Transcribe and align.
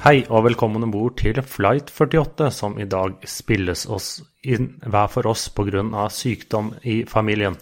Hei 0.00 0.22
og 0.32 0.46
velkommen 0.46 0.80
om 0.86 0.92
bord 0.94 1.18
til 1.20 1.36
Flight 1.44 1.90
48, 1.92 2.46
som 2.56 2.78
i 2.80 2.86
dag 2.88 3.18
spilles 3.28 3.82
oss 3.84 4.22
inn 4.40 4.70
hver 4.80 5.10
for 5.12 5.28
oss 5.28 5.42
pga. 5.52 6.06
sykdom 6.08 6.70
i 6.88 7.04
familien. 7.04 7.58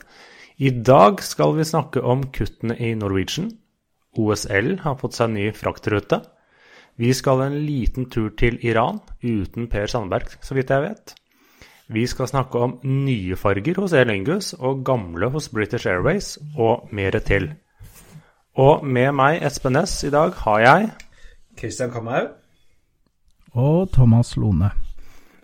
I 0.57 0.71
dag 0.71 1.19
skal 1.19 1.57
vi 1.57 1.67
snakke 1.67 1.99
om 1.99 2.23
kuttene 2.31 2.77
i 2.79 2.93
Norwegian. 2.95 3.51
OSL 4.15 4.79
har 4.85 4.95
fått 5.01 5.19
seg 5.19 5.33
ny 5.33 5.49
fraktrute. 5.51 6.21
Vi 6.95 7.11
skal 7.13 7.43
en 7.43 7.59
liten 7.67 8.07
tur 8.07 8.31
til 8.31 8.63
Iran 8.63 9.01
uten 9.21 9.67
Per 9.67 9.91
Sandberg, 9.91 10.31
så 10.41 10.55
vidt 10.55 10.71
jeg 10.71 10.87
vet. 10.87 11.17
Vi 11.89 12.07
skal 12.07 12.31
snakke 12.31 12.63
om 12.63 12.79
nye 12.85 13.35
farger 13.35 13.83
hos 13.83 13.93
Air 13.93 14.07
Lingus 14.13 14.55
og 14.55 14.85
gamle 14.87 15.27
hos 15.35 15.49
British 15.49 15.91
Airways, 15.91 16.39
og 16.57 16.87
mer 16.93 17.19
til. 17.19 17.51
Og 18.55 18.87
med 18.87 19.11
meg, 19.11 19.43
Espen 19.43 19.75
Næss, 19.75 20.05
i 20.05 20.15
dag 20.15 20.39
har 20.47 20.61
jeg 20.61 20.91
Christian 21.59 21.91
Kamhaug. 21.93 22.35
Og 23.59 23.89
Thomas 23.95 24.37
Lone. 24.37 24.71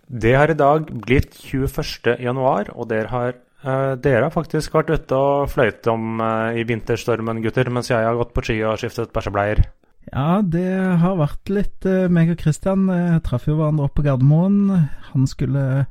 Det 0.05 0.35
har 0.37 0.51
i 0.51 0.57
dag 0.57 0.85
blitt 1.05 1.33
21. 1.41 2.19
januar, 2.21 2.69
og 2.75 2.89
dere 2.91 3.09
har, 3.09 3.37
uh, 3.65 3.95
dere 3.97 4.27
har 4.27 4.33
faktisk 4.33 4.75
vært 4.77 4.93
ute 4.93 5.17
og 5.17 5.49
fløyet 5.49 5.87
om 5.89 6.21
uh, 6.21 6.53
i 6.53 6.65
vinterstormen, 6.67 7.41
gutter, 7.43 7.71
mens 7.73 7.89
jeg 7.89 8.05
har 8.05 8.17
gått 8.19 8.35
på 8.35 8.45
ski 8.45 8.59
og 8.63 8.77
skiftet 8.81 9.13
bæsjebleier. 9.15 9.63
Ja, 10.11 10.43
det 10.45 10.69
har 11.01 11.17
vært 11.17 11.49
litt 11.49 11.87
uh, 11.89 12.05
meg 12.13 12.35
og 12.35 12.41
Kristian 12.43 12.85
traff 13.25 13.49
jo 13.49 13.57
hverandre 13.57 13.89
oppe 13.89 14.03
på 14.03 14.09
Gardermoen. 14.11 14.85
Han 15.09 15.25
skulle 15.27 15.87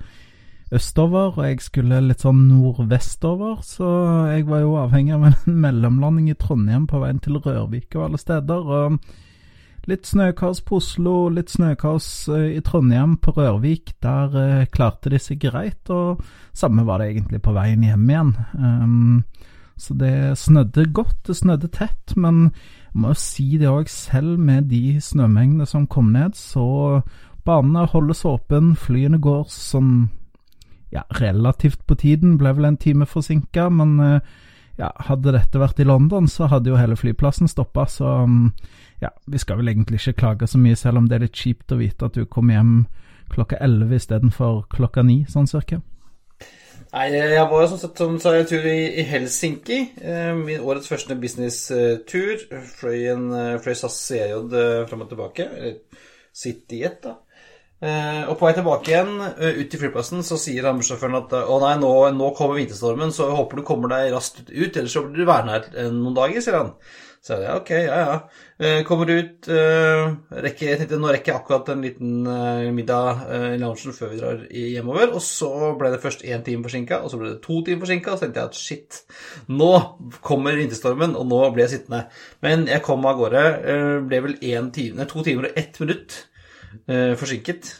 østover, 0.75 1.35
og 1.35 1.43
jeg 1.45 1.61
skulle 1.63 2.01
litt 2.07 2.23
sånn 2.23 2.47
nordvestover, 2.48 3.61
så 3.67 3.91
jeg 4.31 4.47
var 4.47 4.63
jo 4.63 4.79
avhengig 4.79 5.19
av 5.19 5.29
en 5.33 5.59
mellomlanding 5.67 6.31
i 6.31 6.39
Trondheim 6.39 6.87
på 6.91 7.03
veien 7.03 7.20
til 7.23 7.43
Rørvik 7.43 7.98
og 7.98 8.09
alle 8.09 8.23
steder. 8.23 8.75
og 8.79 8.98
Litt 9.85 10.09
snøkaos 10.09 10.63
på 10.65 10.79
Oslo, 10.81 11.29
litt 11.29 11.51
snøkaos 11.53 12.07
eh, 12.33 12.55
i 12.57 12.61
Trondheim, 12.65 13.19
på 13.21 13.35
Rørvik. 13.37 13.93
Der 14.05 14.37
eh, 14.41 14.69
klarte 14.73 15.13
de 15.13 15.21
seg 15.21 15.43
greit, 15.43 15.91
og 15.93 16.23
samme 16.57 16.87
var 16.89 17.03
det 17.03 17.11
egentlig 17.13 17.43
på 17.45 17.53
veien 17.53 17.85
hjem 17.85 18.09
igjen. 18.09 18.33
Um, 18.57 19.19
så 19.77 19.97
det 19.99 20.39
snødde 20.41 20.87
godt, 20.95 21.19
det 21.29 21.37
snødde 21.37 21.69
tett, 21.75 22.15
men 22.17 22.47
jeg 22.47 23.03
må 23.03 23.13
jo 23.13 23.21
si 23.21 23.49
det 23.61 23.69
òg, 23.69 23.91
selv 23.91 24.39
med 24.41 24.71
de 24.71 25.01
snømengdene 25.03 25.67
som 25.69 25.89
kom 25.91 26.13
ned, 26.15 26.39
så 26.39 27.03
banene 27.45 27.85
holdes 27.91 28.25
åpen, 28.25 28.73
flyene 28.79 29.19
går 29.21 29.48
som 29.53 30.09
ja, 30.95 31.03
relativt 31.21 31.83
på 31.87 31.98
tiden, 31.98 32.39
ble 32.39 32.55
vel 32.57 32.71
en 32.71 32.81
time 32.81 33.05
forsinka, 33.11 33.67
men 33.69 33.98
eh, 34.01 34.33
ja, 34.79 34.93
hadde 35.11 35.35
dette 35.35 35.61
vært 35.61 35.83
i 35.83 35.87
London, 35.87 36.31
så 36.31 36.48
hadde 36.51 36.71
jo 36.71 36.79
hele 36.79 36.97
flyplassen 36.98 37.51
stoppa, 37.51 37.85
så 37.91 38.21
um, 38.25 38.53
ja, 39.05 39.11
vi 39.31 39.41
skal 39.41 39.61
vel 39.61 39.73
egentlig 39.73 40.01
ikke 40.01 40.21
klage 40.25 40.49
så 40.51 40.61
mye, 40.61 40.77
selv 40.79 41.01
om 41.01 41.09
det 41.09 41.19
er 41.19 41.27
litt 41.27 41.41
kjipt 41.41 41.75
å 41.75 41.81
vite 41.81 42.09
at 42.09 42.17
du 42.17 42.25
kommer 42.27 42.59
hjem 42.59 42.77
klokka 43.33 43.59
elleve 43.65 43.99
istedenfor 43.99 44.65
klokka 44.73 45.05
ni, 45.07 45.25
sånn 45.31 45.49
cirka. 45.51 45.81
Nei, 46.95 47.09
jeg 47.11 47.47
var 47.51 47.64
jo 47.64 47.70
sånn 47.73 47.81
sett 47.83 47.98
som 47.98 48.17
sa 48.23 48.37
en 48.39 48.47
tur 48.47 48.63
i, 48.70 48.79
i 49.03 49.05
Helsinki. 49.09 49.79
Eh, 49.98 50.31
min 50.39 50.63
årets 50.63 50.87
første 50.87 51.17
business-tur. 51.19 52.45
Fløy, 52.77 53.01
en, 53.11 53.25
eh, 53.35 53.57
fløy 53.64 53.75
SAS 53.81 53.97
CJ 53.98 54.37
eh, 54.39 54.85
fram 54.87 55.03
og 55.03 55.11
tilbake. 55.11 55.48
Eller 55.59 56.05
CityJet, 56.31 57.01
da. 57.03 57.17
Eh, 57.85 58.23
og 58.31 58.39
på 58.39 58.47
vei 58.47 58.53
tilbake 58.57 58.93
igjen, 58.93 59.17
eh, 59.35 59.59
ut 59.59 59.70
til 59.73 59.83
flyplassen, 59.83 60.23
så 60.25 60.39
sier 60.41 60.64
han 60.70 60.79
at 61.19 61.35
å 61.35 61.59
nei, 61.61 61.75
nå, 61.83 61.91
nå 62.14 62.31
kommer 62.39 62.61
vinterstormen, 62.61 63.11
så 63.13 63.27
jeg 63.29 63.39
håper 63.41 63.61
du 63.61 63.67
kommer 63.67 63.91
deg 63.93 64.14
raskt 64.14 64.47
ut, 64.47 64.77
ellers 64.77 64.95
så 64.95 65.03
blir 65.05 65.25
du 65.25 65.29
værende 65.29 65.59
her 65.59 65.67
eh, 65.75 65.91
noen 65.91 66.14
dager, 66.17 66.41
sier 66.41 66.57
han. 66.61 66.70
Så 67.24 67.39
jeg, 67.39 67.46
ja, 67.46 67.52
ok, 67.57 67.70
ja, 67.73 68.01
ja. 68.05 68.17
Eh, 68.61 68.83
kommer 68.85 69.08
ut, 69.08 69.46
eh, 69.48 70.02
rekker, 70.45 70.67
jeg 70.68 70.80
tenkte 70.83 70.98
nå 71.01 71.08
rekker 71.08 71.33
jeg 71.33 71.40
akkurat 71.40 71.70
en 71.73 71.85
liten 71.86 72.27
eh, 72.29 72.67
middag 72.77 73.23
i 73.55 73.61
loungen 73.62 73.96
før 73.96 74.11
vi 74.12 74.18
drar 74.18 74.42
hjemover. 74.52 75.14
Og 75.17 75.24
så 75.24 75.70
ble 75.80 75.95
det 75.95 76.02
først 76.02 76.27
én 76.29 76.45
time 76.45 76.67
forsinka, 76.67 76.98
og 77.01 77.08
så 77.08 77.20
ble 77.23 77.30
det 77.30 77.40
to 77.46 77.63
timer 77.64 77.86
forsinka. 77.86 78.13
Og 78.13 78.20
så 78.20 78.27
tenkte 78.27 78.42
jeg 78.42 78.52
at 78.52 78.61
shit, 78.61 79.01
nå 79.48 79.70
kommer 80.20 80.61
vinterstormen, 80.61 81.17
og 81.17 81.24
nå 81.30 81.40
blir 81.55 81.64
jeg 81.64 81.79
sittende. 81.79 82.02
Men 82.45 82.68
jeg 82.68 82.84
kom 82.84 83.08
av 83.08 83.17
gårde. 83.23 83.46
ble 84.11 84.23
vel 84.29 84.39
en 84.52 84.70
time, 84.77 85.01
nei, 85.01 85.08
to 85.08 85.24
timer 85.24 85.48
og 85.48 85.58
ett 85.64 85.80
minutt 85.80 86.20
forsinket. 87.24 87.73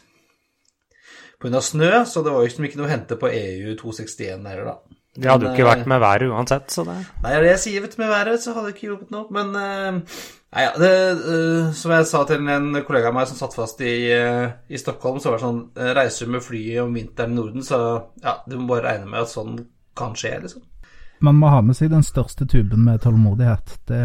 Pga. 1.37 1.61
snø, 1.61 1.91
så 2.09 2.25
det 2.25 2.33
var 2.33 2.41
jo 2.41 2.49
liksom 2.49 2.65
ikke 2.65 2.81
noe 2.81 2.89
å 2.89 2.95
hente 2.95 3.21
på 3.21 3.29
EU 3.29 3.77
261 3.77 4.49
heller, 4.49 4.73
da. 4.73 5.04
Det 5.15 5.29
hadde 5.31 5.47
jo 5.47 5.53
ikke 5.53 5.63
eh, 5.63 5.69
vært 5.69 5.87
med 5.87 6.01
været 6.03 6.31
uansett, 6.31 6.71
så 6.73 6.83
det 6.87 6.95
Nei, 6.95 7.29
det 7.29 7.35
er 7.35 7.45
det 7.45 7.51
jeg 7.53 7.61
sier, 7.63 7.83
vet 7.85 7.95
du, 7.95 8.01
med 8.01 8.11
været, 8.11 8.41
så 8.43 8.55
hadde 8.55 8.67
det 8.67 8.75
ikke 8.75 8.89
hjulpet 8.89 9.13
noe. 9.15 9.25
Men 9.35 9.53
eh, 9.61 10.19
nei, 10.57 10.65
ja, 10.65 10.73
det, 10.81 10.91
eh, 11.35 11.71
som 11.79 11.95
jeg 11.95 12.09
sa 12.11 12.23
til 12.27 12.51
en 12.57 12.81
kollega 12.87 13.11
av 13.13 13.17
meg 13.17 13.29
som 13.31 13.39
satt 13.39 13.55
fast 13.55 13.83
i, 13.85 13.95
eh, 14.11 14.45
i 14.67 14.81
Stockholm, 14.81 15.21
så 15.23 15.31
var 15.31 15.39
det 15.39 15.47
sånn 15.47 15.63
eh, 15.79 15.93
Reiser 15.95 16.27
du 16.27 16.35
med 16.35 16.45
flyet 16.45 16.83
om 16.83 16.95
vinteren 16.99 17.35
i 17.35 17.39
Norden, 17.39 17.65
så 17.65 17.79
ja, 18.23 18.39
du 18.43 18.59
må 18.59 18.73
bare 18.73 18.89
regne 18.89 19.11
med 19.13 19.23
at 19.23 19.31
sånn 19.31 19.59
kan 19.95 20.17
skje, 20.19 20.35
liksom. 20.43 20.67
Man 21.23 21.39
må 21.39 21.49
ha 21.49 21.61
med 21.63 21.77
seg 21.77 21.93
den 21.93 22.03
største 22.03 22.43
tuben 22.49 22.83
med 22.85 22.99
tålmodighet. 23.05 23.77
Det, 23.87 24.01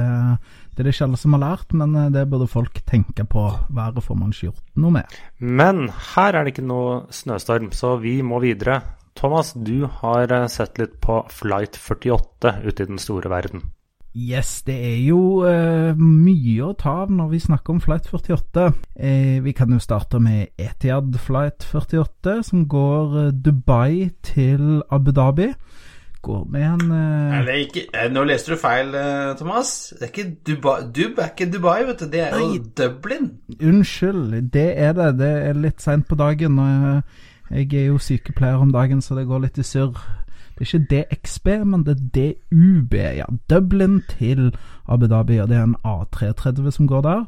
det 0.77 0.83
er 0.83 0.87
det 0.87 0.95
ikke 0.95 1.09
alle 1.09 1.19
som 1.21 1.35
har 1.35 1.43
lært, 1.43 1.75
men 1.77 1.97
eh, 1.99 2.13
det 2.15 2.29
burde 2.31 2.49
folk 2.51 2.81
tenke 2.89 3.27
på. 3.29 3.49
Været 3.77 4.05
får 4.07 4.19
man 4.19 4.31
ikke 4.31 4.51
gjort 4.51 4.81
noe 4.81 4.95
med. 5.01 5.19
Men 5.43 5.89
her 6.15 6.39
er 6.39 6.47
det 6.47 6.55
ikke 6.55 6.69
noe 6.71 7.03
snøstorm, 7.15 7.73
så 7.75 7.97
vi 8.01 8.21
må 8.27 8.41
videre. 8.45 8.81
Thomas, 9.19 9.53
du 9.53 9.85
har 10.01 10.33
eh, 10.33 10.47
sett 10.49 10.79
litt 10.81 11.01
på 11.03 11.23
Flight 11.31 11.77
48 11.77 12.57
ute 12.65 12.83
i 12.83 12.87
den 12.87 12.99
store 13.03 13.31
verden. 13.33 13.69
Yes, 14.11 14.63
det 14.67 14.75
er 14.75 14.97
jo 15.07 15.45
eh, 15.47 15.95
mye 15.95 16.65
å 16.67 16.73
ta 16.75 16.97
av 17.05 17.13
når 17.15 17.29
vi 17.31 17.39
snakker 17.45 17.77
om 17.77 17.83
Flight 17.85 18.09
48. 18.11 18.65
Eh, 18.99 19.37
vi 19.45 19.53
kan 19.55 19.71
jo 19.71 19.79
starte 19.83 20.19
med 20.19 20.51
Etiad 20.59 21.15
Flight 21.23 21.63
48, 21.63 22.41
som 22.49 22.65
går 22.71 23.15
eh, 23.21 23.31
Dubai 23.31 24.11
til 24.27 24.81
Abu 24.91 25.13
Dhabi. 25.15 25.53
Går 26.27 26.43
med 26.53 26.67
en 26.67 26.91
eh, 26.91 27.37
Nei, 27.47 27.61
ikke, 27.69 27.87
eh, 27.95 28.11
nå 28.13 28.27
leste 28.27 28.53
du 28.53 28.59
feil, 28.61 28.91
eh, 28.99 29.31
Thomas. 29.39 29.71
Det 29.95 30.09
er 30.09 30.11
ikke 30.11 30.29
Dubai, 30.49 30.77
Dub 30.91 31.23
er 31.23 31.31
ikke 31.31 31.51
Dubai, 31.55 31.79
vet 31.89 32.03
du. 32.03 32.11
Det 32.11 32.27
er 32.27 32.35
jo 32.35 32.51
Nei. 32.51 32.65
Dublin. 32.83 33.31
Unnskyld, 33.61 34.41
det 34.53 34.69
er 34.75 34.99
det. 34.99 35.13
Det 35.23 35.31
er 35.47 35.67
litt 35.69 35.87
seint 35.87 36.11
på 36.11 36.19
dagen. 36.19 36.59
og 36.59 36.75
jeg, 36.75 37.03
jeg 37.51 37.75
er 37.75 37.87
jo 37.91 37.99
sykepleier 37.99 38.63
om 38.63 38.73
dagen, 38.73 39.01
så 39.03 39.17
det 39.19 39.27
går 39.27 39.45
litt 39.45 39.59
i 39.59 39.67
surr. 39.67 39.99
Det 40.61 40.67
er 40.67 40.69
ikke 40.69 40.87
DXB, 40.91 41.49
men 41.65 41.85
det 41.87 41.97
er 41.97 42.07
DUB. 42.15 42.95
Ja, 42.95 43.27
Dublin 43.51 44.03
til 44.11 44.51
Abu 44.89 45.07
Dhabi, 45.07 45.39
og 45.41 45.49
det 45.49 45.57
er 45.57 45.67
en 45.67 45.77
A330 45.87 46.71
som 46.77 46.87
går 46.87 47.07
der. 47.07 47.25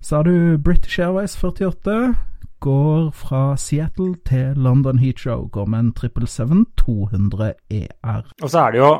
Så 0.00 0.16
har 0.16 0.26
du 0.26 0.58
British 0.58 1.00
Airways 1.00 1.36
48. 1.38 2.14
Går 2.60 3.10
fra 3.14 3.56
Seattle 3.56 4.14
til 4.26 4.56
London 4.56 4.98
Heathrow. 4.98 5.48
Går 5.48 5.66
med 5.66 5.78
en 5.78 5.92
777-200 5.94 7.52
ER. 7.70 8.26
Og 8.42 8.50
så 8.50 8.58
er 8.58 8.70
det 8.70 8.80
jo 8.80 8.92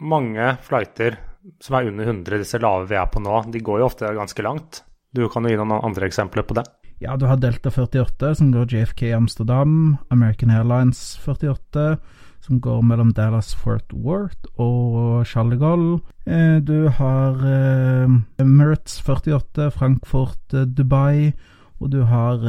mange 0.00 0.56
flighter 0.62 1.18
som 1.60 1.78
er 1.78 1.88
under 1.88 2.04
100, 2.04 2.38
disse 2.38 2.58
lave 2.58 2.88
vi 2.88 2.98
er 2.98 3.08
på 3.10 3.22
nå. 3.24 3.42
De 3.52 3.60
går 3.64 3.80
jo 3.80 3.88
ofte 3.88 4.14
ganske 4.14 4.42
langt. 4.42 4.82
Du 5.14 5.28
kan 5.32 5.44
jo 5.44 5.52
gi 5.52 5.58
noen 5.58 5.78
andre 5.80 6.06
eksempler 6.06 6.44
på 6.46 6.54
det. 6.58 6.66
Ja, 6.98 7.16
du 7.16 7.28
har 7.30 7.36
Delta 7.38 7.70
48, 7.70 8.34
som 8.34 8.50
går 8.52 8.72
JFK 8.72 9.12
Amsterdam. 9.14 9.96
American 10.10 10.50
Airlines 10.50 11.18
48, 11.22 11.96
som 12.40 12.60
går 12.60 12.82
mellom 12.82 13.12
Dallas 13.14 13.52
Fort 13.54 13.92
Worth 13.92 14.50
og 14.58 15.22
Charles 15.26 15.60
de. 15.62 16.00
Eh, 16.26 16.56
du 16.58 16.88
har 16.88 17.38
eh, 17.46 18.16
Emirates 18.42 18.98
48, 18.98 19.70
Frankfurt, 19.70 20.42
eh, 20.54 20.66
Dubai. 20.66 21.32
Og 21.78 21.92
du 21.92 22.02
har 22.02 22.42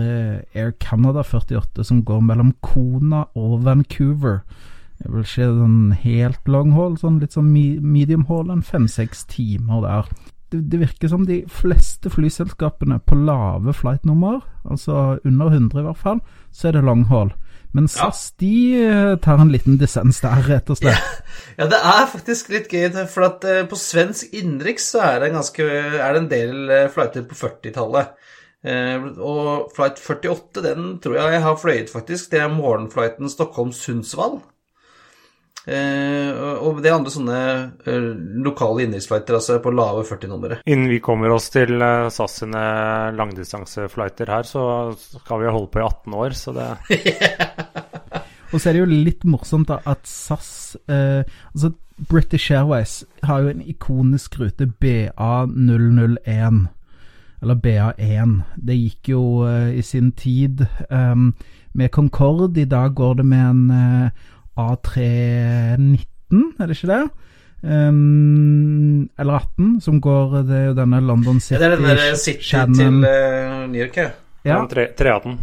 Air 0.57 0.71
Canada 0.81 1.21
48, 1.21 1.83
som 1.85 2.01
går 2.01 2.19
mellom 2.25 2.49
Kona 2.65 3.27
og 3.37 3.61
Vancouver. 3.61 4.41
Det 4.97 5.11
vil 5.13 5.27
skje 5.29 5.45
sånn 5.53 5.93
helt 6.01 6.49
long 6.49 6.73
haul, 6.73 6.97
sånn 6.97 7.19
litt 7.21 7.37
sånn 7.37 7.53
medium 7.53 8.25
haul, 8.25 8.49
en 8.49 8.65
fem-seks 8.65 9.27
timer 9.29 9.85
der. 9.85 10.09
Det, 10.49 10.63
det 10.71 10.79
virker 10.81 11.11
som 11.11 11.25
de 11.27 11.43
fleste 11.51 12.09
flyselskapene 12.09 12.99
på 13.05 13.17
lave 13.27 13.73
flightnummer, 13.77 14.41
altså 14.65 15.19
under 15.23 15.53
100 15.53 15.79
i 15.79 15.85
hvert 15.85 16.01
fall, 16.01 16.23
så 16.51 16.69
er 16.69 16.77
det 16.77 16.87
long 16.87 17.05
haul. 17.11 17.33
Men 17.71 17.85
SAS 17.87 18.31
de 18.41 18.53
eh, 18.81 19.15
tar 19.21 19.41
en 19.41 19.51
liten 19.53 19.77
dissens 19.77 20.23
der, 20.23 20.41
rett 20.47 20.71
og 20.73 20.79
slett. 20.79 21.05
Ja, 21.59 21.67
det 21.69 21.77
er 21.77 22.07
faktisk 22.09 22.49
litt 22.53 22.71
gøy, 22.73 22.87
for 23.11 23.27
at 23.27 23.45
eh, 23.45 23.61
på 23.69 23.77
svensk 23.77 24.33
innenriks 24.33 24.89
så 24.95 25.03
er 25.05 25.21
det, 25.21 25.33
ganske, 25.35 25.65
er 25.99 26.15
det 26.15 26.21
en 26.23 26.31
del 26.31 26.73
eh, 26.73 26.87
flighter 26.93 27.27
på 27.29 27.37
40-tallet. 27.37 28.15
Eh, 28.65 29.05
og 29.23 29.69
flight 29.75 30.01
48, 30.01 30.63
den 30.65 30.95
tror 31.03 31.19
jeg 31.19 31.35
jeg 31.35 31.43
har 31.45 31.59
fløyet, 31.61 31.91
faktisk. 31.93 32.31
Det 32.33 32.41
er 32.41 32.55
morgenflighten 32.55 33.29
Stockholm-Sundsvall. 33.31 34.39
Eh, 35.67 36.29
og 36.63 36.79
det 36.79 36.89
er 36.89 36.95
andre 36.95 37.11
sånne 37.11 37.39
eh, 37.83 38.05
lokale 38.45 38.85
innenriksflighter, 38.85 39.35
altså 39.37 39.59
på 39.63 39.73
lave 39.75 40.05
40-nummeret. 40.07 40.63
Innen 40.71 40.89
vi 40.91 41.01
kommer 41.03 41.33
oss 41.35 41.49
til 41.53 41.75
eh, 41.83 42.07
SAS 42.13 42.39
sine 42.43 42.63
langdistanseflighter 43.17 44.31
her, 44.31 44.47
så 44.47 44.63
skal 44.95 45.43
vi 45.43 45.51
holde 45.51 45.71
på 45.73 45.81
i 45.81 45.85
18 45.85 46.17
år, 46.23 46.37
så 46.39 46.55
det 46.55 46.69
Og 48.49 48.57
så 48.57 48.69
er 48.69 48.73
det 48.73 48.81
jo 48.81 49.03
litt 49.05 49.27
morsomt 49.29 49.69
da 49.69 49.77
at 49.85 50.07
SAS 50.09 50.73
eh, 50.89 51.21
Altså, 51.53 51.73
British 52.09 52.51
Airways 52.55 53.03
har 53.27 53.43
jo 53.43 53.51
en 53.51 53.61
ikonisk 53.61 54.39
rute 54.39 54.65
BA001. 54.81 56.59
Eller 57.41 57.55
BA1. 57.65 58.35
Det 58.55 58.77
gikk 58.77 59.11
jo 59.11 59.23
eh, 59.45 59.75
i 59.77 59.83
sin 59.85 60.11
tid 60.17 60.65
eh, 60.89 61.15
med 61.73 61.91
Concorde. 61.91 62.61
I 62.61 62.65
dag 62.65 62.95
går 62.95 63.19
det 63.19 63.25
med 63.27 63.45
en 63.51 63.71
eh, 63.75 64.27
A319, 64.59 66.43
er 66.59 66.69
det 66.69 66.77
ikke 66.77 66.91
det? 66.93 67.01
Um, 67.59 69.09
eller 69.19 69.33
18, 69.41 69.81
som 69.83 69.97
går 69.99 70.37
Det 70.47 70.55
er 70.55 70.67
jo 70.69 70.75
denne 70.77 71.01
London 71.03 71.41
City 71.43 71.57
Ja, 71.57 71.59
det 71.59 71.73
er 71.73 71.75
den 71.75 71.89
der 71.89 72.15
City 72.15 72.39
Shannon- 72.39 72.77
til 72.79 73.03
uh, 73.03 73.65
New 73.67 73.81
York, 73.81 73.97
ja. 73.97 74.09
Ja, 74.47 74.61
318. 74.63 75.35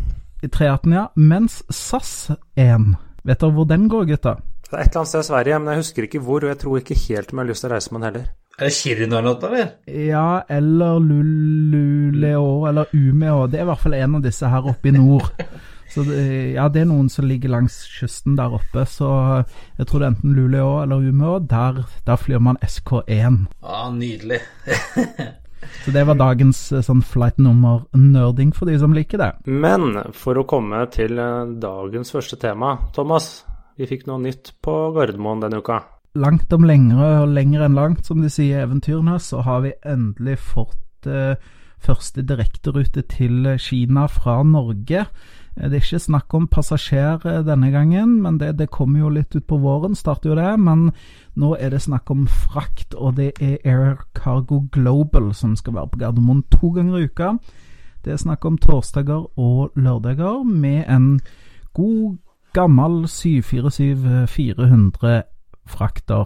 318, 0.49 0.93
ja. 0.97 1.05
Mens 1.17 1.59
SAS 1.71 2.31
1 2.57 2.97
Vet 3.27 3.41
dere 3.43 3.53
hvor 3.53 3.69
den 3.69 3.89
går, 3.93 4.07
gutta? 4.09 4.37
Det 4.67 4.73
er 4.73 4.81
et 4.81 4.89
eller 4.89 5.03
annet 5.03 5.09
sted 5.09 5.21
i 5.21 5.29
Sverige, 5.29 5.59
men 5.59 5.69
jeg 5.69 5.83
husker 5.83 6.03
ikke 6.07 6.19
hvor, 6.25 6.43
og 6.43 6.49
jeg 6.49 6.59
tror 6.59 6.81
ikke 6.81 6.97
helt 7.09 7.33
om 7.33 7.39
jeg 7.39 7.45
har 7.45 7.51
lyst 7.51 7.63
til 7.65 7.69
å 7.71 7.75
reise 7.75 7.93
med 7.93 8.01
den 8.01 8.07
heller. 8.09 8.27
Er 8.57 8.65
det 8.65 8.73
Kiruna 8.73 9.19
eller 9.19 9.35
noe, 9.35 9.49
eller? 9.51 9.69
Ja, 10.07 10.41
eller 10.49 10.99
Luleå 11.05 12.67
eller 12.71 12.95
Umeå. 12.95 13.47
Det 13.53 13.61
er 13.61 13.67
i 13.67 13.69
hvert 13.69 13.83
fall 13.83 13.95
en 13.99 14.17
av 14.19 14.25
disse 14.25 14.49
her 14.49 14.71
oppe 14.73 14.89
i 14.89 14.95
nord. 14.97 15.29
Så 15.93 16.03
det, 16.07 16.21
ja, 16.57 16.67
det 16.73 16.83
er 16.83 16.91
noen 16.91 17.09
som 17.13 17.29
ligger 17.29 17.53
langs 17.55 17.79
kysten 17.99 18.37
der 18.39 18.55
oppe, 18.59 18.85
så 18.91 19.09
jeg 19.79 19.87
tror 19.87 20.03
det 20.03 20.07
er 20.07 20.13
enten 20.15 20.37
Luleå 20.37 20.83
eller 20.83 21.05
Umeå. 21.07 21.39
Der, 21.47 21.85
der 22.07 22.21
flyr 22.21 22.43
man 22.43 22.59
SK1. 22.65 23.43
Ja, 23.63 23.83
nydelig. 23.95 24.43
Så 25.85 25.91
det 25.91 26.05
var 26.07 26.19
dagens 26.19 26.61
eh, 26.73 26.85
sånn 26.85 27.03
flight 27.03 27.39
nummer-nerding 27.43 28.53
for 28.55 28.71
de 28.71 28.77
som 28.81 28.95
liker 28.95 29.21
det. 29.23 29.31
Men 29.49 29.99
for 30.17 30.39
å 30.39 30.47
komme 30.49 30.85
til 30.95 31.19
eh, 31.19 31.53
dagens 31.63 32.13
første 32.15 32.39
tema, 32.43 32.77
Thomas. 32.97 33.45
Vi 33.77 33.89
fikk 33.89 34.07
noe 34.09 34.23
nytt 34.23 34.55
på 34.65 34.75
Gardermoen 34.97 35.43
denne 35.45 35.61
uka. 35.61 35.83
Langt 36.17 36.53
om 36.57 36.65
lengre 36.65 37.11
og 37.23 37.35
lenger 37.37 37.67
enn 37.67 37.77
langt, 37.77 38.07
som 38.09 38.23
de 38.25 38.31
sier 38.33 38.63
i 38.63 38.65
eventyrene, 38.65 39.19
så 39.21 39.43
har 39.45 39.67
vi 39.67 39.75
endelig 39.85 40.39
fått 40.55 41.09
eh, 41.11 41.35
første 41.83 42.25
direkterute 42.25 43.05
til 43.11 43.53
Kina 43.61 44.07
fra 44.09 44.41
Norge. 44.47 45.05
Eh, 45.57 45.71
Det 45.71 45.77
er 45.77 45.81
ikke 45.85 45.99
snakk 45.99 46.35
om 46.35 46.49
passasjer 46.49 47.27
eh, 47.27 47.45
denne 47.45 47.71
gangen, 47.71 48.23
men 48.23 48.39
det, 48.39 48.59
det 48.59 48.71
kommer 48.71 48.99
jo 49.01 49.09
litt 49.09 49.35
utpå 49.37 49.59
våren, 49.59 49.95
starter 49.95 50.29
jo 50.31 50.37
det. 50.37 50.59
Men 50.61 50.93
nå 51.37 51.57
er 51.61 51.71
det 51.71 51.83
snakk 51.83 52.11
om 52.11 52.27
frakt, 52.27 52.95
og 52.95 53.15
det 53.17 53.33
er 53.41 53.59
Air 53.65 53.97
Cargo 54.15 54.61
Global 54.73 55.35
som 55.35 55.57
skal 55.57 55.75
være 55.75 55.89
på 55.89 55.99
Gardermoen 55.99 56.43
to 56.51 56.71
ganger 56.71 56.99
i 56.99 57.05
uka. 57.09 57.39
Det 58.05 58.13
er 58.13 58.17
snakk 58.23 58.45
om 58.45 58.59
torsdager 58.59 59.27
og 59.37 59.71
lørdager 59.75 60.45
med 60.45 60.85
en 60.89 61.21
god, 61.75 62.17
gammel 62.55 63.05
747-400 63.11 65.23
frakter. 65.67 66.25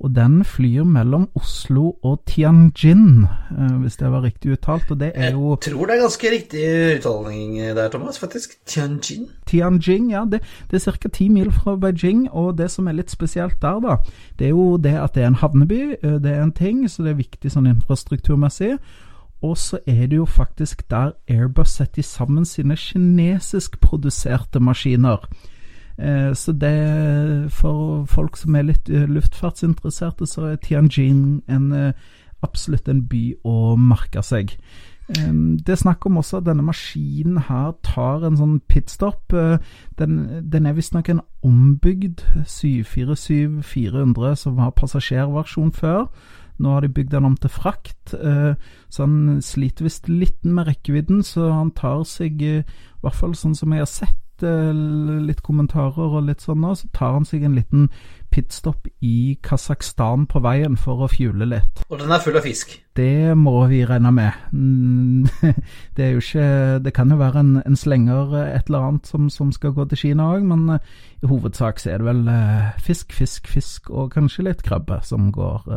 Og 0.00 0.14
den 0.16 0.44
flyr 0.48 0.84
mellom 0.88 1.26
Oslo 1.36 1.90
og 2.02 2.22
Tianjin, 2.26 3.26
eh, 3.52 3.74
hvis 3.82 3.96
det 4.00 4.08
var 4.12 4.22
riktig 4.24 4.52
uttalt. 4.54 4.88
Og 4.90 5.00
det 5.00 5.12
er 5.14 5.32
jo 5.32 5.50
Jeg 5.50 5.72
tror 5.72 5.86
det 5.86 5.96
er 5.96 6.00
ganske 6.00 6.30
riktig 6.32 6.62
uttaling 6.96 7.58
der, 7.76 7.88
Thomas, 7.92 8.18
faktisk. 8.18 8.56
Tianjin. 8.66 9.26
Tianjin, 9.46 10.10
ja. 10.10 10.24
Det, 10.24 10.40
det 10.70 10.80
er 10.86 10.92
ca. 10.92 11.08
ti 11.08 11.28
mil 11.28 11.52
fra 11.52 11.76
Beijing, 11.76 12.30
og 12.32 12.56
det 12.58 12.70
som 12.70 12.88
er 12.88 12.96
litt 12.96 13.10
spesielt 13.10 13.60
der, 13.62 13.80
da, 13.80 13.96
det 14.38 14.46
er 14.46 14.50
jo 14.56 14.76
det 14.76 14.94
at 14.96 15.14
det 15.14 15.22
er 15.22 15.26
en 15.34 15.34
havneby. 15.42 15.80
eh, 16.02 16.16
Det 16.22 16.32
er 16.32 16.42
en 16.42 16.52
ting, 16.52 16.88
så 16.90 17.02
det 17.02 17.10
er 17.10 17.20
viktig 17.20 17.50
sånn 17.52 17.66
infrastrukturmessig. 17.66 18.78
Og 19.42 19.56
så 19.56 19.78
er 19.86 20.06
det 20.06 20.16
jo 20.16 20.24
faktisk 20.24 20.82
der 20.90 21.12
Airbus 21.28 21.68
setter 21.76 22.02
sammen 22.02 22.44
sine 22.44 22.76
kinesiskproduserte 22.76 24.60
maskiner. 24.60 25.28
Eh, 26.00 26.34
Så 26.34 26.52
det 26.52 27.50
for 27.52 28.04
folk 28.08 28.36
som 28.36 28.54
er 28.56 28.62
litt 28.70 28.88
eh, 28.90 29.08
luftfartsinteresserte, 29.08 30.26
så 30.26 30.52
er 30.52 30.56
Tianjin 30.56 31.42
en, 31.48 31.72
eh, 31.72 31.92
absolutt 32.42 32.88
en 32.88 33.02
by 33.08 33.34
å 33.44 33.76
merke 33.76 34.22
seg. 34.24 34.56
Det 35.10 35.68
er 35.68 35.74
snakk 35.74 36.06
om 36.06 36.20
også 36.20 36.36
at 36.38 36.44
denne 36.46 36.62
maskinen 36.62 37.40
her 37.48 37.72
tar 37.82 38.22
en 38.22 38.36
sånn 38.38 38.60
pitstop. 38.70 39.34
Den, 39.98 40.12
den 40.46 40.66
er 40.66 40.76
visstnok 40.76 41.08
en 41.10 41.20
ombygd 41.42 42.22
747-400 42.46 44.36
som 44.38 44.54
var 44.54 44.70
passasjerversjon 44.70 45.72
før. 45.74 46.06
Nå 46.62 46.76
har 46.76 46.86
de 46.86 46.92
bygd 46.94 47.10
den 47.10 47.26
om 47.26 47.34
til 47.36 47.50
frakt, 47.50 48.14
så 48.14 49.02
han 49.02 49.42
sliter 49.42 49.88
visst 49.88 50.08
litt 50.08 50.44
med 50.46 50.70
rekkevidden. 50.70 51.24
Så 51.26 51.50
han 51.58 51.74
tar 51.74 52.04
seg, 52.06 52.38
i 52.38 52.62
hvert 53.02 53.18
fall 53.18 53.34
sånn 53.34 53.58
som 53.58 53.74
jeg 53.74 53.82
har 53.82 53.90
sett 53.90 54.29
eh, 54.46 54.72
litt 55.26 55.42
kommentarer 55.46 56.16
og 56.16 56.26
litt 56.28 56.44
sånn 56.44 56.62
nå, 56.62 56.74
så 56.78 56.90
tar 56.96 57.16
han 57.18 57.28
seg 57.28 57.44
en 57.46 57.56
liten 57.58 57.88
pitstop 58.30 58.86
i 59.00 59.38
Kasakhstan 59.42 60.26
på 60.30 60.42
veien 60.44 60.76
for 60.78 61.04
å 61.04 61.10
fjule 61.10 61.48
litt. 61.48 61.82
Og 61.88 61.98
den 62.00 62.12
er 62.12 62.22
full 62.22 62.38
av 62.38 62.46
fisk. 62.46 62.76
Det 62.96 63.36
må 63.38 63.54
vi 63.70 63.80
regne 63.86 64.10
med. 64.14 64.38
Mm, 64.52 65.26
Det 65.96 66.04
er 66.04 66.10
jo 66.14 66.22
ikke 66.22 66.80
Det 66.84 66.92
kan 66.94 67.10
jo 67.12 67.20
være 67.20 67.42
en, 67.44 67.52
en 67.62 67.78
slenger 67.78 68.34
eh, 68.38 68.50
et 68.58 68.70
eller 68.70 68.88
annet 68.88 69.10
som, 69.10 69.28
som 69.30 69.52
skal 69.54 69.74
gå 69.76 69.86
til 69.90 70.00
Kina 70.04 70.30
òg, 70.34 70.44
men 70.46 70.76
eh, 70.76 70.90
i 71.22 71.30
hovedsak 71.30 71.80
så 71.80 71.92
er 71.92 72.02
det 72.02 72.08
vel 72.08 72.22
eh, 72.32 72.70
fisk, 72.82 73.14
fisk, 73.14 73.50
fisk 73.50 73.90
og 73.92 74.12
kanskje 74.14 74.46
litt 74.48 74.64
krabbe 74.66 75.00
som 75.06 75.30
går 75.34 75.68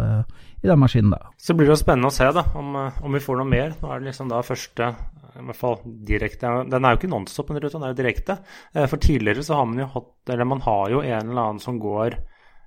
i 0.63 0.69
den 0.69 0.79
maskinen 0.79 1.11
der. 1.11 1.27
Så 1.37 1.55
blir 1.57 1.67
det 1.67 1.75
jo 1.75 1.81
spennende 1.81 2.09
å 2.09 2.15
se 2.15 2.29
da, 2.35 2.45
om, 2.59 2.77
om 2.77 3.15
vi 3.15 3.21
får 3.23 3.39
noe 3.39 3.49
mer. 3.49 3.75
Nå 3.81 3.91
er 3.91 3.99
det 3.99 4.11
liksom 4.11 4.31
da 4.31 4.39
første 4.45 4.93
i 5.33 5.41
hvert 5.47 5.57
fall 5.57 5.79
direkte 6.05 6.49
Den 6.69 6.85
er 6.85 6.93
jo 6.93 6.99
ikke 6.99 7.09
nonstop, 7.09 7.47
den 7.49 7.57
ruta, 7.57 7.79
den 7.79 7.87
er 7.87 7.93
jo 7.95 7.97
direkte. 7.97 8.35
For 8.75 9.01
tidligere 9.01 9.41
så 9.43 9.57
har 9.57 9.65
man 9.65 9.81
jo 9.81 9.87
hatt 9.95 10.29
Eller 10.29 10.45
man 10.45 10.61
har 10.61 10.91
jo 10.93 11.01
en 11.01 11.31
eller 11.31 11.41
annen 11.41 11.63
som 11.63 11.79
går 11.81 12.19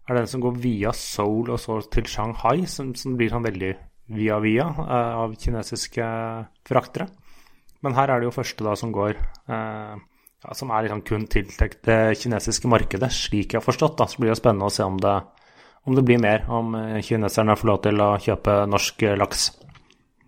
Er 0.07 0.21
den 0.21 0.29
som 0.31 0.43
går 0.43 0.59
via 0.63 0.93
Seoul 0.95 1.51
og 1.51 1.59
så 1.59 1.81
til 1.91 2.07
Shanghai, 2.07 2.67
som, 2.71 2.95
som 2.95 3.17
blir 3.19 3.33
sånn 3.33 3.47
veldig 3.47 3.73
via-via 4.15 4.67
eh, 4.71 5.15
av 5.23 5.35
kinesiske 5.35 6.05
fraktere. 6.67 7.09
Men 7.83 7.97
her 7.99 8.11
er 8.11 8.23
det 8.23 8.29
jo 8.29 8.35
første 8.35 8.67
da 8.67 8.75
som 8.79 8.93
går 8.95 9.17
eh, 9.17 9.97
ja, 9.97 10.55
Som 10.57 10.71
er 10.71 10.87
liksom 10.87 11.03
kun 11.07 11.27
tiltenkt 11.31 11.83
det 11.87 12.17
kinesiske 12.21 12.71
markedet, 12.71 13.11
slik 13.13 13.53
jeg 13.53 13.61
har 13.61 13.67
forstått. 13.67 13.99
da, 13.99 14.07
Så 14.07 14.23
blir 14.23 14.33
det 14.33 14.39
spennende 14.41 14.71
å 14.71 14.75
se 14.75 14.87
om 14.87 14.99
det, 15.03 15.17
om 15.87 15.99
det 15.99 16.07
blir 16.07 16.23
mer, 16.23 16.47
om 16.51 16.75
eh, 16.79 17.03
kineserne 17.03 17.59
får 17.59 17.73
lov 17.73 17.83
til 17.87 18.03
å 18.03 18.11
kjøpe 18.23 18.59
norsk 18.71 19.07
eh, 19.07 19.19
laks. 19.19 19.51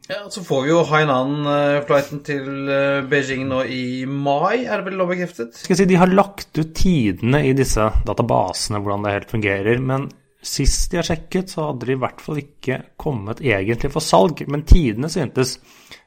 Ja, 0.08 0.30
Så 0.30 0.40
får 0.44 0.62
vi 0.64 0.70
jo 0.70 0.84
Hainan-flighten 0.88 2.22
til 2.24 2.70
eh, 2.72 3.02
Beijing 3.04 3.42
nå 3.50 3.60
i 3.68 4.06
mai, 4.08 4.64
er 4.64 4.80
det 4.80 4.86
vel 4.86 4.96
lov? 5.02 5.12
Skal 5.28 5.74
jeg 5.74 5.80
si, 5.82 5.86
De 5.90 5.98
har 6.00 6.08
lagt 6.08 6.56
ut 6.56 6.72
tidene 6.72 7.42
i 7.44 7.52
disse 7.56 7.90
databasene, 8.08 8.80
hvordan 8.80 9.04
det 9.04 9.12
helt 9.12 9.34
fungerer. 9.36 9.82
Men 9.84 10.08
sist 10.40 10.90
de 10.90 11.02
har 11.02 11.04
sjekket, 11.10 11.52
så 11.52 11.68
hadde 11.68 11.90
de 11.90 11.96
i 11.98 12.00
hvert 12.00 12.24
fall 12.24 12.40
ikke 12.40 12.80
kommet 12.96 13.42
egentlig 13.44 13.92
for 13.92 14.04
salg. 14.04 14.40
Men 14.48 14.64
tidene 14.68 15.12
syntes 15.12 15.58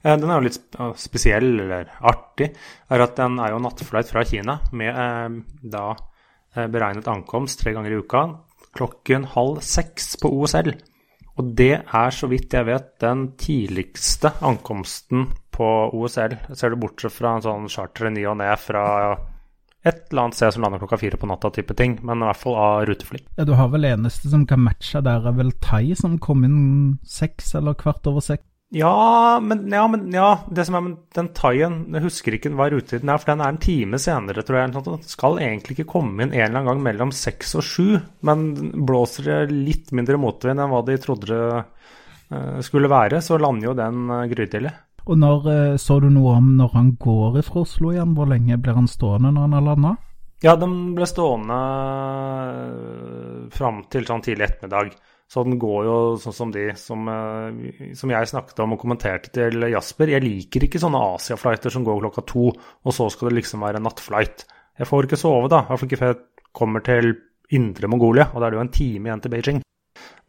eh, 0.01 0.15
Den 0.15 0.29
er 0.31 0.39
jo 0.39 0.47
litt 0.49 0.79
spesiell, 0.97 1.51
eller 1.67 1.93
artig, 2.01 2.49
er 2.89 3.05
at 3.05 3.17
den 3.21 3.37
er 3.37 3.53
jo 3.53 3.61
nattflight 3.61 4.09
fra 4.09 4.25
Kina 4.25 4.57
med 4.73 4.89
eh, 4.95 5.41
da 5.77 5.91
eh, 5.93 6.65
beregnet 6.65 7.11
ankomst 7.11 7.61
tre 7.61 7.77
ganger 7.77 7.93
i 7.93 8.01
uka 8.01 8.25
klokken 8.77 9.29
halv 9.35 9.61
seks 9.61 10.15
på 10.21 10.31
OSL. 10.41 10.73
Og 11.41 11.51
det 11.57 11.73
er, 11.81 12.13
så 12.13 12.29
vidt 12.29 12.53
jeg 12.53 12.67
vet, 12.67 12.91
den 13.01 13.31
tidligste 13.39 14.29
ankomsten 14.45 15.31
på 15.49 15.67
OSL. 15.97 16.37
Ser 16.53 16.73
du 16.73 16.81
bortsett 16.83 17.15
fra 17.15 17.35
en 17.37 17.45
sånn 17.45 17.69
charter 17.71 18.11
i 18.11 18.13
ny 18.13 18.27
og 18.29 18.37
ne 18.43 18.51
fra 18.61 18.85
et 19.81 20.03
eller 20.11 20.27
annet 20.27 20.37
sted 20.37 20.53
som 20.53 20.61
lander 20.61 20.81
klokka 20.83 20.99
fire 21.01 21.17
på 21.17 21.25
natta, 21.25 21.49
type 21.55 21.73
ting. 21.77 21.97
Men 22.05 22.21
i 22.21 22.29
hvert 22.29 22.41
fall 22.43 22.59
av 22.61 22.85
rutefly. 22.89 23.23
Ja, 23.39 23.47
Du 23.49 23.55
har 23.57 23.71
vel 23.73 23.89
eneste 23.89 24.29
som 24.29 24.45
kan 24.45 24.61
matche 24.61 25.01
der, 25.01 25.25
er 25.25 25.37
vel 25.37 25.51
Thai, 25.63 25.95
som 25.97 26.19
kom 26.21 26.45
inn 26.45 26.99
seks 27.01 27.55
eller 27.57 27.77
kvart 27.79 28.05
over 28.11 28.21
seks. 28.21 28.45
Ja, 28.73 29.39
men, 29.43 29.65
ja, 29.67 29.87
men 29.91 30.05
ja, 30.15 30.45
det 30.47 30.63
som 30.63 30.77
er 30.77 30.83
med 30.85 30.99
den 31.11 31.27
Thaien 31.35 31.73
Jeg 31.91 32.05
husker 32.05 32.37
ikke 32.37 32.53
hva 32.55 32.69
rutetiden 32.71 33.09
er, 33.11 33.19
for 33.19 33.33
den 33.33 33.43
er 33.43 33.51
en 33.51 33.59
time 33.59 33.99
senere, 33.99 34.45
tror 34.47 34.61
jeg. 34.61 34.71
Den 34.77 35.01
skal 35.11 35.41
egentlig 35.43 35.75
ikke 35.75 35.89
komme 35.91 36.23
inn 36.23 36.31
en 36.31 36.37
eller 36.39 36.61
annen 36.61 36.69
gang 36.69 36.85
mellom 36.85 37.11
seks 37.15 37.57
og 37.59 37.65
sju, 37.67 37.89
men 38.23 38.45
blåser 38.87 39.27
det 39.27 39.41
litt 39.51 39.91
mindre 39.91 40.15
motvind 40.21 40.63
enn 40.63 40.71
hva 40.71 40.79
de 40.87 40.95
trodde 41.03 41.27
det 41.27 41.59
eh, 41.59 42.63
skulle 42.63 42.91
være, 42.91 43.19
så 43.19 43.41
lander 43.43 43.71
jo 43.71 43.75
den 43.75 44.07
eh, 44.07 44.23
grytidlig. 44.31 44.71
Og 45.03 45.19
når 45.19 45.51
eh, 45.51 45.75
så 45.81 45.99
du 45.99 46.07
noe 46.07 46.37
om 46.39 46.53
når 46.55 46.71
han 46.77 46.95
går 47.01 47.41
ifra 47.41 47.65
Oslo 47.65 47.91
igjen? 47.91 48.15
Hvor 48.15 48.31
lenge 48.31 48.55
blir 48.55 48.79
han 48.79 48.87
stående 48.87 49.33
når 49.35 49.49
han 49.49 49.57
har 49.57 49.67
landa? 49.67 49.95
Ja, 50.41 50.55
den 50.57 50.95
ble 50.95 51.05
stående 51.05 51.57
fram 53.53 53.83
til 53.91 54.07
sånn 54.07 54.23
tidlig 54.25 54.47
ettermiddag. 54.47 54.95
Så 55.31 55.45
den 55.47 55.55
går 55.61 55.85
jo 55.87 55.97
sånn 56.19 56.35
som 56.35 56.49
de 56.51 56.65
som, 56.75 57.07
som, 57.95 58.11
jeg 58.11 58.27
snakket 58.27 58.57
om 58.65 58.75
og 58.75 58.81
kommenterte 58.81 59.31
til 59.37 59.63
Jasper. 59.71 60.11
Jeg 60.11 60.25
liker 60.25 60.65
ikke 60.67 60.81
sånne 60.81 60.99
Asia-flighter 61.13 61.71
som 61.71 61.85
går 61.87 62.01
klokka 62.01 62.25
to, 62.27 62.49
og 62.51 62.95
så 62.97 63.07
skal 63.13 63.29
det 63.29 63.37
liksom 63.37 63.63
være 63.63 63.79
nattflight. 63.79 64.43
Jeg 64.81 64.89
får 64.89 65.07
ikke 65.07 65.21
sove, 65.21 65.47
da. 65.53 65.63
I 65.71 65.79
ikke 65.87 66.01
før 66.01 66.11
jeg 66.11 66.51
kommer 66.51 66.83
til 66.83 67.13
indre 67.55 67.87
Mongolia, 67.87 68.27
og 68.33 68.41
da 68.41 68.49
er 68.49 68.51
det 68.51 68.59
jo 68.59 68.65
en 68.65 68.75
time 68.75 69.07
igjen 69.07 69.23
til 69.23 69.31
Beijing. 69.31 69.63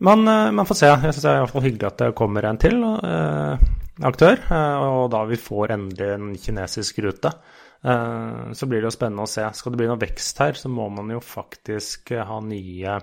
Men 0.02 0.24
man 0.26 0.66
får 0.66 0.78
se. 0.78 0.90
Jeg 0.90 1.14
syns 1.14 1.26
det 1.26 1.32
er 1.32 1.42
i 1.42 1.64
hyggelig 1.66 1.88
at 1.88 2.00
det 2.02 2.14
kommer 2.18 2.46
en 2.48 2.58
til 2.62 2.78
eh, 2.82 3.66
aktør, 4.08 4.38
eh, 4.50 4.84
og 4.86 5.10
da 5.12 5.22
vi 5.28 5.38
får 5.38 5.74
endelig 5.76 6.08
en 6.16 6.32
kinesisk 6.38 6.98
rute. 7.04 7.32
Eh, 7.82 8.52
så 8.56 8.68
blir 8.68 8.82
det 8.82 8.90
jo 8.90 8.94
spennende 8.96 9.26
å 9.26 9.30
se. 9.30 9.46
Skal 9.54 9.74
det 9.74 9.82
bli 9.82 9.90
noe 9.90 10.00
vekst 10.00 10.42
her, 10.42 10.58
så 10.58 10.70
må 10.72 10.88
man 10.94 11.12
jo 11.14 11.22
faktisk 11.22 12.14
ha 12.18 12.40
nye 12.42 12.98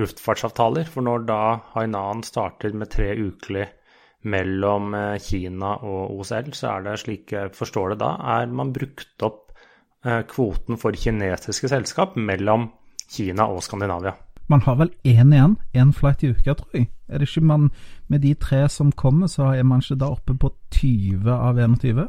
luftfartsavtaler. 0.00 0.88
For 0.88 1.04
når 1.04 1.26
da 1.28 1.40
Hainan 1.74 2.24
starter 2.26 2.74
med 2.76 2.92
tre 2.94 3.12
ukelig 3.18 3.68
mellom 4.22 4.94
Kina 5.18 5.76
og 5.82 6.18
OCL, 6.20 6.52
så 6.54 6.76
er 6.76 6.84
det 6.86 6.98
slik 7.02 7.32
jeg 7.34 7.54
forstår 7.56 7.94
det 7.94 8.02
da, 8.04 8.12
er 8.38 8.52
man 8.54 8.70
brukt 8.74 9.24
opp 9.26 9.48
kvoten 10.30 10.78
for 10.78 10.94
kinesiske 10.98 11.70
selskap 11.70 12.14
mellom 12.18 12.68
Kina 13.10 13.48
og 13.50 13.62
Skandinavia. 13.66 14.14
Man 14.50 14.62
har 14.66 14.76
vel 14.76 14.90
én 15.04 15.32
igjen, 15.32 15.56
én 15.74 15.92
flight 15.94 16.22
i 16.22 16.32
uka, 16.32 16.54
tror 16.54 16.76
jeg. 16.76 16.88
Er 17.08 17.18
det 17.18 17.28
ikke 17.28 17.44
man 17.46 17.70
Med 18.08 18.20
de 18.20 18.34
tre 18.34 18.68
som 18.68 18.92
kommer, 18.92 19.26
så 19.26 19.54
er 19.56 19.62
man 19.62 19.80
ikke 19.80 20.00
da 20.00 20.10
oppe 20.12 20.34
på 20.34 20.50
20 20.70 21.30
av 21.32 21.56
21? 21.56 22.08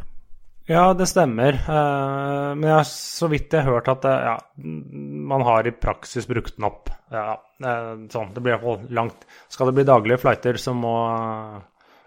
Ja, 0.70 0.94
det 0.96 1.10
stemmer. 1.12 1.58
Uh, 1.68 2.54
men 2.56 2.70
jeg, 2.70 2.88
så 2.88 3.28
vidt 3.32 3.52
jeg 3.52 3.66
har 3.66 3.80
hørt 3.80 3.90
at 3.92 4.06
uh, 4.08 4.14
ja, 4.30 4.36
man 4.64 5.44
har 5.44 5.68
i 5.68 5.76
praksis 5.76 6.28
brukt 6.30 6.56
den 6.56 6.70
opp. 6.70 6.92
Ja, 7.12 7.36
uh, 7.66 7.94
sånn, 8.14 8.32
det 8.36 8.44
blir 8.44 8.56
iallfall 8.56 8.88
langt. 8.96 9.28
Skal 9.52 9.70
det 9.70 9.78
bli 9.80 9.88
daglige 9.90 10.22
flighter, 10.24 10.60
så 10.62 10.76
må, 10.78 10.96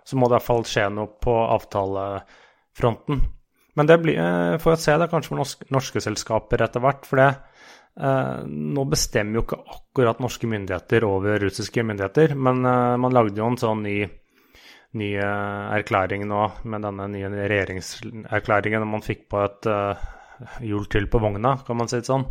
så 0.05 0.17
må 0.17 0.31
det 0.31 0.39
iallfall 0.39 0.65
skje 0.69 0.87
noe 0.97 1.13
på 1.21 1.37
avtalefronten. 1.59 3.21
Men 3.77 3.91
det 3.91 3.99
blir, 4.01 4.17
får 4.63 4.73
jeg 4.73 4.83
se, 4.87 4.97
det 5.03 5.11
kanskje 5.13 5.35
for 5.35 5.73
norske, 5.77 6.01
selskaper 6.01 6.63
etter 6.65 6.81
hvert. 6.81 7.05
For 7.05 7.21
det, 7.21 7.31
Eh, 7.97 8.41
nå 8.47 8.85
bestemmer 8.93 9.39
jo 9.39 9.43
ikke 9.47 9.57
akkurat 9.73 10.19
norske 10.21 10.49
myndigheter 10.51 11.05
over 11.09 11.41
russiske 11.41 11.81
myndigheter, 11.87 12.35
men 12.37 12.61
eh, 12.69 12.97
man 13.01 13.15
lagde 13.17 13.41
jo 13.41 13.47
en 13.49 13.57
sånn 13.61 13.87
ny, 13.87 14.03
ny 14.99 15.13
erklæring 15.21 16.25
nå 16.29 16.43
med 16.65 16.85
denne 16.87 17.09
nye 17.13 17.31
regjeringserklæringen 17.37 18.87
man 18.89 19.05
fikk 19.05 19.27
på 19.33 19.43
et 19.45 19.69
uh, 19.71 20.05
hjul 20.65 20.87
til 20.93 21.09
på 21.11 21.21
vogna, 21.23 21.57
kan 21.67 21.79
man 21.79 21.91
si 21.91 22.01
det 22.01 22.09
sånn. 22.09 22.27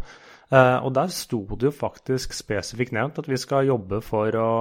Uh, 0.52 0.78
og 0.86 0.92
der 0.98 1.14
sto 1.14 1.42
det 1.56 1.72
jo 1.72 1.74
faktisk 1.74 2.36
spesifikt 2.38 2.94
nevnt 2.96 3.20
at 3.22 3.30
vi 3.30 3.40
skal 3.42 3.70
jobbe 3.70 4.02
for 4.06 4.38
å 4.38 4.52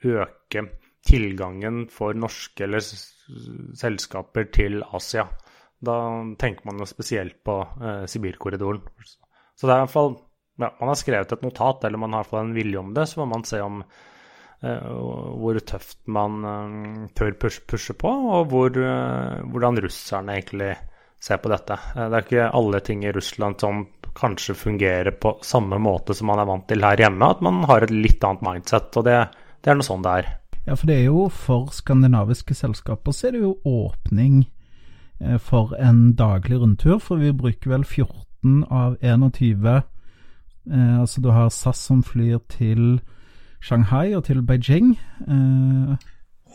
øke 0.00 0.64
tilgangen 1.06 1.86
for 1.92 2.16
norske 2.16 2.64
eller 2.66 2.84
selskaper 2.84 4.48
til 4.52 4.80
Asia. 4.96 5.26
Da 5.80 5.96
tenker 6.40 6.68
man 6.68 6.80
jo 6.80 6.88
spesielt 6.88 7.40
på 7.44 7.60
uh, 7.64 8.04
Sibirkorridoren. 8.08 8.82
Så 9.56 9.68
det 9.68 9.74
er 9.74 9.80
i 9.80 9.84
hvert 9.86 9.96
fall 9.96 10.12
ja, 10.60 10.68
man 10.80 10.90
har 10.92 10.98
skrevet 10.98 11.32
et 11.32 11.44
notat, 11.44 11.84
eller 11.84 12.00
man 12.00 12.12
har 12.16 12.26
fått 12.28 12.42
en 12.42 12.56
vilje 12.56 12.80
om 12.80 12.92
det, 12.96 13.06
så 13.08 13.22
må 13.22 13.30
man 13.30 13.46
se 13.48 13.60
om 13.64 13.80
hvor 14.60 15.56
tøft 15.64 15.98
man 16.12 16.44
uh, 16.44 17.08
tør 17.16 17.32
pushe, 17.40 17.62
pushe, 17.64 17.94
på, 17.96 18.10
og 18.10 18.50
hvor, 18.52 18.74
uh, 18.76 19.40
hvordan 19.48 19.80
russerne 19.80 20.36
egentlig 20.36 20.74
ser 21.20 21.40
på 21.40 21.50
dette. 21.52 21.76
det 21.94 22.16
er 22.16 22.24
ikke 22.24 22.50
alle 22.56 22.80
ting 22.80 23.02
i 23.04 23.12
Russland 23.12 23.60
som 23.60 23.82
kanskje 24.16 24.54
fungerer 24.56 25.12
på 25.20 25.34
samme 25.44 25.76
måte 25.80 26.16
som 26.16 26.30
man 26.32 26.40
er 26.40 26.48
vant 26.48 26.64
til 26.68 26.84
her 26.84 27.00
hjemme, 27.00 27.28
at 27.28 27.42
man 27.44 27.60
har 27.68 27.84
et 27.84 27.92
litt 27.92 28.24
annet 28.24 28.44
mindset, 28.44 28.88
og 28.96 29.04
det, 29.04 29.18
det 29.60 29.72
er 29.72 29.76
noe 29.76 29.86
sånn 29.86 30.06
det 30.06 30.14
er. 30.22 30.30
Ja, 30.64 30.76
for 30.76 30.88
det 30.88 30.96
er 30.96 31.06
jo 31.10 31.26
for 31.32 31.68
skandinaviske 31.76 32.56
selskaper 32.56 33.16
så 33.16 33.28
er 33.28 33.36
det 33.36 33.44
jo 33.44 33.52
åpning 33.68 34.42
for 35.44 35.76
en 35.76 36.14
daglig 36.16 36.56
rundtur, 36.62 36.96
for 37.04 37.20
vi 37.20 37.34
bruker 37.36 37.74
vel 37.74 37.84
14 37.84 38.64
av 38.72 38.96
21 39.04 39.84
Eh, 40.68 41.00
altså 41.00 41.20
du 41.20 41.30
har 41.32 41.48
SAS 41.50 41.80
som 41.88 42.02
flyr 42.04 42.40
til 42.52 43.00
Shanghai 43.60 44.14
og 44.16 44.24
til 44.28 44.42
Beijing. 44.46 44.94
Eh, 45.28 46.08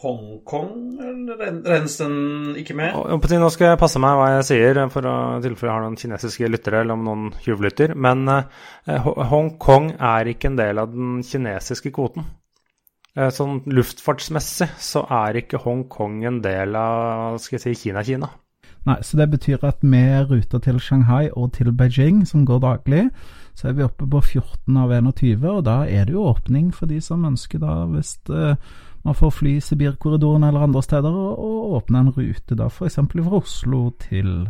Hongkong, 0.05 0.97
regnes 1.39 1.97
den 1.97 2.55
ikke 2.59 2.75
med? 2.77 2.93
Nå 3.39 3.49
skal 3.53 3.71
jeg 3.71 3.79
passe 3.79 4.01
meg 4.03 4.17
hva 4.19 4.31
jeg 4.35 4.47
sier, 4.49 4.79
for 4.93 5.07
å 5.07 5.15
tilfelle 5.41 5.71
jeg 5.71 5.77
har 5.77 5.85
noen 5.85 5.99
kinesiske 5.99 6.49
lyttere 6.51 6.81
eller 6.83 6.97
om 6.97 7.05
noen 7.07 7.27
tjuvlytter. 7.45 7.95
Men 7.95 8.27
eh, 8.29 9.11
Hongkong 9.31 9.93
er 9.95 10.33
ikke 10.33 10.51
en 10.51 10.59
del 10.59 10.81
av 10.83 10.91
den 10.93 11.21
kinesiske 11.25 11.93
kvoten. 11.95 12.27
Eh, 13.15 13.31
sånn 13.31 13.61
luftfartsmessig 13.71 14.73
så 14.83 15.05
er 15.23 15.39
ikke 15.39 15.63
Hongkong 15.63 16.25
en 16.27 16.41
del 16.43 16.75
av 16.75 17.39
skal 17.39 17.61
jeg 17.61 17.65
si, 17.69 17.85
Kina-Kina. 17.85 18.29
Nei, 18.85 18.99
så 19.01 19.17
det 19.17 19.31
betyr 19.31 19.63
at 19.65 19.81
med 19.81 20.29
ruter 20.29 20.61
til 20.61 20.77
Shanghai 20.83 21.31
og 21.31 21.55
til 21.55 21.71
Beijing, 21.73 22.25
som 22.27 22.43
går 22.45 22.59
daglig, 22.61 23.07
så 23.55 23.69
er 23.69 23.77
vi 23.77 23.85
oppe 23.85 24.07
på 24.11 24.19
14 24.21 24.77
av 24.77 24.91
21, 24.91 25.45
og 25.47 25.63
da 25.67 25.77
er 25.87 26.07
det 26.07 26.15
jo 26.15 26.27
åpning 26.27 26.73
for 26.75 26.91
de 26.91 26.99
som 27.03 27.23
ønsker 27.27 27.61
da, 27.63 27.85
hvis 27.91 28.17
uh, 28.27 28.59
man 29.05 29.15
får 29.15 29.31
fly 29.31 29.55
Sibirkorridoren 29.63 30.43
eller 30.43 30.67
andre 30.67 30.81
steder, 30.83 31.15
og, 31.15 31.73
åpne 31.79 32.03
en 32.03 32.13
rute 32.15 32.57
da 32.57 32.67
f.eks. 32.71 32.99
fra 33.13 33.39
Oslo 33.39 33.87
til 34.01 34.47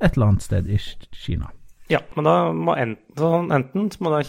et 0.00 0.14
eller 0.14 0.26
annet 0.30 0.46
sted 0.46 0.68
i 0.70 0.78
Kina. 0.78 1.50
Ja, 1.90 2.00
men 2.16 2.24
da 2.24 2.34
må 2.56 2.76
enten, 2.80 3.50
enten 3.52 3.88
må 4.00 4.12
da 4.14 4.22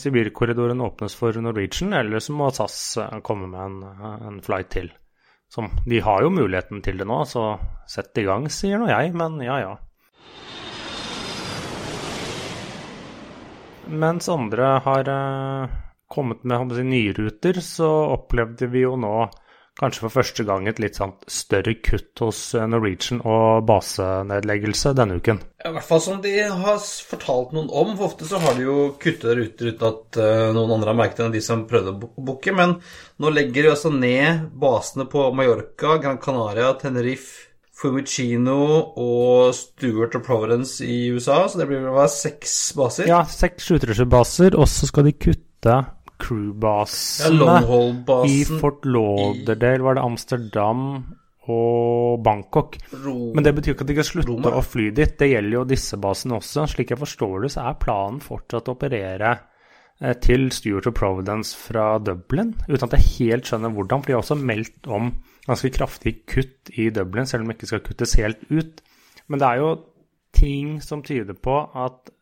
Sibirkorridoren 0.00 0.80
åpnes 0.84 1.16
for 1.18 1.36
Norwegian, 1.40 1.92
eller 1.96 2.22
så 2.24 2.36
må 2.36 2.48
SAS 2.56 2.78
eh, 3.02 3.18
komme 3.24 3.50
med 3.52 3.60
en, 3.60 4.14
en 4.30 4.38
flight 4.44 4.70
til. 4.72 4.88
Som, 5.52 5.68
de 5.86 6.00
har 6.02 6.24
jo 6.24 6.32
muligheten 6.32 6.80
til 6.82 6.98
det 7.00 7.06
nå, 7.08 7.20
så 7.28 7.54
sett 7.88 8.16
i 8.18 8.24
gang, 8.26 8.48
sier 8.50 8.80
nå 8.80 8.88
jeg, 8.90 9.12
men 9.16 9.38
ja 9.44 9.60
ja. 9.62 9.74
Mens 13.86 14.28
andre 14.28 14.62
har 14.82 15.08
uh, 15.08 15.68
kommet 16.08 16.44
med 16.44 16.72
si, 16.74 16.82
nye 16.82 17.12
ruter, 17.12 17.60
så 17.62 17.88
opplevde 18.16 18.66
vi 18.72 18.82
jo 18.82 18.96
nå 18.98 19.28
kanskje 19.76 20.06
for 20.06 20.14
første 20.14 20.44
gang 20.48 20.66
et 20.66 20.78
litt 20.80 20.96
sånn 20.96 21.12
større 21.28 21.74
kutt 21.84 22.22
hos 22.24 22.38
eh, 22.56 22.64
Norwegian 22.64 23.18
og 23.28 23.66
basenedleggelse 23.68 24.94
denne 24.96 25.18
uken. 25.20 25.42
I 25.68 25.72
hvert 25.74 25.84
fall 25.84 26.00
som 26.00 26.22
de 26.24 26.32
har 26.48 26.78
fortalt 26.80 27.52
noen 27.52 27.68
om. 27.68 27.90
For 27.98 28.08
ofte 28.08 28.24
så 28.24 28.40
har 28.40 28.56
de 28.56 28.64
jo 28.64 28.76
kuttet 28.96 29.36
ruter 29.36 29.74
uten 29.74 29.90
at 29.90 30.20
uh, 30.20 30.54
noen 30.56 30.78
andre 30.78 30.94
har 30.94 31.00
merket 31.02 31.20
det 31.20 31.26
enn 31.26 31.36
de 31.36 31.44
som 31.44 31.66
prøvde 31.68 31.92
å 31.92 32.24
booke. 32.30 32.56
Men 32.56 32.78
nå 33.20 33.34
legger 33.34 33.68
de 33.68 33.74
altså 33.74 33.92
ned 33.92 34.48
basene 34.56 35.04
på 35.12 35.28
Mallorca, 35.36 35.98
Gran 36.00 36.22
Canaria, 36.24 36.72
Tenerife 36.80 37.55
Fumicino 37.76 38.60
og 38.96 39.52
Stuart 39.56 40.16
og 40.16 40.24
Providence 40.24 40.80
i 40.86 41.10
USA, 41.12 41.42
så 41.48 41.60
det 41.60 41.68
blir 41.68 41.82
vel 41.84 41.92
være 41.96 42.12
seks 42.14 42.56
baser? 42.76 43.10
Ja, 43.10 43.20
seks 43.28 43.68
skytterbaser, 43.68 44.56
og 44.56 44.68
så 44.72 44.88
skal 44.88 45.10
de 45.10 45.12
kutte 45.12 45.76
crewbasene 46.16 47.58
ja, 47.60 48.18
i 48.24 48.38
Fort 48.48 48.86
Lauderdale, 48.88 49.84
var 49.84 49.98
det 49.98 50.04
Amsterdam 50.06 50.86
og 51.52 52.22
Bangkok. 52.24 52.78
Ro 53.04 53.32
Men 53.36 53.44
det 53.44 53.52
betyr 53.58 53.74
ikke 53.74 53.84
at 53.84 53.90
de 53.92 53.98
kan 53.98 54.08
slutte 54.08 54.32
Roma. 54.32 54.54
å 54.58 54.64
fly 54.64 54.88
dit. 54.96 55.12
Det 55.18 55.28
gjelder 55.30 55.58
jo 55.60 55.66
disse 55.68 55.98
basene 56.00 56.40
også. 56.40 56.64
Slik 56.72 56.90
jeg 56.90 57.02
forstår 57.02 57.44
det, 57.44 57.52
så 57.54 57.68
er 57.68 57.78
planen 57.82 58.18
fortsatt 58.24 58.66
å 58.66 58.74
operere 58.74 59.34
eh, 60.00 60.16
til 60.24 60.48
Stuart 60.54 60.88
og 60.90 60.96
Providence 60.98 61.54
fra 61.60 62.00
Dublin, 62.02 62.56
uten 62.66 62.88
at 62.88 62.96
jeg 62.98 63.12
helt 63.12 63.52
skjønner 63.52 63.76
hvordan. 63.76 64.02
For 64.02 64.10
de 64.10 64.16
har 64.16 64.24
også 64.24 64.40
meldt 64.40 64.90
om 64.90 65.12
ganske 65.46 65.70
kraftig 65.74 66.18
kutt 66.28 66.72
i 66.74 66.90
Dublin, 66.94 67.28
selv 67.28 67.44
om 67.44 67.50
det 67.50 67.58
ikke 67.58 67.70
skal 67.72 67.84
kuttes 67.86 68.16
helt 68.20 68.42
ut. 68.50 68.82
Men 69.26 69.42
det 69.42 69.48
er 69.48 69.62
jo 69.62 69.72
ting 70.36 70.76
som 70.84 71.02
tyder 71.06 71.38
på 71.38 71.56
at 71.74 72.12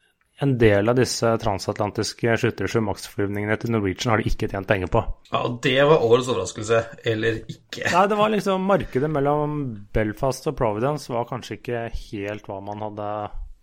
en 0.42 0.56
del 0.58 0.90
av 0.90 0.96
disse 0.98 1.28
transatlantiske 1.38 2.34
skyttersjø 2.42 2.80
Max-flyvningene 2.82 3.54
til 3.60 3.70
Norwegian 3.70 4.10
har 4.10 4.22
de 4.22 4.32
ikke 4.32 4.48
tjent 4.50 4.66
penger 4.66 4.90
på. 4.90 5.02
Ja, 5.30 5.44
og 5.46 5.60
Det 5.62 5.76
var 5.86 6.02
årets 6.02 6.30
overraskelse, 6.32 6.80
eller 7.06 7.38
ikke? 7.44 7.86
Nei, 7.86 8.04
det 8.10 8.18
var 8.18 8.32
liksom 8.34 8.66
Markedet 8.66 9.10
mellom 9.14 9.60
Belfast 9.94 10.50
og 10.50 10.56
Providence 10.58 11.12
var 11.12 11.28
kanskje 11.30 11.60
ikke 11.60 11.84
helt 12.10 12.48
hva 12.50 12.58
man 12.66 12.82
hadde 12.82 13.10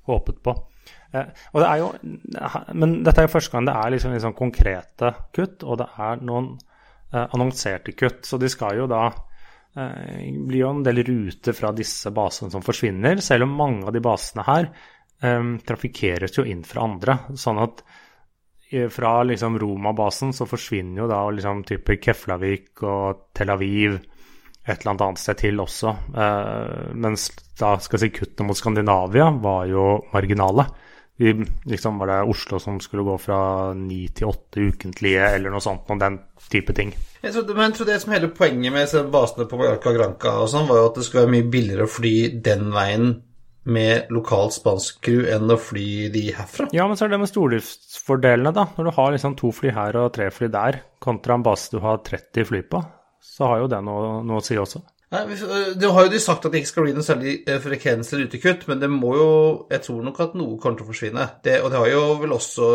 håpet 0.07 0.39
på. 0.47 0.55
Eh, 1.11 1.27
og 1.51 1.59
det 1.59 1.67
er 1.67 1.81
jo, 1.81 1.89
Men 2.73 3.01
dette 3.03 3.19
er 3.19 3.27
jo 3.27 3.35
første 3.35 3.51
gang 3.51 3.67
det 3.67 3.75
er 3.75 3.91
liksom, 3.97 4.15
liksom 4.15 4.37
konkrete 4.37 5.11
kutt, 5.35 5.65
og 5.67 5.81
det 5.83 5.89
er 6.07 6.23
noen 6.23 6.53
eh, 7.11 7.25
annonserte 7.25 7.91
kutt. 7.99 8.23
Så 8.23 8.39
de 8.39 8.47
skal 8.51 8.79
jo 8.79 8.87
da 8.87 9.09
blir 9.73 10.59
jo 10.59 10.69
en 10.73 10.83
del 10.83 11.03
ruter 11.07 11.55
fra 11.55 11.71
disse 11.75 12.11
basene 12.11 12.51
som 12.51 12.63
forsvinner, 12.65 13.21
selv 13.23 13.47
om 13.47 13.53
mange 13.55 13.87
av 13.87 13.95
de 13.95 14.01
basene 14.03 14.43
her 14.47 14.67
um, 15.23 15.53
trafikkeres 15.63 16.35
jo 16.35 16.43
inn 16.47 16.65
fra 16.67 16.83
andre. 16.89 17.17
Sånn 17.39 17.61
at 17.63 17.83
fra 18.91 19.17
liksom 19.27 19.57
Roma-basen 19.59 20.31
så 20.35 20.45
forsvinner 20.47 21.03
jo 21.03 21.07
da 21.11 21.25
liksom 21.31 21.65
type 21.67 21.97
Keflavik 21.99 22.83
og 22.87 23.25
Tel 23.35 23.51
Aviv 23.51 23.97
et 24.61 24.77
eller 24.77 24.91
annet 24.91 25.03
annet 25.07 25.21
sted 25.21 25.39
til 25.41 25.59
også. 25.61 25.91
Uh, 26.13 26.91
mens 27.01 27.29
da 27.59 27.73
skal 27.81 27.97
jeg 27.97 28.03
si 28.03 28.15
kuttene 28.19 28.49
mot 28.49 28.57
Skandinavia 28.57 29.31
var 29.41 29.65
jo 29.69 29.85
marginale. 30.13 30.67
I, 31.21 31.33
liksom 31.69 31.99
Var 32.01 32.09
det 32.09 32.19
Oslo 32.33 32.59
som 32.59 32.79
skulle 32.81 33.05
gå 33.05 33.15
fra 33.21 33.39
ni 33.77 34.07
til 34.15 34.31
åtte 34.31 34.67
ukentlige, 34.71 35.31
eller 35.37 35.53
noe 35.53 35.63
sånt, 35.63 35.89
og 35.89 35.99
den 36.01 36.19
type 36.51 36.73
ting. 36.75 36.93
Jeg 37.21 37.35
trodde, 37.35 37.55
men 37.55 37.69
jeg 37.69 37.77
trodde 37.77 37.93
det 37.93 38.03
som 38.03 38.13
hele 38.15 38.31
poenget 38.35 38.73
med 38.73 39.11
basene 39.13 39.47
på 39.49 39.59
Mallorca 39.59 39.91
og 39.91 39.99
Granca 39.99 40.37
og 40.41 40.49
sånn, 40.51 40.69
var 40.69 40.81
jo 40.81 40.87
at 40.89 40.97
det 40.97 41.05
skulle 41.07 41.25
være 41.27 41.35
mye 41.35 41.51
billigere 41.53 41.85
å 41.85 41.91
fly 41.91 42.15
den 42.43 42.71
veien 42.73 43.11
med 43.63 44.09
lokalt 44.09 44.55
spansk 44.55 45.03
crew 45.05 45.27
enn 45.29 45.51
å 45.53 45.57
fly 45.61 46.09
de 46.13 46.23
herfra. 46.33 46.67
Ja, 46.73 46.87
men 46.89 46.97
så 46.97 47.05
er 47.05 47.13
det 47.13 47.21
med 47.21 47.29
stordriftsfordelene, 47.29 48.53
da. 48.55 48.65
Når 48.77 48.89
du 48.89 48.93
har 48.95 49.13
liksom 49.13 49.37
to 49.37 49.51
fly 49.53 49.73
her 49.75 49.99
og 50.01 50.15
tre 50.15 50.31
fly 50.33 50.49
der, 50.53 50.81
kontra 51.03 51.37
en 51.37 51.45
base 51.45 51.69
du 51.75 51.77
har 51.83 52.01
30 52.07 52.49
fly 52.49 52.63
på, 52.71 52.81
så 53.21 53.51
har 53.51 53.61
jo 53.61 53.69
det 53.69 53.83
noe, 53.85 54.17
noe 54.25 54.41
å 54.41 54.45
si 54.45 54.57
også. 54.57 54.81
Nei, 55.11 55.21
Du 55.75 55.89
har 55.91 56.05
jo 56.05 56.11
de 56.13 56.19
sagt 56.23 56.45
at 56.47 56.53
det 56.53 56.61
ikke 56.61 56.71
skal 56.71 56.85
bli 56.87 56.95
noe 56.95 57.03
særlig 57.03 57.37
frekvens 57.63 58.13
eller 58.13 58.29
utekutt, 58.31 58.67
men 58.69 58.79
det 58.79 58.87
må 58.91 59.15
jo 59.17 59.31
Jeg 59.71 59.83
tror 59.87 60.03
nok 60.07 60.19
at 60.23 60.35
noe 60.39 60.57
kommer 60.57 60.79
til 60.79 60.87
å 60.87 60.91
forsvinne. 60.91 61.29
Det, 61.43 61.59
og 61.61 61.71
det 61.71 61.81
har 61.83 61.91
jo 61.91 62.03
vel 62.21 62.35
også 62.37 62.67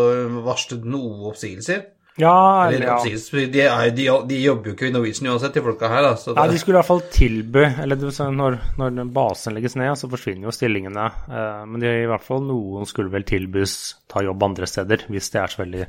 varslet 0.45 0.85
noe 0.85 1.31
oppsigelser. 1.33 1.87
Ja, 2.17 2.69
eller, 2.69 2.87
ja. 2.87 2.97
De, 3.05 3.61
er, 3.61 3.91
de, 3.93 4.07
de, 4.29 4.37
jobber 4.41 4.71
jo 4.71 4.73
ikke 4.73 4.87
i 4.89 4.93
Norwegian 4.95 5.29
uansett, 5.35 5.53
de 5.53 5.63
folka 5.65 5.91
her. 5.93 6.07
Da, 6.07 6.15
det... 6.17 6.37
Nei, 6.39 6.47
de 6.55 6.61
skulle 6.63 6.79
i 6.79 6.81
hvert 6.81 6.89
fall 6.89 7.03
tilby 7.13 7.65
Eller 7.83 8.01
når, 8.33 8.57
når, 8.81 9.11
basen 9.13 9.57
legges 9.57 9.77
ned, 9.77 9.93
så 10.01 10.09
forsvinner 10.09 10.49
jo 10.49 10.55
stillingene. 10.57 11.05
Eh, 11.29 11.67
men 11.69 11.85
de, 11.85 11.93
i 12.07 12.09
hvert 12.09 12.25
fall 12.25 12.41
noen 12.47 12.89
skulle 12.89 13.13
vel 13.13 13.27
tilbys 13.29 13.77
ta 14.09 14.25
jobb 14.25 14.49
andre 14.49 14.69
steder, 14.71 15.05
hvis 15.13 15.29
det 15.35 15.43
er 15.43 15.53
så 15.53 15.61
veldig 15.61 15.85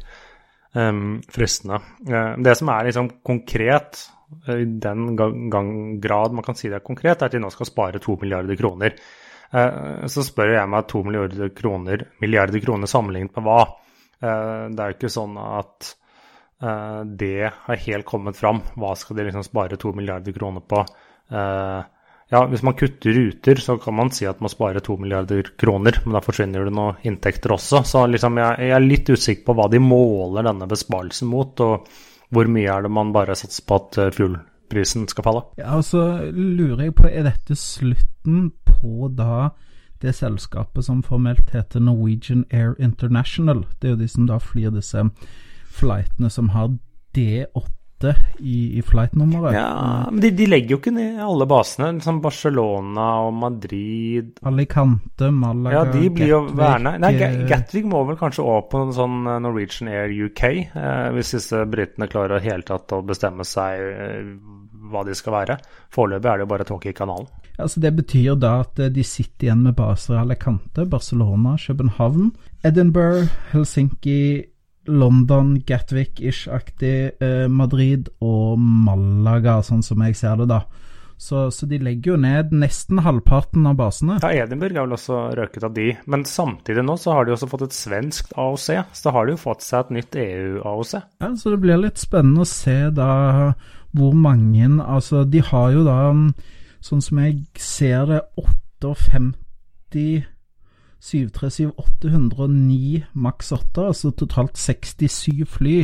um, 0.76 1.16
fristende. 1.32 1.80
Det 2.44 2.58
som 2.60 2.74
er 2.76 2.90
liksom 2.90 3.12
konkret, 3.32 4.04
i 4.52 4.66
den 4.68 5.16
gang, 5.16 5.70
grad 6.04 6.36
man 6.36 6.44
kan 6.44 6.58
si 6.58 6.72
det 6.72 6.82
er 6.82 6.88
konkret, 6.88 7.22
er 7.22 7.30
at 7.30 7.36
de 7.36 7.40
nå 7.44 7.52
skal 7.54 7.70
spare 7.70 8.02
to 8.04 8.18
milliarder 8.22 8.60
kroner. 8.60 8.98
Uh, 9.48 10.04
så 10.12 10.26
spør 10.28 10.58
jeg 10.58 10.72
meg 10.72 10.90
to 10.92 11.04
milliarder 11.08 11.54
kroner, 11.56 12.04
milliarder 12.20 12.64
kroner 12.64 12.92
sammenlignet 12.92 13.38
med 13.38 13.48
hva? 13.48 13.62
det 14.18 14.82
er 14.82 14.90
jo 14.90 14.96
ikke 14.96 15.12
sånn 15.14 15.36
at 15.38 15.92
Eh, 16.62 17.02
det 17.06 17.52
har 17.54 17.76
helt 17.76 18.06
kommet 18.06 18.38
fram. 18.38 18.64
Hva 18.76 18.96
skal 18.98 19.18
de 19.18 19.28
liksom 19.28 19.46
spare 19.46 19.78
to 19.78 19.94
milliarder 19.94 20.34
kroner 20.34 20.64
på? 20.66 20.82
Eh, 21.30 21.84
ja, 22.28 22.42
hvis 22.52 22.64
man 22.66 22.76
kutter 22.76 23.14
ruter, 23.16 23.62
så 23.64 23.78
kan 23.80 23.96
man 23.96 24.12
si 24.12 24.26
at 24.28 24.42
man 24.44 24.52
sparer 24.52 24.84
to 24.84 24.98
milliarder 25.00 25.48
kroner, 25.56 26.02
men 26.04 26.18
da 26.18 26.24
forsvinner 26.24 26.66
det 26.68 26.74
noen 26.76 26.98
inntekter 27.08 27.54
også. 27.56 27.86
Så 27.88 28.04
liksom 28.10 28.40
jeg, 28.42 28.58
jeg, 28.66 28.74
er 28.76 28.84
litt 28.84 29.08
usikker 29.08 29.46
på 29.48 29.56
hva 29.56 29.70
de 29.72 29.80
måler 29.80 30.50
denne 30.50 30.68
besparelsen 30.68 31.30
mot, 31.32 31.64
og 31.64 31.88
hvor 32.34 32.50
mye 32.52 32.68
er 32.72 32.84
det 32.84 32.92
man 32.92 33.14
bare 33.16 33.36
satser 33.36 33.64
på 33.68 33.80
at 33.80 33.98
eh, 34.02 34.12
fuelprisen 34.16 35.08
skal 35.08 35.28
falle? 35.28 35.44
Ja, 35.60 35.78
og 35.78 35.86
så 35.88 36.04
lurer 36.34 36.88
jeg 36.88 36.96
på, 37.00 37.08
er 37.08 37.28
dette 37.30 37.56
slutten 37.56 38.52
på 38.68 39.12
da 39.16 39.50
det 40.02 40.14
selskapet 40.16 40.86
som 40.86 41.02
formelt 41.04 41.50
heter 41.56 41.82
Norwegian 41.82 42.46
Air 42.52 42.76
International? 42.80 43.66
Det 43.82 43.88
er 43.90 43.96
jo 43.96 44.02
de 44.04 44.12
som 44.12 44.28
da 44.30 44.38
flyr 44.38 44.76
disse 44.76 45.08
flightene 45.78 46.30
som 46.30 46.52
har 46.54 46.76
D8 47.98 48.14
i, 48.40 48.78
i 48.78 48.82
flight-nummeret. 48.82 49.56
Ja, 49.56 50.08
men 50.12 50.22
de, 50.22 50.32
de, 50.38 50.48
legger 50.50 50.76
jo 50.76 50.80
ikke 50.82 50.94
ned 50.96 51.22
alle 51.24 51.48
basene, 51.50 51.90
som 52.04 52.22
Barcelona 52.22 53.08
og 53.26 53.34
Madrid 53.42 54.38
Alicante, 54.48 55.32
Malaga, 55.34 55.80
Ja, 55.80 55.86
de 55.94 56.12
blir 56.14 56.32
jo 56.32 56.42
værende. 56.52 56.98
Nei, 57.02 57.14
Gatwick 57.50 57.88
må 57.90 58.04
vel 58.08 58.20
kanskje 58.20 58.46
òg 58.46 58.70
på 58.72 58.86
en 58.86 58.94
sånn 58.96 59.20
eh, 59.26 59.42
Norwegian 59.44 59.92
Air 59.92 60.14
UK, 60.28 60.44
eh, 60.48 61.10
hvis 61.18 61.36
disse 61.38 61.64
britene 61.70 62.10
klarer 62.12 62.44
helt 62.44 62.70
tatt 62.70 62.94
å 62.96 63.04
bestemme 63.06 63.48
seg 63.48 63.82
eh, 63.82 64.32
hva 64.88 65.04
de 65.08 65.16
skal 65.18 65.36
være. 65.42 65.58
Foreløpig 65.94 66.32
er 66.32 66.40
det 66.40 66.46
jo 66.46 66.52
bare 66.54 66.68
tåke 66.68 66.92
i 66.92 66.98
kanalen. 66.98 67.28
Altså 67.58 67.82
Det 67.82 67.94
betyr 67.98 68.38
da 68.40 68.60
at 68.66 68.80
eh, 68.80 68.92
de 68.94 69.04
sitter 69.04 69.50
igjen 69.50 69.64
med 69.66 69.78
baser 69.80 70.18
i 70.18 70.22
Alicante, 70.22 70.86
Barcelona, 70.86 71.56
København, 71.62 72.32
Edinburgh, 72.68 73.34
Helsinki, 73.52 74.20
London, 74.88 75.56
Gatwick-ish-aktig, 75.68 76.98
eh, 77.24 77.48
Madrid 77.52 78.10
og 78.24 78.60
Malaga, 78.60 79.60
sånn 79.64 79.84
som 79.86 80.04
jeg 80.06 80.18
ser 80.20 80.38
det, 80.42 80.50
da. 80.52 80.62
Så, 81.18 81.48
så, 81.52 81.66
de 81.66 81.80
legger 81.82 82.14
jo 82.14 82.18
ned 82.22 82.52
nesten 82.54 83.02
halvparten 83.02 83.66
av 83.66 83.80
basene. 83.80 84.20
Ja, 84.22 84.46
Edinburgh 84.46 84.78
er 84.78 84.86
vel 84.86 84.98
også 85.00 85.22
røket 85.38 85.66
av 85.66 85.74
de. 85.74 85.88
Men 86.06 86.28
samtidig 86.30 86.84
nå 86.86 86.94
så 87.02 87.16
har 87.18 87.26
de 87.26 87.34
også 87.34 87.50
fått 87.50 87.66
et 87.66 87.78
svensk 87.78 88.30
AOC. 88.38 88.68
Så 88.94 89.08
da 89.08 89.16
har 89.16 89.26
de 89.26 89.34
jo 89.34 89.42
fått 89.42 89.66
seg 89.66 89.88
et 89.88 89.96
nytt 89.98 90.20
EU-AOC. 90.22 90.94
Ja, 91.24 91.32
så 91.42 91.56
det 91.56 91.62
blir 91.66 91.82
litt 91.82 91.98
spennende 91.98 92.46
å 92.46 92.52
se 92.52 92.78
da 92.94 93.10
hvor 93.98 94.14
mange 94.14 94.68
Altså, 94.84 95.24
de 95.26 95.42
har 95.42 95.72
jo 95.74 95.82
da, 95.88 96.14
sånn 96.86 97.02
som 97.02 97.24
jeg 97.24 97.40
ser 97.58 98.06
det, 98.12 98.22
58 98.38 100.28
737-809 101.04 103.04
maks 103.14 103.52
8, 103.52 103.88
altså 103.88 104.12
totalt 104.12 104.58
67 104.58 105.46
fly 105.48 105.84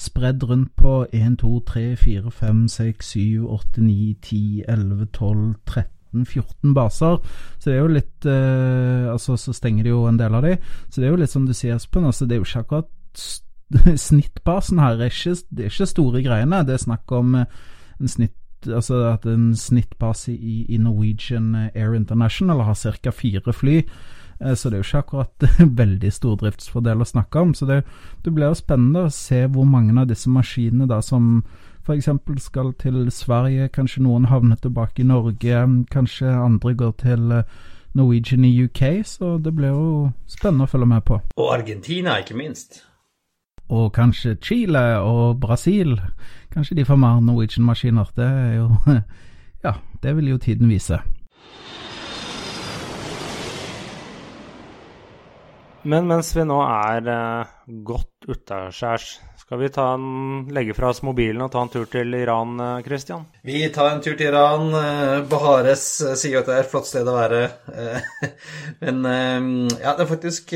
spredd 0.00 0.44
rundt 0.48 0.72
på 0.76 1.06
1, 1.12 1.38
2, 1.40 1.60
3, 1.68 1.96
4, 1.96 2.30
5, 2.30 2.68
6, 2.68 3.06
7, 3.06 3.48
8, 3.48 3.82
9, 3.84 4.14
10, 4.22 4.64
11, 4.68 5.06
12, 5.12 5.54
13 5.66 6.26
14 6.26 6.74
baser. 6.74 7.20
Så 7.58 7.70
det 7.70 7.76
er 7.76 7.84
jo 7.84 7.94
litt 7.94 8.26
eh, 8.26 9.06
Altså, 9.12 9.36
så 9.36 9.52
stenger 9.54 9.86
de 9.86 9.92
jo 9.92 10.06
en 10.08 10.18
del 10.18 10.34
av 10.34 10.46
de. 10.46 10.56
Så 10.88 11.00
det 11.00 11.08
er 11.08 11.14
jo 11.14 11.20
litt 11.20 11.32
som 11.32 11.46
du 11.46 11.54
sier, 11.54 11.76
Espen. 11.76 12.08
Altså, 12.08 12.26
det 12.26 12.36
er 12.36 12.42
jo 12.42 12.48
ikke 12.48 12.64
akkurat 12.64 12.90
Snittbasen 14.08 14.80
her 14.82 14.98
er 14.98 15.12
ikke, 15.12 15.36
det 15.50 15.64
er 15.64 15.70
ikke 15.70 15.86
store 15.86 16.22
greiene. 16.26 16.64
Det 16.66 16.74
er 16.74 16.86
snakk 16.86 17.12
om 17.14 17.42
eh, 17.42 17.58
en 18.00 18.14
snitt 18.16 18.36
Altså 18.68 18.98
at 19.14 19.22
en 19.24 19.54
snittbase 19.56 20.34
i, 20.34 20.66
i 20.68 20.76
Norwegian 20.76 21.54
Air 21.70 21.94
International 21.96 22.60
har 22.66 22.76
ca. 22.76 23.08
fire 23.08 23.54
fly. 23.56 23.78
Eh, 24.40 24.54
så 24.54 24.70
det 24.70 24.78
er 24.78 24.82
jo 24.82 24.88
ikke 24.88 25.02
akkurat 25.04 25.48
veldig 25.82 26.12
stor 26.12 26.36
driftsfordel 26.40 27.02
å 27.02 27.08
snakke 27.08 27.40
om. 27.40 27.54
Så 27.54 27.68
det, 27.68 27.82
det 28.24 28.34
blir 28.34 28.50
jo 28.50 28.58
spennende 28.58 29.06
å 29.06 29.14
se 29.14 29.44
hvor 29.52 29.68
mange 29.68 29.96
av 30.00 30.08
disse 30.10 30.30
maskinene 30.32 30.88
da 30.90 31.00
som 31.04 31.42
f.eks. 31.84 32.08
skal 32.44 32.72
til 32.78 33.10
Sverige, 33.10 33.68
kanskje 33.72 34.04
noen 34.04 34.28
havner 34.30 34.56
tilbake 34.60 35.02
i 35.02 35.08
Norge, 35.08 35.64
kanskje 35.90 36.28
andre 36.28 36.74
går 36.74 36.92
til 37.02 37.32
eh, 37.40 37.56
Norwegian 37.94 38.44
i 38.46 38.52
UK, 38.64 39.02
så 39.04 39.38
det 39.42 39.54
blir 39.56 39.74
jo 39.74 40.10
spennende 40.30 40.68
å 40.68 40.70
følge 40.70 40.86
med 40.92 41.02
på. 41.08 41.18
Og 41.40 41.48
Argentina, 41.54 42.20
ikke 42.20 42.38
minst. 42.38 42.84
Og 43.70 43.92
kanskje 43.94 44.36
Chile 44.42 44.82
og 44.98 45.40
Brasil. 45.40 45.96
Kanskje 46.50 46.76
de 46.80 46.84
får 46.86 46.98
mer 46.98 47.20
Norwegian-maskiner. 47.22 48.10
Det 48.16 48.26
er 48.26 48.54
jo 48.58 48.70
Ja, 49.66 49.74
det 50.02 50.14
vil 50.16 50.30
jo 50.30 50.38
tiden 50.38 50.70
vise. 50.70 50.98
Men 55.82 56.08
mens 56.10 56.34
vi 56.36 56.44
nå 56.44 56.60
er 56.64 57.06
eh, 57.08 57.52
godt 57.86 58.28
utaskjærs, 58.28 59.10
skal 59.50 59.64
vi 59.64 59.68
en, 59.82 60.02
legge 60.54 60.74
fra 60.78 60.92
oss 60.92 61.00
mobilen 61.02 61.42
og 61.42 61.48
ta 61.50 61.58
en 61.64 61.70
tur 61.72 61.88
til 61.90 62.14
Iran, 62.14 62.52
Kristian? 62.84 62.84
Christian? 62.86 63.24
Vi 63.42 63.62
tar 63.74 63.88
en 63.90 64.02
tur 64.04 64.14
til 64.14 64.28
Iran. 64.28 64.68
Eh, 64.78 65.24
Bahares 65.26 65.86
eh, 66.06 66.14
sier 66.14 66.36
jo 66.36 66.42
at 66.44 66.46
det 66.46 66.54
er 66.54 66.62
et 66.62 66.70
flott 66.70 66.86
sted 66.86 67.10
å 67.10 67.16
være. 67.16 67.40
Eh, 67.74 68.28
men 68.84 69.00
ja, 69.72 69.96
det 69.96 70.04
er 70.04 70.10
faktisk 70.12 70.54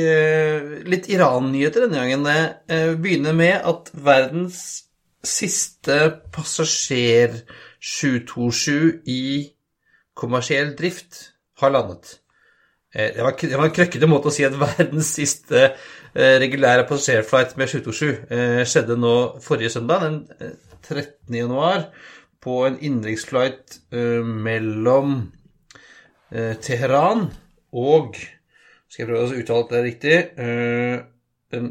litt 0.95 1.11
Iran-nyheter 1.11 1.89
denne 1.89 2.05
gangen. 2.05 2.31
Det 2.71 2.95
begynner 3.03 3.35
med 3.35 3.67
at 3.67 3.91
verdens 3.99 4.63
siste 5.27 5.99
passasjer 6.31 7.41
727 7.83 9.11
i 9.11 9.25
kommersiell 10.15 10.77
drift 10.79 11.33
har 11.59 11.75
landet. 11.75 12.21
Eh, 12.95 13.15
det 13.15 13.23
var, 13.23 13.37
det 13.41 13.57
var, 13.59 13.67
en 13.67 13.75
krøkkete 13.75 14.09
måte 14.09 14.31
å 14.31 14.35
si 14.35 14.45
at 14.47 14.55
verdens 14.61 15.11
siste 15.17 15.63
eh, 15.67 16.37
regulære 16.43 16.87
passasjerflight 16.89 17.57
med 17.59 17.73
727 17.73 18.11
eh, 18.31 18.61
skjedde 18.69 18.97
nå 19.01 19.15
forrige 19.43 19.73
søndag, 19.75 20.05
den 20.07 20.21
13. 20.85 21.09
januar, 21.35 21.89
på 22.45 22.61
en 22.67 22.77
innenriksflight 22.77 23.79
mellom 23.89 25.15
Teheran 26.61 27.23
og 27.73 28.19
Skal 28.19 29.01
jeg 29.01 29.09
prøve 29.09 29.23
å 29.31 29.39
uttale 29.41 29.69
det 29.71 29.81
riktig 29.87 30.19
Den 31.55 31.71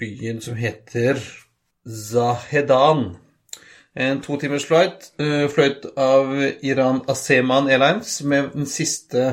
byen 0.00 0.40
som 0.40 0.56
heter 0.56 1.20
Zahedan. 1.84 3.18
En 3.92 4.22
to 4.24 4.38
timers 4.40 4.64
flight 4.70 5.10
fløyt 5.52 5.84
av 6.00 6.32
Iran 6.64 7.02
Aseman 7.12 7.68
Airlines 7.68 8.22
med 8.24 8.54
den 8.56 8.70
siste 8.70 9.26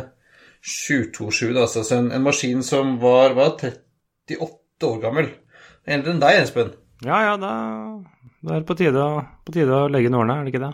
727, 0.66 1.54
da, 1.54 1.66
altså 1.68 1.84
en, 2.00 2.10
en, 2.12 2.24
maskin 2.26 2.64
som 2.66 2.96
var, 3.02 3.36
var 3.38 3.54
38 3.54 4.90
år 4.90 4.98
gammel. 5.04 5.30
Eldre 5.86 6.16
enn 6.16 6.24
deg, 6.24 6.40
Espen. 6.42 6.74
Ja, 7.06 7.20
ja, 7.22 7.36
da, 7.38 7.52
da 8.42 8.56
er 8.56 8.64
det 8.64 8.70
på 8.70 8.78
tide, 8.80 9.06
på 9.46 9.54
tide 9.54 9.84
å 9.86 9.92
legge 9.92 10.10
inn 10.10 10.18
årene, 10.18 10.40
er 10.40 10.48
det 10.48 10.56
ikke 10.56 10.64
det? 10.66 10.74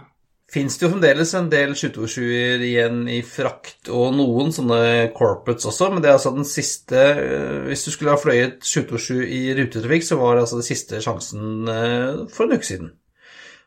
Fins 0.51 0.75
det 0.75 0.83
jo 0.83 0.91
fremdeles 0.91 1.29
en 1.39 1.47
del 1.51 1.73
727-er 1.79 2.63
igjen 2.67 3.05
i 3.07 3.21
frakt, 3.23 3.87
og 3.87 4.17
noen 4.17 4.51
sånne 4.51 4.79
corporates 5.15 5.67
også, 5.69 5.87
men 5.93 6.03
det 6.03 6.09
er 6.11 6.17
altså 6.17 6.33
den 6.35 6.47
siste 6.47 6.99
eh, 6.99 7.59
Hvis 7.69 7.85
du 7.87 7.91
skulle 7.93 8.11
ha 8.11 8.19
fløyet 8.19 8.59
727 8.59 9.21
i 9.31 9.41
rutetrafikk, 9.55 10.07
så 10.07 10.19
var 10.19 10.35
det 10.35 10.43
altså 10.43 10.59
den 10.59 10.67
siste 10.67 10.99
sjansen 11.03 11.71
eh, 11.71 12.23
for 12.35 12.47
en 12.47 12.59
uke 12.59 12.67
siden. 12.67 12.91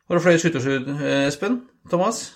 Har 0.05 0.21
du 0.21 0.25
fløyet 0.27 0.45
727, 0.45 0.93
eh, 1.01 1.23
Espen? 1.31 1.63
Thomas? 1.89 2.27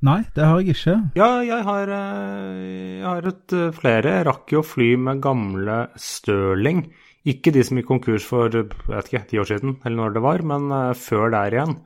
Nei, 0.00 0.22
det 0.32 0.46
har 0.48 0.62
jeg 0.62 0.72
ikke. 0.72 0.94
Ja, 1.18 1.28
jeg 1.44 1.64
har, 1.66 1.90
eh, 1.92 3.00
jeg 3.00 3.04
har 3.04 3.26
et, 3.28 3.52
eh, 3.52 3.70
flere. 3.76 4.14
Jeg 4.16 4.26
rakk 4.26 4.52
jo 4.54 4.62
å 4.62 4.64
fly 4.64 4.96
med 4.96 5.20
gamle 5.20 5.90
Stirling. 5.96 6.86
Ikke 7.26 7.52
de 7.52 7.62
som 7.62 7.76
gikk 7.76 7.90
konkurs 7.90 8.24
for 8.24 8.48
jeg 8.48 8.70
vet 8.88 9.10
ikke, 9.10 9.28
ti 9.28 9.36
år 9.36 9.44
siden, 9.44 9.76
eller 9.84 9.96
når 9.96 10.14
det 10.14 10.22
var, 10.22 10.42
men 10.42 10.94
før 10.96 11.30
der 11.30 11.50
igjen. 11.52 11.76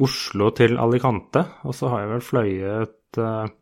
Oslo 0.00 0.50
til 0.50 0.78
Alicante. 0.78 1.44
Og 1.64 1.74
så 1.76 1.90
har 1.90 2.00
jeg 2.00 2.10
vel 2.14 2.24
fløyet 2.24 3.52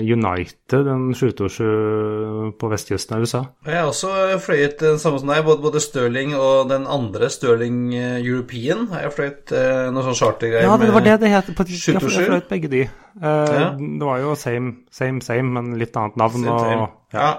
United, 0.00 0.86
en 0.88 1.08
727 1.14 2.52
på 2.60 2.70
vestkysten 2.70 3.16
av 3.16 3.24
USA. 3.24 3.40
Jeg 3.66 3.78
har 3.80 3.88
også 3.90 4.10
fløyet 4.44 4.76
den 4.82 4.98
samme 5.02 5.18
som 5.22 5.30
deg, 5.32 5.42
både, 5.46 5.62
både 5.64 5.82
Stirling 5.82 6.34
og 6.38 6.68
den 6.70 6.86
andre 6.90 7.30
Stirling 7.32 7.94
European. 7.94 8.86
Jeg 8.92 9.08
har 9.08 9.14
fløyet 9.14 9.54
eh, 9.54 9.88
noen 9.90 10.04
sånne 10.06 10.20
chartergreier 10.20 10.68
med 10.68 10.70
Ja, 10.70 10.76
det 10.84 10.94
var 10.94 11.06
det 11.08 11.16
det 11.24 11.32
het. 11.34 11.50
På, 11.56 11.66
727. 11.66 12.20
jeg 12.20 12.28
fløyet 12.30 12.48
begge 12.52 12.70
de. 12.76 12.84
Eh, 12.84 13.32
Ja. 13.54 13.70
Det 13.78 14.06
var 14.06 14.18
jo 14.22 14.34
same, 14.38 14.76
same, 14.90 15.20
same, 15.22 15.50
men 15.54 15.74
litt 15.78 15.96
annet 15.96 16.16
navn. 16.20 16.42
Same, 16.44 16.60
same. 16.60 16.80
Og, 16.88 16.88
Ja. 17.14 17.32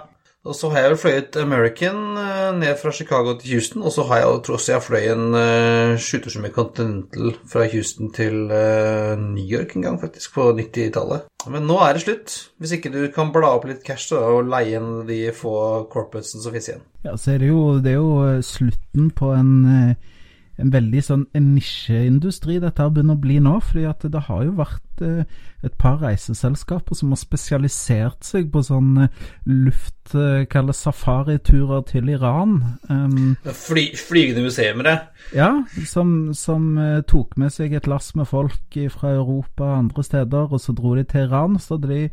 Og 0.45 0.53
så 0.53 0.69
har 0.69 0.83
jeg 0.83 0.91
vel 0.91 0.99
fløyet 1.01 1.37
American 1.41 2.01
eh, 2.21 2.51
ned 2.53 2.77
fra 2.77 2.91
Chicago 2.93 3.33
til 3.39 3.55
Houston, 3.55 3.81
og 3.81 3.91
så 3.95 4.05
har 4.09 4.21
jeg 4.21 4.41
tror 4.45 4.61
jeg 4.69 4.83
fløy 4.85 5.07
en 5.09 5.25
uh, 5.33 5.97
727 5.97 6.41
med 6.43 6.53
Continental 6.53 7.31
fra 7.49 7.65
Houston 7.71 8.11
til 8.13 8.45
uh, 8.51 9.15
New 9.17 9.45
York 9.45 9.73
en 9.75 9.87
gang, 9.87 9.97
faktisk, 10.01 10.37
på 10.37 10.51
90-tallet. 10.59 11.25
Men 11.49 11.65
nå 11.69 11.77
er 11.81 11.93
det 11.93 12.05
slutt. 12.05 12.35
Hvis 12.61 12.75
ikke 12.77 12.91
du 12.93 13.01
kan 13.13 13.31
bla 13.33 13.55
opp 13.57 13.67
litt 13.69 13.83
cash 13.85 14.13
da, 14.13 14.21
og 14.33 14.49
leie 14.49 14.79
inn 14.79 15.05
de 15.09 15.19
få 15.35 15.55
corporatesene 15.91 16.43
som 16.43 16.53
finnes 16.53 16.69
igjen. 16.71 16.85
Ja, 17.05 17.15
så 17.21 17.35
er 17.35 17.41
det 17.41 17.51
jo, 17.51 17.63
det 17.81 17.93
er 17.93 17.99
jo 17.99 18.13
eh, 18.25 18.41
slutten 18.45 19.11
på 19.17 19.31
en, 19.35 19.51
eh, 19.69 20.14
en 20.61 20.71
veldig 20.71 21.01
sånn 21.03 21.23
en 21.35 21.47
nisjeindustri 21.55 22.57
dette 22.63 22.81
har 22.81 22.93
begynner 22.93 23.17
å 23.17 23.23
bli 23.25 23.39
nå. 23.43 23.57
fordi 23.63 23.85
at 23.89 24.05
det 24.11 24.21
har 24.27 24.43
jo 24.45 24.53
vært 24.55 25.03
eh, 25.03 25.25
et 25.65 25.75
par 25.81 25.97
reiseselskaper 25.99 26.95
som 26.95 27.11
har 27.11 27.19
spesialisert 27.19 28.23
seg 28.27 28.51
på 28.53 28.63
sånn 28.63 29.05
eh, 29.05 29.25
luft... 29.49 30.13
eh, 30.15 30.45
det 30.45 30.75
safariturer 30.77 31.83
til 31.89 32.09
Iran. 32.13 32.55
Um, 32.89 33.35
Fly, 33.43 33.89
flygende 33.99 34.45
museumere. 34.45 34.95
ja, 35.35 35.49
som, 35.85 36.31
som 36.33 36.77
tok 37.09 37.35
med 37.37 37.51
seg 37.53 37.75
et 37.75 37.89
lass 37.89 38.13
med 38.15 38.29
folk 38.29 38.79
fra 38.93 39.11
Europa 39.17 39.65
og 39.65 39.77
andre 39.77 40.05
steder, 40.07 40.53
og 40.53 40.61
så 40.61 40.73
dro 40.77 40.95
de 40.95 41.03
til 41.03 41.27
Iran. 41.27 41.59
Så 41.59 41.75
hadde 41.75 41.91
de 41.91 42.09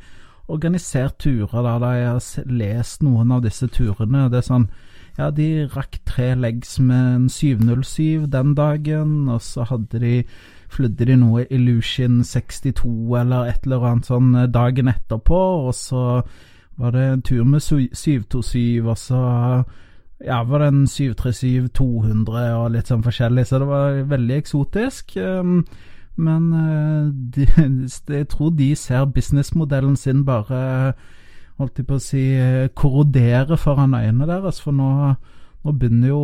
organisert 0.53 1.21
turer 1.23 1.63
der 1.63 1.79
de 1.85 1.93
har 2.05 2.49
lest 2.51 3.03
noen 3.07 3.33
av 3.33 3.45
disse 3.45 3.69
turene. 3.73 4.27
Det 4.33 4.43
er 4.43 4.49
sånn 4.51 4.67
Ja, 5.19 5.31
de 5.31 5.69
rakk 5.77 5.99
tre 6.09 6.35
legs 6.35 6.79
med 6.81 7.15
en 7.17 7.29
707 7.29 8.27
den 8.33 8.55
dagen, 8.57 9.29
og 9.29 9.43
så 9.45 9.67
hadde 9.69 10.01
de 10.01 10.15
flydde 10.73 11.05
de 11.11 11.17
noe 11.21 11.45
Illusion 11.53 12.23
62 12.25 13.19
eller 13.21 13.51
et 13.51 13.67
eller 13.69 13.85
annet 13.91 14.09
sånn 14.09 14.31
eh, 14.35 14.49
dagen 14.49 14.89
etterpå, 14.89 15.41
og 15.69 15.75
så 15.77 16.23
var 16.81 16.95
det 16.97 17.03
en 17.13 17.23
tur 17.23 17.45
med 17.45 17.61
su- 17.61 17.93
727, 17.93 18.81
og 18.89 18.97
så 18.97 19.21
ja, 20.25 20.43
var 20.49 20.63
det 20.63 20.69
en 20.73 20.85
737-200 20.87 22.53
og 22.57 22.71
litt 22.73 22.89
sånn 22.89 23.05
forskjellig, 23.05 23.45
så 23.47 23.61
det 23.61 23.69
var 23.69 23.99
veldig 24.09 24.37
eksotisk. 24.39 25.17
Um, 25.21 25.65
men 26.17 26.49
eh, 26.57 27.11
de, 27.37 27.47
jeg 28.17 28.29
tror 28.33 28.53
de 28.57 28.71
ser 28.77 29.05
businessmodellen 29.13 29.97
sin 29.97 30.25
bare 30.25 30.95
holdt 31.61 31.83
jeg 31.83 31.89
på 31.89 31.99
å 31.99 32.03
si 32.03 32.23
eh, 32.39 32.69
korrodere 32.75 33.59
foran 33.61 33.97
øynene 33.99 34.29
deres, 34.31 34.61
for 34.63 34.77
nå, 34.77 34.93
nå 35.65 35.75
begynner 35.75 36.15
jo 36.15 36.23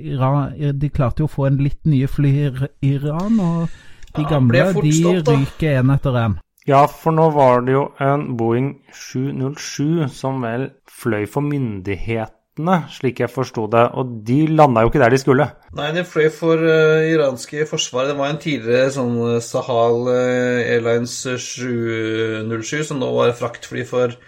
Iran, 0.00 0.54
De 0.74 0.88
klarte 0.90 1.22
jo 1.22 1.28
å 1.28 1.30
få 1.30 1.46
en 1.46 1.58
litt 1.62 1.84
nye 1.86 2.08
fly 2.10 2.30
i 2.34 2.92
Iran, 2.96 3.38
og 3.38 4.16
de 4.16 4.24
gamle 4.26 4.58
ja, 4.58 4.70
de 4.74 4.92
ryker 5.28 5.80
én 5.82 5.92
etter 5.94 6.16
én. 6.18 6.38
Ja, 6.68 6.82
for 6.90 7.16
nå 7.16 7.30
var 7.32 7.62
det 7.64 7.72
jo 7.72 7.84
en 8.02 8.34
Boeing 8.36 8.74
707 8.92 10.08
som 10.12 10.42
vel 10.44 10.66
fløy 10.98 11.24
for 11.30 11.46
myndighetene, 11.46 12.74
slik 12.92 13.22
jeg 13.22 13.32
forsto 13.32 13.64
det, 13.72 13.86
og 13.96 14.18
de 14.28 14.42
landa 14.52 14.82
jo 14.84 14.90
ikke 14.90 15.00
der 15.00 15.14
de 15.14 15.20
skulle. 15.22 15.46
Nei, 15.78 15.88
de 15.96 16.04
fløy 16.04 16.28
for 16.34 16.60
uh, 16.60 17.06
iranske 17.08 17.64
forsvaret. 17.70 18.12
Det 18.12 18.18
var 18.18 18.34
en 18.34 18.42
tidligere 18.42 18.92
sånn 18.98 19.16
eh, 19.30 19.38
Sahal 19.44 20.10
eh, 20.12 20.74
Airlines 20.74 21.14
707, 21.24 22.84
som 22.90 23.00
nå 23.00 23.14
var 23.16 23.32
fraktfly 23.38 23.86
for 23.88 24.18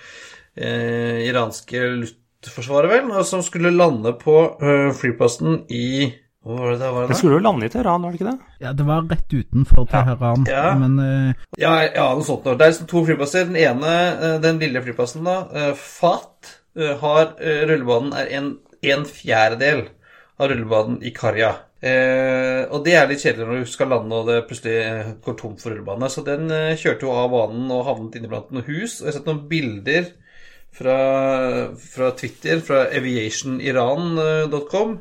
eh, 0.60 1.20
iranske 1.28 1.80
luftforsvaret, 2.04 2.90
vel, 2.92 3.24
som 3.24 3.42
skulle 3.44 3.72
lande 3.74 4.12
på 4.20 4.34
eh, 4.62 4.90
flyplassen 4.96 5.62
i 5.72 6.12
Hvor 6.40 6.56
var 6.56 6.70
det 6.72 6.78
det 6.80 6.90
var? 6.94 7.02
Den 7.04 7.12
da? 7.12 7.18
skulle 7.18 7.36
jo 7.36 7.44
lande 7.44 7.66
i 7.66 7.72
Teheran, 7.72 8.02
var 8.06 8.12
det 8.14 8.20
ikke 8.20 8.30
det? 8.30 8.54
Ja, 8.64 8.70
det 8.72 8.86
var 8.88 9.02
rett 9.10 9.34
utenfor 9.36 9.88
Teheran, 9.90 10.46
Ja. 10.48 10.66
men 10.80 10.98
eh, 11.04 11.34
Ja, 11.60 11.74
ja, 11.84 12.06
noe 12.16 12.24
sånt. 12.24 12.44
noe. 12.48 12.56
Det 12.56 12.64
er 12.64 12.72
liksom 12.72 12.88
to 12.88 13.02
flyplasser. 13.04 13.44
Den 13.50 13.56
ene, 13.60 13.94
eh, 14.20 14.38
den 14.40 14.58
lille 14.62 14.80
flyplassen, 14.84 15.24
da, 15.28 15.34
eh, 15.52 15.72
FAT, 15.76 16.54
eh, 16.78 16.94
har 17.02 17.34
rullebanen 17.68 18.14
er 18.16 18.30
en, 18.38 18.54
en 18.82 19.04
fjerdedel 19.04 19.88
av 20.40 20.48
rullebanen 20.48 21.02
i 21.04 21.12
Karja. 21.12 21.52
Eh, 21.82 22.64
og 22.72 22.82
det 22.84 22.92
er 22.96 23.06
litt 23.08 23.22
kjedelig 23.24 23.46
når 23.48 23.60
du 23.64 23.68
skal 23.72 23.88
lande 23.88 24.16
og 24.16 24.26
det 24.28 24.40
plutselig 24.48 25.14
går 25.24 25.36
tomt 25.40 25.60
for 25.62 25.72
rullebane. 25.72 26.08
Så 26.12 26.24
den 26.24 26.50
eh, 26.52 26.72
kjørte 26.80 27.04
jo 27.08 27.12
av 27.16 27.30
banen 27.32 27.70
og 27.72 27.84
havnet 27.86 28.16
inne 28.20 28.28
blant 28.32 28.50
noen 28.52 28.64
hus. 28.66 28.98
Og 29.00 29.06
jeg 29.06 29.12
har 29.12 29.18
sett 29.20 29.28
noen 29.30 29.44
bilder 29.48 30.08
fra, 30.76 30.96
fra 31.74 32.10
Twitter, 32.18 32.60
fra 32.64 32.86
aviationiran.com. 32.96 34.98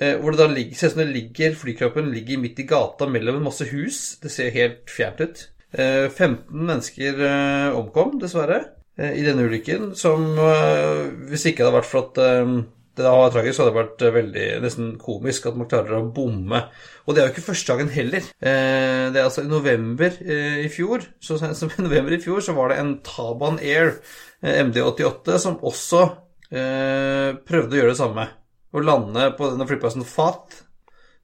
Eh, 0.00 0.16
hvor 0.22 0.30
det 0.30 0.38
da 0.38 0.50
ligger, 0.50 0.76
ser 0.78 0.92
ut 0.92 0.94
som 0.94 1.02
det 1.02 1.14
ligger, 1.14 1.56
flykroppen 1.58 2.12
ligger 2.14 2.38
midt 2.38 2.60
i 2.62 2.68
gata 2.70 3.08
mellom 3.10 3.40
en 3.40 3.48
masse 3.48 3.66
hus. 3.72 4.20
Det 4.22 4.30
ser 4.30 4.54
helt 4.54 4.90
fjernt 4.90 5.24
ut. 5.24 5.46
Eh, 5.72 6.06
15 6.08 6.44
mennesker 6.50 7.24
eh, 7.26 7.78
omkom, 7.78 8.20
dessverre, 8.22 8.62
eh, 8.98 9.16
i 9.18 9.26
denne 9.26 9.48
ulykken. 9.50 9.94
Som 9.98 10.30
eh, 10.38 11.08
hvis 11.30 11.48
ikke 11.50 11.64
det 11.64 11.68
hadde 11.68 11.80
vært 11.80 11.90
for 11.90 12.06
at 12.06 12.22
eh, 12.22 12.60
det 13.00 13.06
da 13.06 13.16
var 13.16 13.32
tragisk, 13.32 13.56
så 13.56 13.64
hadde 13.64 13.72
det 13.72 13.80
vært 13.80 14.04
eh, 14.04 14.14
veldig 14.16 14.46
nesten 14.64 14.88
komisk 15.00 15.48
at 15.48 15.58
man 15.58 15.68
klarer 15.70 16.00
å 16.00 16.08
bomme. 16.14 16.62
Og 17.06 17.14
det 17.14 17.22
er 17.22 17.28
jo 17.28 17.34
ikke 17.34 17.46
første 17.48 17.72
gangen 17.72 17.92
heller. 17.94 18.26
Eh, 18.42 19.06
det 19.10 19.20
er 19.20 19.26
altså 19.26 19.44
i 19.46 19.50
november 19.50 20.18
eh, 20.22 20.60
i 20.66 20.70
fjor, 20.72 21.06
så 21.22 21.38
november 21.82 22.16
i 22.16 22.20
fjor, 22.22 22.42
så 22.44 22.56
var 22.58 22.72
det 22.72 22.80
en 22.82 22.98
Taban 23.06 23.60
Air 23.62 23.94
eh, 23.94 24.18
MD88 24.40 25.36
som 25.40 25.58
også 25.66 26.02
eh, 26.48 27.36
prøvde 27.46 27.76
å 27.76 27.80
gjøre 27.80 27.92
det 27.92 28.00
samme. 28.00 28.26
Å 28.70 28.82
lande 28.84 29.30
på 29.36 29.50
denne 29.50 29.66
flyplassen 29.68 30.06
FAT 30.06 30.60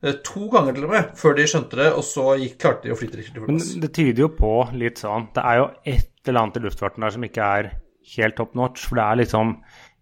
eh, 0.05 0.19
to 0.27 0.51
ganger 0.53 0.77
til 0.77 0.89
og 0.89 0.93
med, 0.93 1.15
før 1.19 1.37
de 1.39 1.47
skjønte 1.49 1.81
det, 1.81 1.89
og 1.97 2.05
så 2.07 2.35
gikk, 2.41 2.59
klarte 2.63 2.89
de 2.89 2.95
å 2.95 2.99
flytte 2.99 3.23
til 3.23 3.47
Men 3.47 3.63
det 3.83 3.93
tyder 3.97 4.27
jo 4.27 4.31
på 4.37 4.53
litt 4.77 5.01
sånn 5.03 5.31
Det 5.37 5.45
er 5.45 5.61
jo 5.63 5.69
et 5.97 6.11
eller 6.27 6.43
annet 6.43 6.59
i 6.61 6.65
luftfarten 6.67 7.07
der 7.07 7.15
som 7.15 7.27
ikke 7.27 7.53
er 7.61 7.71
helt 8.17 8.37
top 8.39 8.57
notch. 8.59 8.85
For 8.89 8.99
det 8.99 9.07
er 9.07 9.23
liksom 9.23 9.57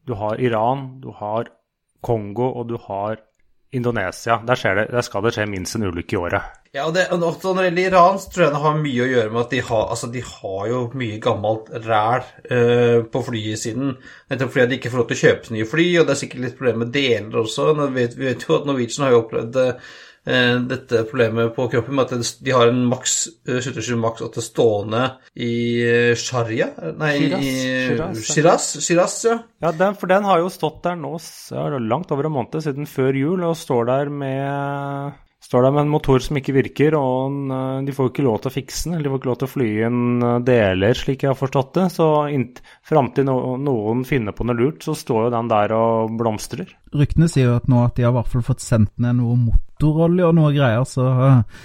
Du 0.05 0.17
har 0.21 0.41
Iran, 0.43 0.89
du 1.01 1.13
har 1.17 1.53
Kongo, 2.05 2.51
og 2.51 2.69
du 2.69 2.77
har 2.89 3.23
Indonesia. 3.75 4.39
Der, 4.47 4.61
det, 4.79 4.91
der 4.93 5.07
skal 5.07 5.25
det 5.25 5.35
skje 5.37 5.49
minst 5.51 5.77
en 5.79 5.87
ulykke 5.89 6.17
i 6.17 6.21
året. 6.21 6.61
Ja, 6.75 6.89
og, 6.89 6.95
det, 6.97 7.05
og 7.15 7.23
også 7.23 7.53
Når 7.55 7.63
det 7.63 7.69
gjelder 7.69 7.85
Iran, 7.93 8.17
så 8.19 8.31
tror 8.31 8.45
jeg 8.45 8.55
det 8.55 8.63
har 8.65 8.79
mye 8.81 9.05
å 9.05 9.11
gjøre 9.13 9.31
med 9.31 9.41
at 9.45 9.53
de 9.55 9.61
har, 9.69 9.85
altså, 9.95 10.09
de 10.11 10.23
har 10.27 10.65
jo 10.73 10.81
mye 10.99 11.19
gammelt 11.23 11.69
ræl 11.85 12.25
uh, 12.51 12.97
på 13.13 13.23
flysiden. 13.29 13.93
Nettopp 14.33 14.55
fordi 14.57 14.67
de 14.73 14.81
ikke 14.81 14.91
får 14.91 15.03
lov 15.03 15.07
til 15.11 15.19
å 15.19 15.23
kjøpe 15.23 15.55
nye 15.55 15.69
fly, 15.71 15.87
og 16.01 16.09
det 16.09 16.17
er 16.17 16.21
sikkert 16.25 16.45
litt 16.47 16.57
problemer 16.59 16.83
med 16.83 16.91
deler 16.97 17.39
også. 17.45 17.69
Vi 17.79 17.87
vet, 18.01 18.19
vi 18.19 18.27
vet 18.27 18.49
jo 18.49 18.59
at 18.59 18.67
Norwegian 18.67 19.07
har 19.07 19.15
jo 19.15 19.23
opplevd 19.23 19.61
eh, 19.63 19.95
dette 20.25 21.03
problemet 21.05 21.53
på 21.57 21.67
kroppen 21.69 21.99
med 21.99 22.13
at 22.17 22.29
de 22.41 22.53
har 22.57 22.71
en 22.71 22.85
maks 22.89 23.17
eh, 23.49 23.61
77 23.61 23.91
maks 24.01 24.25
8 24.25 24.45
stående 24.45 25.03
i 25.37 25.55
eh, 25.85 26.15
Sharia 26.17 26.71
Nei, 26.97 27.13
Shiraz. 27.19 27.45
i. 27.45 28.23
Shiraz, 28.33 28.69
Shiraz, 28.87 29.19
ja. 29.29 29.37
Ja, 29.61 29.73
den, 29.77 29.99
for 30.01 30.09
den 30.09 30.25
har 30.25 30.41
jo 30.41 30.49
stått 30.53 30.81
der 30.87 30.97
nå 30.97 31.13
ja, 31.53 31.67
langt 31.77 32.15
over 32.15 32.31
en 32.31 32.37
måned 32.39 32.65
siden 32.65 32.89
før 32.89 33.21
jul, 33.21 33.45
og 33.45 33.59
står 33.61 33.91
der 33.91 34.13
med 34.13 35.21
Står 35.45 35.67
der 35.67 35.75
med 35.77 35.83
en 35.85 35.91
motor 35.93 36.23
som 36.25 36.39
ikke 36.39 36.55
virker, 36.57 36.95
og 36.97 37.35
eh, 37.53 37.83
de 37.85 37.93
får 37.93 38.09
ikke 38.11 38.25
lov 38.25 38.39
til 38.41 38.49
å 38.49 38.55
fikse 38.55 38.89
den. 38.89 38.97
Eller 38.97 39.05
de 39.07 39.13
får 39.13 39.21
ikke 39.21 39.29
lov 39.29 39.39
til 39.43 39.49
å 39.49 39.53
fly 39.53 39.69
inn 39.89 40.25
eh, 40.25 40.39
deler, 40.47 40.97
slik 40.97 41.27
jeg 41.27 41.33
har 41.35 41.37
forstått 41.37 41.75
det. 41.77 41.85
Så 41.93 42.09
fram 42.89 43.11
til 43.13 43.29
noen 43.29 44.05
finner 44.09 44.37
på 44.37 44.47
noe 44.49 44.57
lurt, 44.57 44.81
så 44.87 44.97
står 44.97 45.27
jo 45.27 45.35
den 45.37 45.53
der 45.53 45.77
og 45.77 46.17
blomstrer. 46.17 46.73
ryktene 46.97 47.29
sier 47.29 47.51
jo 47.51 47.59
at 47.59 47.69
nå 47.69 47.85
at 47.85 47.97
de 47.99 48.07
har 48.07 48.15
i 48.15 48.17
hvert 48.17 48.33
fall 48.33 48.47
fått 48.47 48.65
sendt 48.65 48.95
ned 48.97 49.21
noe 49.21 49.37
motorolje 49.43 50.31
og 50.31 50.37
noe 50.39 50.55
greier, 50.57 50.89
så 50.89 51.11
eh, 51.13 51.65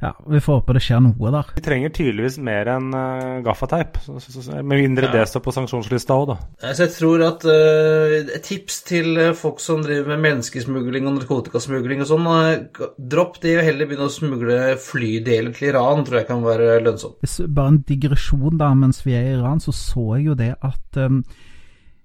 ja, 0.00 0.14
vi 0.26 0.40
får 0.40 0.60
håpe 0.60 0.74
det 0.76 0.80
skjer 0.80 1.02
noe 1.04 1.30
der. 1.34 1.48
Vi 1.58 1.62
trenger 1.64 1.92
tydeligvis 1.92 2.38
mer 2.40 2.70
enn 2.72 2.88
uh, 2.96 3.42
gaffateip. 3.44 3.98
Med 4.08 4.72
mindre 4.72 5.10
det 5.12 5.26
står 5.28 5.42
på 5.44 5.52
sanksjonslista 5.52 6.16
òg, 6.16 6.30
da. 6.30 6.36
Altså, 6.70 6.86
jeg 6.86 6.94
tror 6.94 7.24
at 7.26 7.44
uh, 7.44 8.16
Et 8.20 8.46
tips 8.46 8.80
til 8.88 9.20
eh, 9.20 9.34
folk 9.36 9.60
som 9.60 9.82
driver 9.84 10.14
med 10.14 10.24
menneskesmugling 10.24 11.04
og 11.08 11.18
narkotikasmugling 11.18 12.00
og 12.04 12.08
sånn 12.08 12.26
uh, 12.30 12.80
Dropp 12.96 13.42
det 13.44 13.58
og 13.58 13.68
heller 13.68 13.90
begynne 13.90 14.08
å 14.08 14.14
smugle 14.14 14.58
flydeler 14.80 15.52
til 15.56 15.70
Iran, 15.74 16.04
tror 16.06 16.22
jeg 16.22 16.30
kan 16.30 16.44
være 16.48 16.80
lønnsomt. 16.86 17.20
Bare 17.52 17.74
en 17.74 17.80
digresjon 17.84 18.56
da, 18.60 18.72
mens 18.78 19.04
vi 19.04 19.18
er 19.18 19.28
i 19.28 19.36
Iran, 19.36 19.60
så 19.60 19.76
så 19.76 20.14
jeg 20.16 20.30
jo 20.30 20.38
det 20.38 20.54
at 20.64 21.00
um, 21.00 21.20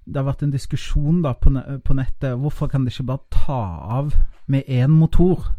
det 0.06 0.20
har 0.20 0.28
vært 0.28 0.44
en 0.46 0.54
diskusjon 0.54 1.24
da 1.24 1.32
på, 1.40 1.56
ne 1.56 1.80
på 1.86 1.96
nettet. 1.98 2.36
Hvorfor 2.42 2.70
kan 2.70 2.84
de 2.84 2.92
ikke 2.92 3.08
bare 3.08 3.24
ta 3.34 3.62
av 4.02 4.18
med 4.52 4.68
én 4.68 4.92
motor? 4.92 5.56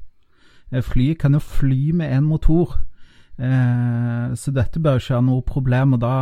Eh, 0.73 0.83
Flyet 0.83 1.19
kan 1.19 1.37
jo 1.37 1.41
fly 1.43 1.93
med 1.93 2.13
én 2.13 2.27
motor. 2.27 2.79
Eh, 3.39 4.35
så 4.35 4.53
dette 4.53 4.81
bør 4.81 5.01
ikke 5.01 5.19
ha 5.19 5.25
noe 5.25 5.43
problem. 5.47 5.97
Og 5.97 6.01
da 6.03 6.15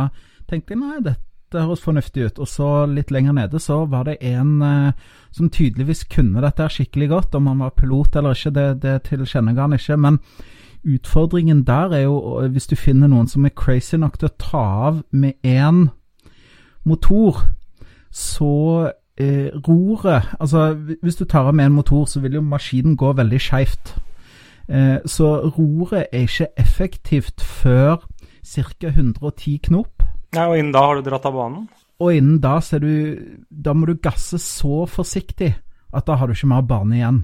tenkte 0.49 0.75
jeg 0.75 0.81
nei, 0.81 0.99
dette 1.03 1.63
høres 1.63 1.83
fornuftig 1.83 2.27
ut. 2.29 2.41
Og 2.43 2.49
så 2.49 2.69
litt 2.91 3.13
lenger 3.13 3.37
nede 3.37 3.61
så 3.61 3.83
var 3.89 4.09
det 4.09 4.19
en 4.21 4.61
eh, 4.61 4.91
som 5.31 5.49
tydeligvis 5.49 6.05
kunne 6.11 6.43
dette 6.43 6.69
skikkelig 6.69 7.09
godt. 7.13 7.35
Om 7.35 7.47
han 7.51 7.65
var 7.65 7.77
pilot 7.77 8.15
eller 8.15 8.37
ikke, 8.37 8.55
det, 8.55 8.67
det 8.83 9.01
tilkjennega 9.09 9.67
han 9.67 9.77
ikke. 9.79 9.97
Men 9.97 10.19
utfordringen 10.85 11.63
der 11.65 11.93
er 11.97 12.05
jo 12.05 12.45
hvis 12.53 12.67
du 12.69 12.75
finner 12.77 13.09
noen 13.09 13.27
som 13.27 13.45
er 13.45 13.55
crazy 13.57 13.97
nok 13.97 14.19
til 14.19 14.29
å 14.29 14.37
ta 14.37 14.65
av 14.91 15.01
med 15.09 15.33
én 15.41 15.87
motor, 16.85 17.41
så 18.13 18.91
eh, 19.17 19.49
roret 19.65 20.29
Altså, 20.39 20.73
hvis 21.01 21.15
du 21.15 21.25
tar 21.25 21.49
av 21.49 21.55
med 21.55 21.65
en 21.65 21.79
motor, 21.79 22.05
så 22.05 22.19
vil 22.19 22.37
jo 22.37 22.41
maskinen 22.45 22.95
gå 22.95 23.13
veldig 23.17 23.41
skeivt. 23.41 23.95
Eh, 24.67 24.97
så 25.05 25.31
roret 25.57 26.07
er 26.11 26.25
ikke 26.25 26.47
effektivt 26.57 27.41
før 27.41 28.01
ca. 28.45 28.87
110 28.87 29.59
knop. 29.69 30.03
Ja, 30.35 30.49
og 30.49 30.57
innen 30.57 30.73
da 30.73 30.83
har 30.87 30.95
du 30.99 31.05
dratt 31.05 31.25
av 31.25 31.35
banen? 31.37 31.67
Og 31.99 32.15
innen 32.15 32.41
da, 32.43 32.57
så 32.59 32.79
du, 32.79 33.15
da 33.49 33.73
må 33.73 33.87
du 33.87 33.95
gasse 34.03 34.39
så 34.41 34.83
forsiktig 34.89 35.53
at 35.95 36.07
da 36.07 36.17
har 36.19 36.27
du 36.27 36.35
ikke 36.35 36.51
mer 36.51 36.65
bane 36.67 36.97
igjen. 36.97 37.21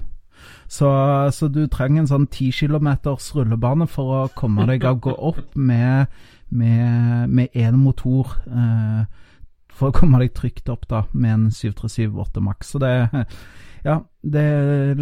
Så, 0.66 0.88
så 1.30 1.48
du 1.52 1.66
trenger 1.70 2.02
en 2.02 2.08
sånn 2.10 2.28
10 2.30 2.54
km 2.62 2.88
rullebane 3.36 3.86
for 3.90 4.14
å 4.16 4.22
komme 4.34 4.64
deg 4.70 4.86
av 4.88 5.02
gå 5.04 5.12
opp 5.12 5.52
med, 5.54 6.08
med 6.48 7.52
én 7.52 7.76
motor. 7.78 8.32
Eh, 8.48 9.02
for 9.72 9.90
å 9.90 9.96
komme 9.96 10.22
deg 10.22 10.32
trygt 10.36 10.70
opp 10.72 10.88
da 10.88 11.04
med 11.12 11.34
en 11.34 11.44
737-8 11.52 12.42
Max. 12.44 12.72
Så 12.72 12.80
det 12.82 12.94
ja, 13.88 14.00
det, 14.22 14.46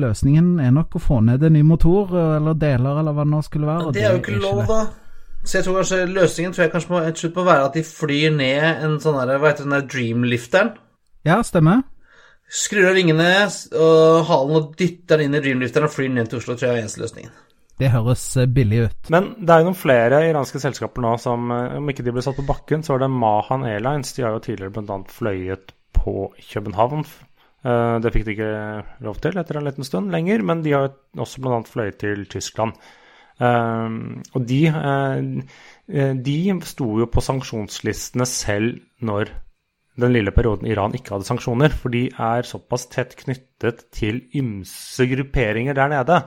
løsningen 0.00 0.58
er 0.64 0.72
nok 0.72 0.96
å 0.96 1.02
få 1.02 1.20
ned 1.26 1.44
en 1.44 1.52
ny 1.52 1.62
motor, 1.66 2.12
eller 2.38 2.56
deler, 2.56 3.02
eller 3.02 3.16
hva 3.16 3.26
det 3.26 3.34
nå 3.34 3.42
skulle 3.44 3.68
være. 3.68 3.92
det 3.94 4.04
er 4.04 4.16
jo 4.16 4.22
ikke 4.22 4.40
lov, 4.40 4.62
da. 4.68 4.80
Så 5.44 5.58
jeg 5.58 5.66
tror 5.66 5.78
kanskje 5.80 6.00
løsningen 6.08 6.52
tror 6.52 6.66
jeg 6.66 6.72
kanskje 6.74 6.92
må 6.92 7.00
et 7.04 7.20
slutt 7.20 7.32
på 7.36 7.40
å 7.40 7.48
være 7.48 7.68
at 7.70 7.76
de 7.78 7.84
flyr 7.86 8.34
ned 8.34 8.82
en 8.84 8.98
sånn 9.00 9.16
der, 9.22 9.38
hva 9.40 9.52
heter 9.52 9.64
den 9.64 9.76
der 9.76 9.86
Dreamlifteren? 9.88 10.74
Ja, 11.24 11.38
stemmer. 11.44 11.84
Skrur 12.50 12.90
av 12.90 12.98
vingene 12.98 13.28
og 13.78 14.26
halen 14.28 14.58
og 14.58 14.74
dytter 14.76 15.20
den 15.20 15.30
inn 15.30 15.38
i 15.38 15.44
Dreamlifteren 15.44 15.88
og 15.88 15.94
flyr 15.94 16.12
ned 16.12 16.28
til 16.28 16.40
Oslo, 16.40 16.56
tror 16.58 16.70
jeg 16.70 16.80
er 16.80 16.84
eneste 16.84 17.04
løsningen. 17.04 17.32
Det 17.80 17.88
høres 17.94 18.24
eh, 18.36 18.48
billig 18.50 18.82
ut. 18.84 19.10
Men 19.12 19.30
det 19.38 19.54
er 19.54 19.62
jo 19.62 19.70
noen 19.70 19.78
flere 19.78 20.24
iranske 20.28 20.60
selskaper 20.60 21.04
nå 21.04 21.14
som, 21.22 21.48
eh, 21.54 21.78
om 21.78 21.88
ikke 21.88 22.04
de 22.04 22.12
ble 22.12 22.24
satt 22.24 22.36
på 22.36 22.44
bakken, 22.48 22.84
så 22.84 22.94
var 22.96 23.06
det 23.06 23.12
Mahan 23.14 23.64
Airlines. 23.68 24.12
De 24.16 24.26
har 24.26 24.36
jo 24.36 24.42
tidligere 24.44 24.74
bl.a. 24.76 24.98
fløyet 25.08 25.72
på 25.96 26.28
København 26.50 27.06
det 27.60 28.10
fikk 28.14 28.24
de 28.24 28.32
ikke 28.32 28.52
lov 29.04 29.18
til 29.20 29.36
etter 29.36 29.58
en 29.60 29.66
liten 29.66 29.84
stund 29.84 30.08
lenger, 30.14 30.40
men 30.46 30.62
de 30.64 30.72
har 30.72 30.94
også 31.20 31.42
bl.a. 31.44 31.58
fløyet 31.68 31.98
til 32.00 32.24
Tyskland. 32.32 32.72
Eh, 33.40 33.98
og 34.36 34.48
de, 34.48 34.62
eh, 34.68 36.14
de 36.28 36.38
sto 36.68 36.88
jo 37.00 37.08
på 37.10 37.24
sanksjonslistene 37.24 38.26
selv 38.28 38.80
når 39.00 39.32
den 40.00 40.14
lille 40.14 40.32
perioden 40.32 40.68
Iran 40.70 40.94
ikke 40.96 41.16
hadde 41.16 41.28
sanksjoner, 41.28 41.72
for 41.74 41.92
de 41.92 42.06
er 42.10 42.48
såpass 42.48 42.86
tett 42.92 43.16
knyttet 43.20 43.88
til 43.92 44.22
ymse 44.36 45.06
grupperinger 45.10 45.76
der 45.76 45.92
nede. 45.92 46.20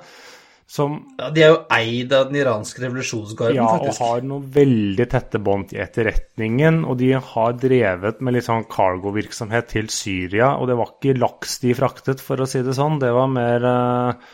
Som, 0.73 0.95
ja, 1.19 1.27
De 1.29 1.43
er 1.45 1.51
jo 1.51 1.57
eid 1.69 2.13
av 2.17 2.31
den 2.31 2.39
iranske 2.39 2.81
revolusjonsgarden, 2.81 3.59
ja, 3.59 3.67
faktisk. 3.75 3.99
Ja, 3.99 4.07
og 4.07 4.13
har 4.15 4.23
noen 4.25 4.45
veldig 4.55 5.05
tette 5.11 5.41
bånd 5.45 5.67
til 5.69 5.83
etterretningen. 5.83 6.79
Og 6.89 6.97
de 6.97 7.11
har 7.13 7.57
drevet 7.61 8.23
med 8.25 8.33
litt 8.33 8.47
sånn 8.47 8.65
cargo-virksomhet 8.71 9.69
til 9.75 9.91
Syria. 9.93 10.55
Og 10.57 10.71
det 10.71 10.77
var 10.79 10.95
ikke 10.95 11.13
laks 11.21 11.59
de 11.61 11.75
fraktet, 11.77 12.23
for 12.25 12.41
å 12.41 12.47
si 12.49 12.63
det 12.65 12.73
sånn. 12.73 12.97
Det 13.03 13.11
var 13.13 13.29
mer 13.29 13.67
eh, 13.69 14.31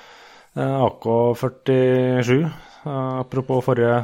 eh 0.63 0.85
AK-47. 0.85 2.31
Eh, 2.39 3.19
apropos 3.19 3.65
forrige 3.65 3.97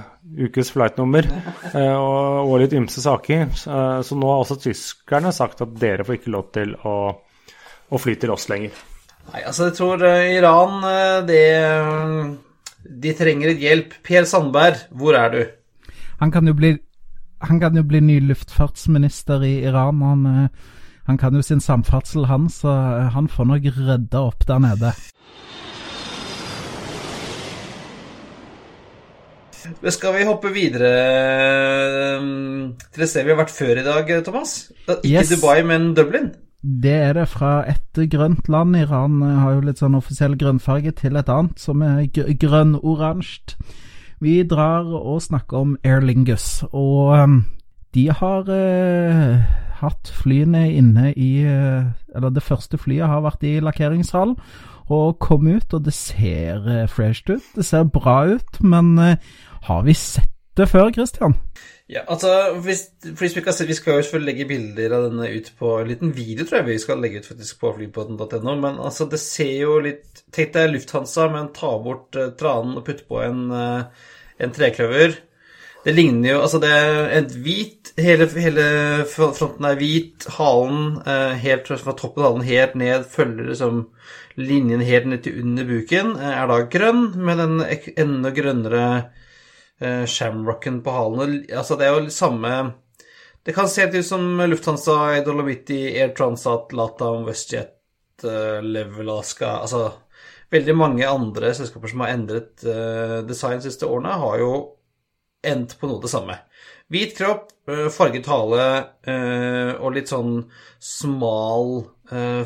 ukes 0.49 0.73
flightnummer. 0.75 1.29
Eh, 1.75 1.95
og, 1.95 2.49
og, 2.49 2.57
litt 2.61 2.75
ymse 2.75 3.03
saker. 3.03 3.47
Eh, 3.47 4.01
så 4.03 4.19
nå 4.19 4.33
har 4.33 4.43
også 4.43 4.59
tyskerne 4.63 5.31
sagt 5.35 5.63
at 5.63 5.79
dere 5.79 6.03
får 6.07 6.19
ikke 6.19 6.35
lov 6.35 6.51
til 6.55 6.75
å, 6.83 6.97
å 7.91 8.03
fly 8.03 8.17
til 8.19 8.35
oss 8.35 8.49
lenger. 8.51 8.75
Nei, 9.33 9.41
altså 9.41 9.69
jeg 9.69 9.77
tror 9.79 10.03
uh, 10.05 10.27
Iran 10.37 10.83
uh, 10.85 11.25
det 11.27 11.45
De 12.85 13.13
trenger 13.17 13.53
et 13.53 13.63
hjelp. 13.63 13.97
Per 14.05 14.27
Sandberg, 14.29 14.85
hvor 14.93 15.17
er 15.17 15.33
du? 15.33 15.41
Han 16.21 16.31
kan 16.31 16.47
jo 16.47 16.53
bli, 16.55 16.75
han 17.41 17.59
kan 17.59 17.75
jo 17.75 17.83
bli 17.83 17.99
ny 18.05 18.19
luftfartsminister 18.29 19.43
i 19.43 19.57
Iran. 19.65 20.03
Han, 20.05 20.25
uh, 20.25 20.77
han 21.09 21.17
kan 21.21 21.35
jo 21.35 21.41
sin 21.41 21.61
samferdsel, 21.61 22.29
han, 22.29 22.47
så 22.49 22.71
han 23.13 23.27
får 23.29 23.51
nok 23.51 23.67
rydda 23.75 24.21
opp 24.21 24.47
der 24.47 24.61
nede. 24.61 24.93
Skal 29.89 30.13
vi 30.13 30.25
hoppe 30.27 30.51
videre 30.53 30.89
til 32.93 33.03
et 33.03 33.09
sted 33.09 33.25
vi 33.25 33.33
har 33.33 33.39
vært 33.39 33.53
før 33.53 33.81
i 33.81 33.85
dag, 33.85 34.11
Thomas? 34.25 34.57
Ikke 34.85 35.09
yes. 35.09 35.33
Dubai, 35.33 35.63
men 35.65 35.93
Dublin? 35.97 36.29
Det 36.65 36.93
er 36.97 37.13
det 37.13 37.27
fra 37.29 37.59
et 37.69 37.99
grønt 38.09 38.47
land. 38.49 38.75
Iran 38.75 39.19
har 39.21 39.53
jo 39.53 39.65
litt 39.67 39.81
sånn 39.81 39.97
offisiell 39.97 40.33
grønnfarge 40.39 40.95
til 40.97 41.19
et 41.19 41.29
annet 41.29 41.61
som 41.61 41.83
er 41.85 42.07
grønn-oransje. 42.09 43.53
Vi 44.23 44.39
drar 44.49 44.87
og 44.87 45.21
snakker 45.21 45.59
om 45.59 45.75
Air 45.85 46.01
Lingus, 46.01 46.63
og 46.71 47.11
um, 47.19 47.35
de 47.93 48.07
har 48.09 48.47
eh, 48.49 49.43
hatt 49.81 50.09
flyene 50.15 50.63
inne 50.71 51.11
i 51.11 51.43
uh, 51.43 51.91
Eller 52.15 52.31
det 52.33 52.43
første 52.43 52.79
flyet 52.79 53.11
har 53.11 53.25
vært 53.27 53.43
i 53.43 53.59
lakkeringshall 53.59 54.37
og 54.89 55.19
kom 55.19 55.45
ut, 55.51 55.67
og 55.73 55.85
det 55.85 55.93
ser 55.93 56.87
fresh 56.87 57.27
ut. 57.27 57.43
Det 57.57 57.65
ser 57.65 57.89
bra 57.89 58.23
ut, 58.37 58.61
men 58.61 58.95
har 59.65 59.85
vi 59.85 59.95
sett 59.97 60.34
det 60.57 60.69
før, 60.71 60.91
Christian? 60.95 61.35
Ja, 61.85 62.01
altså, 62.09 62.55
hvis, 62.65 62.87
hvis 63.19 63.35
vi, 63.37 63.41
kan 63.45 63.53
vi 63.67 63.75
skal 63.77 63.99
jo 63.99 64.05
selvfølgelig 64.05 64.31
legge 64.31 64.47
bilder 64.49 64.95
av 64.97 65.03
denne 65.05 65.27
ut 65.35 65.51
på 65.59 65.73
en 65.77 65.89
liten 65.91 66.15
video, 66.17 66.45
tror 66.45 66.63
jeg 66.63 66.67
vi 66.71 66.77
skal 66.81 67.03
legge 67.03 67.21
ut 67.21 67.27
faktisk 67.29 67.59
på 67.61 67.75
flypodden.no. 67.75 68.55
Men 68.57 68.79
altså, 68.81 69.05
det 69.11 69.21
ser 69.21 69.53
jo 69.61 69.77
litt 69.85 70.23
Tenk 70.33 70.55
deg 70.55 70.71
Lufthansa, 70.73 71.29
men 71.31 71.53
ta 71.55 71.69
bort 71.79 72.17
uh, 72.17 72.31
tranen 72.35 72.79
og 72.79 72.83
putte 72.87 73.05
på 73.07 73.21
en, 73.21 73.45
uh, 73.53 74.09
en 74.41 74.55
trekløver. 74.55 75.13
Det 75.85 75.93
ligner 75.93 76.31
jo 76.31 76.39
Altså, 76.41 76.59
det 76.63 76.71
er 76.73 77.11
et 77.19 77.35
hvit 77.45 77.91
hele, 78.01 78.25
hele, 78.33 78.65
fronten 79.07 79.69
er 79.69 79.77
hvit. 79.79 80.25
Halen 80.39 80.97
uh, 81.05 81.37
helt 81.39 81.69
fra 81.69 81.93
toppen 81.93 82.23
av 82.25 82.31
halen 82.31 82.47
helt 82.49 82.73
ned 82.81 83.05
følger 83.13 83.51
liksom 83.51 83.85
linjen 84.41 84.81
helt 84.83 85.05
ned 85.07 85.21
til 85.23 85.37
under 85.45 85.69
buken. 85.69 86.15
er 86.17 86.49
da 86.49 86.57
grønn, 86.65 87.05
med 87.29 87.39
den 87.39 87.61
enda 87.93 88.33
grønnere 88.35 88.87
shamrocken 90.07 90.81
på 90.83 90.91
halen. 90.91 91.45
Altså, 91.51 91.75
det 91.75 91.87
er 91.87 91.97
jo 91.97 92.09
samme 92.13 92.51
Det 93.45 93.53
kan 93.53 93.67
se 93.69 93.85
ut 93.85 94.05
som 94.05 94.39
Lufthansa, 94.47 95.21
Dolomiti, 95.25 95.81
Air 95.99 96.15
Transat, 96.15 96.71
Latam, 96.73 97.25
WestJet, 97.27 97.75
uh, 98.23 98.61
Level 98.63 99.09
Alaska 99.09 99.59
Altså 99.59 99.91
veldig 100.53 100.75
mange 100.77 101.07
andre 101.09 101.51
selskaper 101.57 101.91
som 101.91 102.05
har 102.05 102.13
endret 102.15 102.63
uh, 102.63 103.19
design 103.27 103.59
de 103.59 103.67
siste 103.67 103.85
årene, 103.85 104.15
har 104.21 104.39
jo 104.39 104.51
endt 105.45 105.75
på 105.77 105.89
noe 105.89 106.01
det 106.01 106.09
samme. 106.09 106.37
Hvit 106.89 107.13
kropp, 107.17 107.51
farget 107.93 108.27
hale 108.29 108.65
og 109.81 109.93
litt 109.93 110.09
sånn 110.09 110.39
smal 110.81 111.83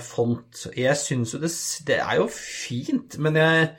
font. 0.04 0.64
Jeg 0.76 0.96
syns 1.00 1.36
jo 1.36 1.40
det, 1.44 1.52
det 1.88 2.00
er 2.00 2.20
jo 2.20 2.28
fint, 2.32 3.18
men 3.24 3.40
jeg 3.40 3.70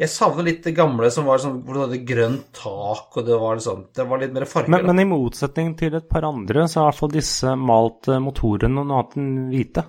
jeg 0.00 0.08
savner 0.08 0.46
litt 0.46 0.64
det 0.64 0.72
gamle 0.76 1.10
som 1.12 1.26
var 1.28 1.42
sånn, 1.42 1.58
hvor 1.66 1.76
du 1.76 1.82
hadde 1.82 2.00
grønt 2.08 2.46
tak, 2.56 3.18
og 3.20 3.26
det 3.26 3.36
var, 3.36 3.58
liksom, 3.58 3.82
det 3.96 4.06
var 4.08 4.22
litt 4.22 4.32
mer 4.32 4.46
farger. 4.48 4.72
Men, 4.72 4.86
men, 4.88 5.02
i 5.02 5.08
motsetning 5.10 5.74
til 5.76 5.96
et 5.98 6.08
par 6.08 6.24
andre, 6.28 6.64
så 6.64 6.80
har 6.80 6.86
i 6.86 6.90
hvert 6.90 7.00
fall 7.02 7.12
disse 7.12 7.54
malt 7.60 8.08
motorene 8.24 8.80
og 8.80 8.88
noe 8.88 9.02
annet 9.02 9.18
enn 9.20 9.32
hvite. 9.52 9.84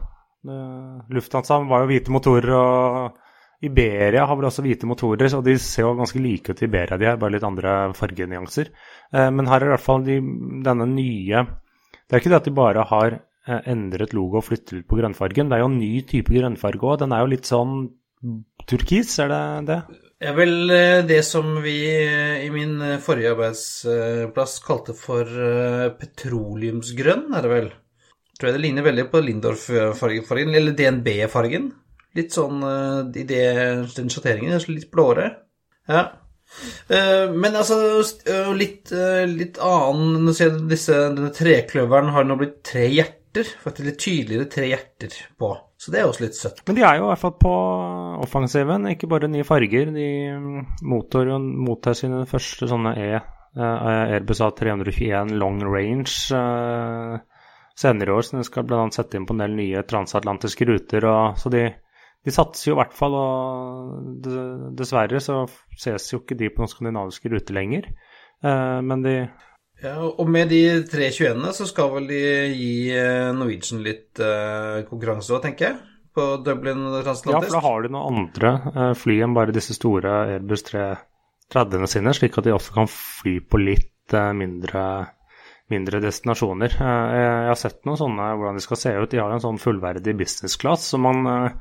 Lufthansa 1.16 1.62
var 1.70 1.86
jo 1.86 1.92
hvite 1.94 2.14
motorer, 2.14 2.52
og 2.58 3.22
Iberia 3.62 4.26
har 4.26 4.38
vel 4.38 4.50
også 4.50 4.64
hvite 4.66 4.90
motorer, 4.90 5.30
så 5.30 5.40
de 5.46 5.54
ser 5.62 5.86
jo 5.86 5.96
ganske 6.00 6.20
like 6.22 6.52
ut 6.52 6.62
i 6.64 6.68
Iberia, 6.68 6.98
de 6.98 7.08
er 7.12 7.20
bare 7.22 7.36
litt 7.36 7.46
andre 7.46 7.76
fargenyanser. 7.98 8.72
Eh, 9.14 9.30
men 9.30 9.50
her 9.52 9.62
er 9.62 9.70
i 9.70 9.74
hvert 9.76 9.86
fall 9.86 10.06
de, 10.08 10.18
denne 10.66 10.88
nye 10.90 11.44
Det 11.46 12.18
er 12.18 12.24
ikke 12.24 12.32
det 12.34 12.40
at 12.42 12.48
de 12.50 12.56
bare 12.58 12.84
har 12.90 13.16
eh, 13.16 13.62
endret 13.70 14.16
logo 14.18 14.42
og 14.42 14.48
flyttet 14.50 14.88
på 14.90 14.98
grønnfargen, 14.98 15.48
det 15.48 15.60
er 15.60 15.64
jo 15.64 15.70
en 15.72 15.80
ny 15.80 15.94
type 16.10 16.34
grønnfarge 16.34 16.84
òg. 16.84 17.00
Den 17.06 17.14
er 17.16 17.24
jo 17.24 17.32
litt 17.32 17.48
sånn 17.48 17.86
turkis, 18.70 19.18
er 19.24 19.32
det 19.32 19.44
det? 19.72 19.82
er 20.22 20.38
vel 20.38 20.74
eh, 20.74 21.02
det 21.08 21.22
som 21.26 21.56
vi 21.64 21.76
eh, 21.90 22.46
i 22.46 22.50
min 22.54 22.76
eh, 22.86 23.00
forrige 23.02 23.34
arbeidsplass 23.34 24.60
kalte 24.66 24.96
for 24.98 25.28
petroleumsgrønn, 25.98 27.30
er 27.34 27.46
det 27.46 27.52
vel? 27.52 27.70
Tror 28.38 28.50
jeg 28.50 28.58
det 28.58 28.64
ligner 28.64 28.86
veldig 28.86 29.08
på 29.12 29.22
Lindorf-fargen, 29.26 30.56
eller 30.58 30.78
DNB-fargen. 30.78 31.70
Litt 32.18 32.34
sånn 32.36 32.64
i 33.16 33.24
det, 33.24 33.44
den 33.96 34.10
sjatteringen, 34.12 34.58
litt 34.74 34.90
blåere. 34.92 35.28
Ja. 35.88 36.02
Men 36.90 37.56
altså, 37.56 37.78
litt, 38.58 38.90
litt 39.30 39.60
annen 39.64 40.26
Nå 40.26 40.34
ser 40.36 40.50
jeg 40.50 40.66
disse, 40.74 40.98
Denne 41.14 41.30
trekløveren 41.32 42.12
har 42.12 42.28
nå 42.28 42.36
blitt 42.42 42.58
tre 42.68 42.90
hjerter. 42.90 43.21
Faktisk 43.40 43.88
litt 43.88 44.00
tydeligere 44.02 44.48
tre 44.52 44.70
hjerter 44.72 45.16
på. 45.40 45.52
Så 45.80 45.94
det 45.94 46.02
er 46.02 46.10
også 46.10 46.26
litt 46.26 46.38
søtt. 46.38 46.64
Men 46.68 46.78
de 46.78 46.84
er 46.86 46.98
jo 47.00 47.06
i 47.06 47.10
hvert 47.10 47.22
fall 47.24 47.38
på 47.42 47.54
offensiven, 48.22 48.90
ikke 48.92 49.10
bare 49.10 49.30
nye 49.32 49.48
farger. 49.48 49.94
De 49.96 50.10
mottar, 50.86 51.32
mottar 51.40 51.96
sine 51.98 52.26
første 52.30 52.70
sånne 52.70 52.96
E 53.00 53.12
Airbus 53.52 54.40
A321 54.46 55.34
long 55.36 55.60
range 55.66 56.14
senere 57.82 58.12
i 58.12 58.14
år, 58.14 58.22
så 58.24 58.38
de 58.38 58.46
skal 58.48 58.68
bl.a. 58.68 58.84
sette 58.94 59.18
inn 59.18 59.26
på 59.28 59.36
en 59.36 59.44
del 59.44 59.56
nye 59.58 59.84
transatlantiske 59.88 60.68
ruter. 60.70 61.08
Og, 61.10 61.40
så 61.42 61.52
de, 61.52 61.66
de, 62.22 62.34
satser 62.36 62.72
jo 62.72 62.78
i 62.78 62.82
hvert 62.82 62.96
fall, 62.96 63.18
og 63.18 64.28
dessverre 64.78 65.24
så 65.24 65.44
ses 65.80 66.12
jo 66.14 66.22
ikke 66.22 66.38
de 66.40 66.52
på 66.52 66.64
noen 66.64 66.72
skandinaviske 66.72 67.32
ruter 67.34 67.58
lenger. 67.58 67.90
Men 68.42 69.04
de 69.06 69.16
ja, 69.82 69.96
og 70.02 70.28
med 70.30 70.52
de 70.54 70.64
321-ene 70.90 71.54
så 71.58 71.68
skal 71.70 71.94
vel 71.96 72.10
de 72.12 72.22
gi 72.54 72.74
Norwegian 73.38 73.82
litt 73.86 74.22
konkurranse 74.90 75.34
òg, 75.36 75.42
tenker 75.46 75.70
jeg? 75.70 75.80
på 76.14 76.38
Dublin 76.38 77.04
transatlantisk? 77.04 77.54
Ja, 77.54 77.60
for 77.60 77.68
da 77.68 77.70
har 77.70 77.84
de 77.84 77.94
noen 77.94 78.20
andre 78.20 78.52
uh, 78.76 78.92
fly 78.98 79.22
enn 79.24 79.38
bare 79.38 79.56
disse 79.56 79.76
store 79.78 80.18
Airbus 80.36 80.66
330-ene 80.70 81.90
sine, 81.90 82.14
slik 82.18 82.38
at 82.38 82.48
de 82.48 82.56
også 82.56 82.76
kan 82.76 82.92
fly 82.92 83.40
på 83.48 83.62
litt 83.62 84.16
uh, 84.16 84.32
mindre, 84.36 84.84
mindre, 85.72 86.02
destinasjoner. 86.04 86.78
Uh, 86.80 87.16
jeg 87.16 87.50
har 87.52 87.60
sett 87.60 87.82
noen 87.88 88.02
sånne 88.02 88.30
hvordan 88.36 88.60
de 88.60 88.66
skal 88.68 88.82
se 88.84 88.96
ut. 88.98 89.10
De 89.12 89.22
har 89.24 89.36
en 89.36 89.44
sånn 89.44 89.62
fullverdig 89.62 90.16
business 90.20 90.58
class 90.62 90.92
som 90.94 91.08
man, 91.08 91.52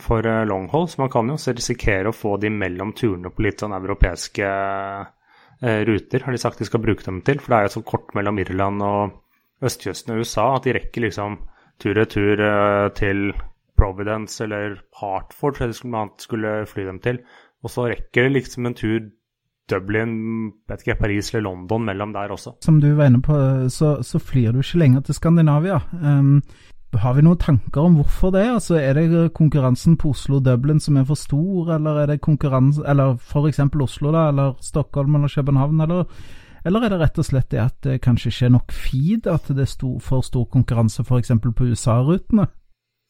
for 0.00 0.32
long 0.48 0.70
haul, 0.72 0.88
så 0.88 1.04
man 1.04 1.12
kan 1.12 1.32
jo 1.32 1.40
risikere 1.52 2.12
å 2.12 2.16
få 2.16 2.38
de 2.40 2.52
mellom 2.52 2.94
turene 2.96 3.32
på 3.32 3.48
litt 3.48 3.64
sånn 3.64 3.76
europeiske 3.76 4.52
ruter, 5.62 6.24
har 6.24 6.34
de 6.34 6.40
sagt 6.42 6.58
de 6.58 6.66
skal 6.66 6.82
bruke 6.82 7.04
dem 7.06 7.20
til. 7.22 7.38
For 7.40 7.52
det 7.52 7.58
er 7.58 7.68
jo 7.68 7.74
så 7.76 7.84
kort 7.86 8.14
mellom 8.18 8.40
Irland 8.42 8.82
og 8.82 9.18
østkysten 9.62 10.14
og 10.14 10.24
USA 10.24 10.48
at 10.56 10.66
de 10.66 10.74
rekker 10.74 11.06
liksom 11.06 11.38
tur-retur 11.82 12.42
uh, 12.42 12.90
til 12.98 13.30
Providence 13.78 14.42
eller 14.44 14.80
Hartford, 15.00 15.56
tror 15.56 15.70
jeg 15.70 15.78
skulle 15.78 16.04
skulle 16.18 16.54
fly 16.66 16.86
dem 16.86 17.00
til. 17.02 17.22
Og 17.62 17.70
så 17.70 17.88
rekker 17.90 18.26
det 18.26 18.36
liksom 18.36 18.66
en 18.66 18.78
tur 18.78 19.10
Dublin, 19.70 20.52
vet 20.68 20.82
ikke, 20.82 20.98
Paris 20.98 21.30
eller 21.30 21.46
London 21.46 21.84
mellom 21.86 22.12
der 22.12 22.32
også. 22.34 22.56
Som 22.60 22.80
du 22.82 22.92
var 22.98 23.08
inne 23.08 23.22
på, 23.22 23.34
så, 23.70 24.02
så 24.02 24.18
flyr 24.18 24.52
du 24.52 24.58
ikke 24.58 24.80
lenger 24.82 25.00
til 25.06 25.14
Skandinavia. 25.14 25.78
Um, 25.92 26.42
har 27.00 27.14
vi 27.16 27.22
noen 27.24 27.40
tanker 27.40 27.86
om 27.86 27.96
hvorfor 28.00 28.32
det? 28.34 28.44
Altså, 28.52 28.76
Er 28.76 28.94
det 28.94 29.32
konkurransen 29.34 29.96
på 29.96 30.12
Oslo-Dublin 30.12 30.80
som 30.80 30.96
er 30.96 31.04
for 31.08 31.16
stor, 31.16 31.74
eller 31.76 32.02
er 32.02 32.06
det 32.06 32.20
konkurranse, 32.20 32.82
eller 32.86 33.16
f.eks. 33.16 33.60
Oslo, 33.80 34.12
da, 34.12 34.28
eller 34.28 34.56
Stockholm 34.60 35.14
eller 35.14 35.28
København, 35.28 35.80
eller 35.80 36.04
eller 36.64 36.84
er 36.84 36.92
det 36.92 36.98
rett 37.00 37.18
og 37.18 37.26
slett 37.26 37.50
det 37.50 37.58
at 37.58 37.78
det 37.82 38.00
kanskje 38.04 38.30
ikke 38.30 38.46
er 38.46 38.52
nok 38.54 38.72
feed, 38.72 39.26
at 39.26 39.48
det 39.50 39.64
er 39.64 39.70
stor, 39.70 39.96
for 39.98 40.22
stor 40.22 40.44
konkurranse 40.46 41.02
f.eks. 41.02 41.32
på 41.42 41.70
USA-rutene? 41.72 42.46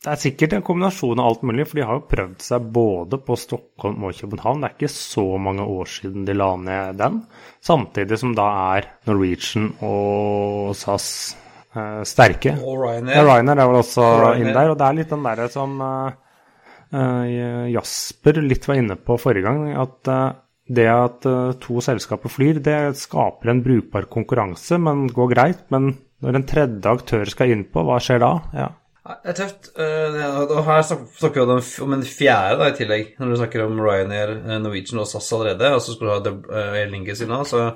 Det 0.03 0.11
er 0.11 0.18
sikkert 0.18 0.55
en 0.57 0.64
kombinasjon 0.66 1.21
av 1.23 1.29
alt 1.29 1.42
mulig, 1.47 1.66
for 1.68 1.79
de 1.79 1.85
har 1.87 2.01
jo 2.01 2.09
prøvd 2.11 2.40
seg 2.42 2.64
både 2.75 3.21
på 3.23 3.37
Stockholm 3.38 4.09
og 4.09 4.16
København. 4.18 4.64
Det 4.64 4.71
er 4.71 4.79
ikke 4.79 4.90
så 4.90 5.27
mange 5.38 5.62
år 5.62 5.92
siden 5.92 6.25
de 6.27 6.35
la 6.35 6.49
ned 6.59 6.99
den. 6.99 7.21
Samtidig 7.62 8.18
som 8.18 8.33
da 8.35 8.49
er 8.73 8.88
Norwegian 9.07 9.68
og 9.85 10.73
SAS 10.75 11.37
eh, 11.77 12.03
sterke. 12.09 12.57
Og 12.61 12.83
Ryanair. 12.83 13.17
Ja, 13.17 13.25
Ryanair 13.27 13.63
er 13.63 13.71
vel 13.71 13.81
også 13.81 14.09
inn 14.39 14.53
der. 14.53 14.73
Og 14.73 14.79
det 14.81 14.89
er 14.89 14.99
litt 14.99 15.13
den 15.13 15.27
derre 15.27 15.49
som 15.53 15.79
uh, 15.83 17.25
Jasper 17.73 18.43
litt 18.45 18.69
var 18.69 18.81
inne 18.81 18.99
på 19.01 19.19
forrige 19.21 19.47
gang, 19.49 19.73
at 19.81 20.13
uh, 20.13 20.35
det 20.73 20.87
at 20.89 21.27
uh, 21.29 21.55
to 21.61 21.81
selskaper 21.85 22.31
flyr, 22.33 22.61
det 22.63 22.79
skaper 23.01 23.51
en 23.53 23.65
brukbar 23.65 24.07
konkurranse, 24.13 24.79
men 24.81 25.09
går 25.13 25.33
greit. 25.35 25.65
Men 25.75 25.95
når 26.23 26.39
en 26.39 26.47
tredje 26.49 26.93
aktør 26.93 27.29
skal 27.33 27.53
inn 27.53 27.67
på, 27.73 27.85
hva 27.87 27.99
skjer 28.03 28.23
da? 28.23 28.33
Ja. 28.57 28.71
Det 29.03 29.33
er 29.33 29.39
tøft. 29.41 29.73
Uh, 29.75 30.43
og 30.45 30.61
her 30.69 30.85
snakker 30.87 31.49
vi 31.49 31.57
om 31.83 31.97
en 31.97 32.05
fjerde 32.07 32.61
da, 32.61 32.71
i 32.71 32.77
tillegg, 32.79 33.15
når 33.19 33.33
du 33.33 33.39
snakker 33.41 33.65
om 33.67 33.81
Ryanair, 33.83 34.37
Norwegian 34.63 35.03
og 35.03 35.11
SAS 35.11 35.33
allerede, 35.35 35.73
og 35.75 35.83
så 35.83 35.97
skal 35.97 36.09
du 36.09 36.13
ha 36.15 36.37
uh, 36.39 36.77
Air 36.79 36.93
Lingus 36.93 37.25
inn 37.25 37.35
så 37.49 37.67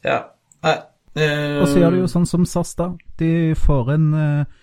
ja. 0.00 0.22
Uh, 1.18 1.60
og 1.60 1.66
så 1.66 1.80
gjør 1.80 1.96
de 1.96 2.02
jo 2.04 2.10
sånn 2.10 2.28
som 2.28 2.46
SAS, 2.46 2.76
da. 2.78 2.92
De 3.18 3.30
får 3.58 3.94
inn 3.96 4.10
uh, 4.14 4.60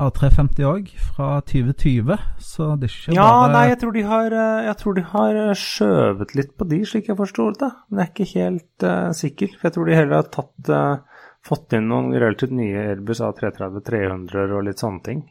A350 0.00 0.64
òg, 0.64 0.86
fra 1.10 1.28
2020, 1.44 2.14
så 2.40 2.68
det 2.80 2.88
er 2.88 2.94
ikke 2.94 3.14
ja, 3.14 3.24
bare 3.26 3.40
Ja, 3.42 3.48
nei, 3.52 3.64
jeg 3.68 3.78
tror, 3.82 3.92
de 3.96 4.04
har, 4.08 4.36
eh, 4.42 4.60
jeg 4.66 4.76
tror 4.80 4.96
de 4.96 5.04
har 5.10 5.40
eh, 5.42 5.58
skjøvet 5.60 6.32
litt 6.38 6.54
på 6.56 6.68
de, 6.70 6.78
slik 6.88 7.10
jeg 7.10 7.18
forstår 7.18 7.58
det. 7.60 7.68
Men 7.88 8.00
jeg 8.00 8.06
er 8.06 8.14
ikke 8.14 8.30
helt 8.30 8.86
uh, 8.86 9.10
sikker. 9.16 9.52
For 9.58 9.68
jeg 9.68 9.76
tror 9.76 9.90
de 9.90 9.98
heller 9.98 10.22
har 10.22 10.30
tatt, 10.32 10.72
uh, 10.72 11.26
fått 11.44 11.76
inn 11.76 11.90
noen 11.92 12.14
relativt 12.14 12.54
nye 12.56 12.86
Airbus 12.94 13.20
A330-300 13.26 14.56
og 14.56 14.64
litt 14.70 14.80
sånne 14.80 15.04
ting. 15.04 15.22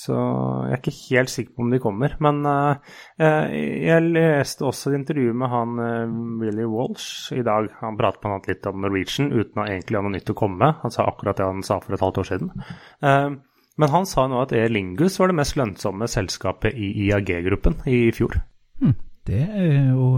Så 0.00 0.14
jeg 0.14 0.72
er 0.72 0.80
ikke 0.80 0.96
helt 1.10 1.32
sikker 1.32 1.52
på 1.56 1.64
om 1.64 1.72
de 1.74 1.80
kommer. 1.82 2.14
Men 2.24 2.40
uh, 2.46 2.96
jeg 3.20 4.06
leste 4.06 4.64
også 4.64 4.92
et 4.92 5.00
intervju 5.02 5.34
med 5.36 5.52
han 5.52 5.82
Willy 6.40 6.64
Walsh 6.70 7.34
i 7.36 7.44
dag. 7.44 7.68
Han 7.82 7.98
pratet 8.00 8.24
annet 8.28 8.48
litt 8.48 8.68
om 8.70 8.80
Norwegian 8.80 9.28
uten 9.34 9.60
å 9.60 9.68
egentlig 9.68 9.98
ha 9.98 10.04
noe 10.06 10.14
nytt 10.14 10.32
å 10.32 10.38
komme 10.38 10.60
med. 10.62 10.80
Han 10.84 10.94
sa 10.94 11.04
akkurat 11.10 11.36
det 11.40 11.48
han 11.50 11.64
sa 11.66 11.80
for 11.84 11.96
et 11.96 12.04
halvt 12.04 12.22
år 12.22 12.30
siden. 12.30 12.52
Men 13.80 13.92
han 13.92 14.08
sa 14.08 14.26
nå 14.28 14.40
at 14.42 14.52
Air 14.56 14.72
Lingus 14.72 15.18
var 15.20 15.30
det 15.30 15.38
mest 15.38 15.56
lønnsomme 15.56 16.08
selskapet 16.10 16.76
i 16.76 16.90
IAG-gruppen 17.06 17.78
i 17.88 18.00
fjor. 18.16 18.40
Hmm, 18.80 18.96
det 19.28 19.44
er 19.46 19.92
jo 19.92 20.10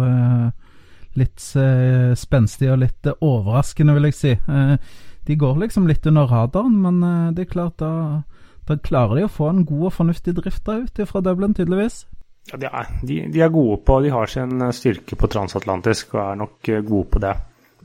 litt 1.18 1.42
spenstig 2.18 2.70
og 2.72 2.80
litt 2.82 3.10
overraskende, 3.18 3.94
vil 3.98 4.08
jeg 4.10 4.18
si. 4.18 4.32
de 5.26 5.38
går 5.38 5.60
liksom 5.62 5.86
litt 5.90 6.06
under 6.10 6.30
radaren, 6.30 6.78
men 6.86 7.34
det 7.36 7.46
er 7.46 7.52
klart 7.52 7.78
da, 7.82 7.92
da, 8.72 8.80
klarer 8.88 9.20
de 9.20 9.28
å 9.28 9.32
få 9.32 9.52
en 9.52 9.62
god 9.68 9.86
og 9.90 9.94
fornuftig 10.00 10.34
drift 10.40 10.64
da 10.66 10.80
ut 10.82 11.00
fra 11.08 11.22
Dublin, 11.24 11.54
tydeligvis. 11.58 12.02
Ja, 12.50 12.58
de 12.58 12.66
er, 12.66 12.90
de, 13.06 13.20
de 13.30 13.40
er, 13.44 13.52
gode 13.54 13.76
på 13.86 14.00
De 14.02 14.10
har 14.10 14.26
sin 14.26 14.64
styrke 14.74 15.14
på 15.14 15.28
transatlantisk 15.30 16.16
og 16.16 16.24
er 16.24 16.40
nok 16.40 16.70
gode 16.88 17.08
på 17.12 17.22
det. 17.22 17.36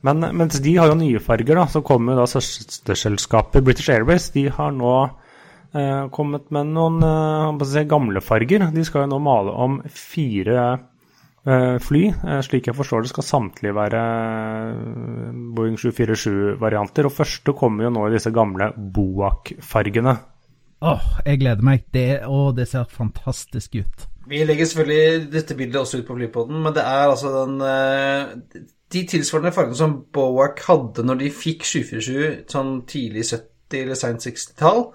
Men 0.05 0.25
mens 0.37 0.59
de 0.61 0.75
har 0.77 0.91
jo 0.91 0.97
nye 0.97 1.21
farger, 1.23 1.57
da, 1.57 1.65
så 1.69 1.81
kommer 1.85 2.17
da 2.17 2.27
søsterselskapet 2.29 3.65
British 3.65 3.89
Airways. 3.93 4.29
De 4.33 4.45
har 4.53 4.75
nå 4.75 4.93
eh, 5.73 6.03
kommet 6.13 6.51
med 6.53 6.69
noen 6.75 7.01
eh, 7.05 7.65
si, 7.67 7.83
gamle 7.89 8.21
farger. 8.23 8.69
De 8.73 8.85
skal 8.85 9.05
jo 9.05 9.15
nå 9.15 9.19
male 9.23 9.55
om 9.65 9.79
fire 9.89 10.59
eh, 10.67 11.75
fly. 11.83 12.03
Eh, 12.13 12.39
slik 12.45 12.69
jeg 12.69 12.77
forstår 12.77 13.05
det, 13.05 13.13
skal 13.13 13.27
samtlige 13.27 13.77
være 13.77 14.05
eh, 14.05 15.35
Boeing 15.57 15.79
747-varianter. 15.81 17.09
Og 17.09 17.17
første 17.17 17.57
kommer 17.57 17.87
jo 17.87 17.93
nå 17.97 18.07
i 18.07 18.15
disse 18.17 18.33
gamle 18.35 18.71
Boak-fargene. 18.77 20.17
Åh, 20.85 21.05
jeg 21.25 21.41
gleder 21.41 21.65
meg. 21.65 21.85
Det, 21.93 22.07
å, 22.29 22.51
det 22.53 22.67
ser 22.69 22.89
fantastisk 22.91 23.79
ut. 23.81 24.07
Vi 24.27 24.43
legger 24.43 24.67
selvfølgelig 24.67 25.29
dette 25.31 25.55
bildet 25.57 25.79
også 25.81 26.01
ut 26.01 26.07
på 26.09 26.17
Flypoden, 26.17 26.59
men 26.63 26.75
det 26.75 26.83
er 26.83 27.05
altså 27.07 27.31
den 27.31 27.61
eh, 27.63 28.65
De 28.91 29.03
tilsvarende 29.07 29.53
fargene 29.55 29.79
som 29.79 29.95
Boak 30.13 30.59
hadde 30.67 31.05
når 31.07 31.21
de 31.23 31.31
fikk 31.33 31.63
747 31.67 32.51
sånn 32.51 32.73
tidlig 32.87 33.23
70- 33.29 33.81
eller 33.81 33.99
seint 33.99 34.27
60-tall 34.27 34.85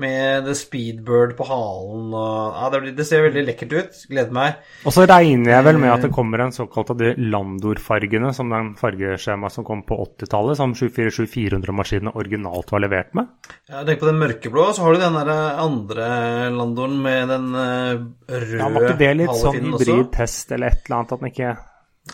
med 0.00 0.46
The 0.48 0.54
Speedbird 0.58 1.36
på 1.38 1.46
halen 1.48 2.14
og 2.16 2.56
Ja, 2.60 2.70
det, 2.72 2.94
det, 2.98 3.06
ser 3.08 3.24
veldig 3.26 3.44
lekkert 3.46 3.74
ut. 3.76 4.00
Gleder 4.10 4.34
meg. 4.34 4.58
Og 4.84 4.94
så 4.96 5.06
regner 5.08 5.54
jeg 5.54 5.66
vel 5.68 5.80
med 5.82 5.92
at 5.92 6.04
det 6.06 6.12
kommer 6.14 6.44
en 6.44 6.54
såkalt 6.54 6.92
av 6.94 7.00
de 7.00 7.12
Landor-fargene, 7.20 8.32
som 8.36 8.52
den 8.52 8.72
fargeskjemaet 8.80 9.56
som 9.56 9.66
kom 9.66 9.84
på 9.86 9.98
80-tallet, 10.06 10.58
som 10.60 10.74
747-400-maskinene 10.78 12.14
originalt 12.18 12.72
var 12.74 12.84
levert 12.84 13.14
med. 13.18 13.30
Ja, 13.70 13.84
Tenk 13.86 14.02
på 14.02 14.10
den 14.10 14.20
mørkeblå, 14.20 14.68
så 14.76 14.86
har 14.86 14.96
du 14.96 15.04
den 15.04 15.18
der 15.20 15.32
andre 15.60 16.10
Landoren 16.54 17.00
med 17.04 17.30
den 17.30 17.50
uh, 17.54 18.06
røde 18.30 18.60
Ja, 18.60 18.70
Var 18.70 18.88
ikke 18.88 19.00
det 19.00 19.10
litt 19.22 19.36
sånn 19.38 19.60
hybrid-test 19.70 20.56
eller 20.56 20.72
et 20.72 20.86
eller 20.86 21.00
annet 21.00 21.14
at 21.14 21.22
den 21.22 21.32
ikke 21.32 21.50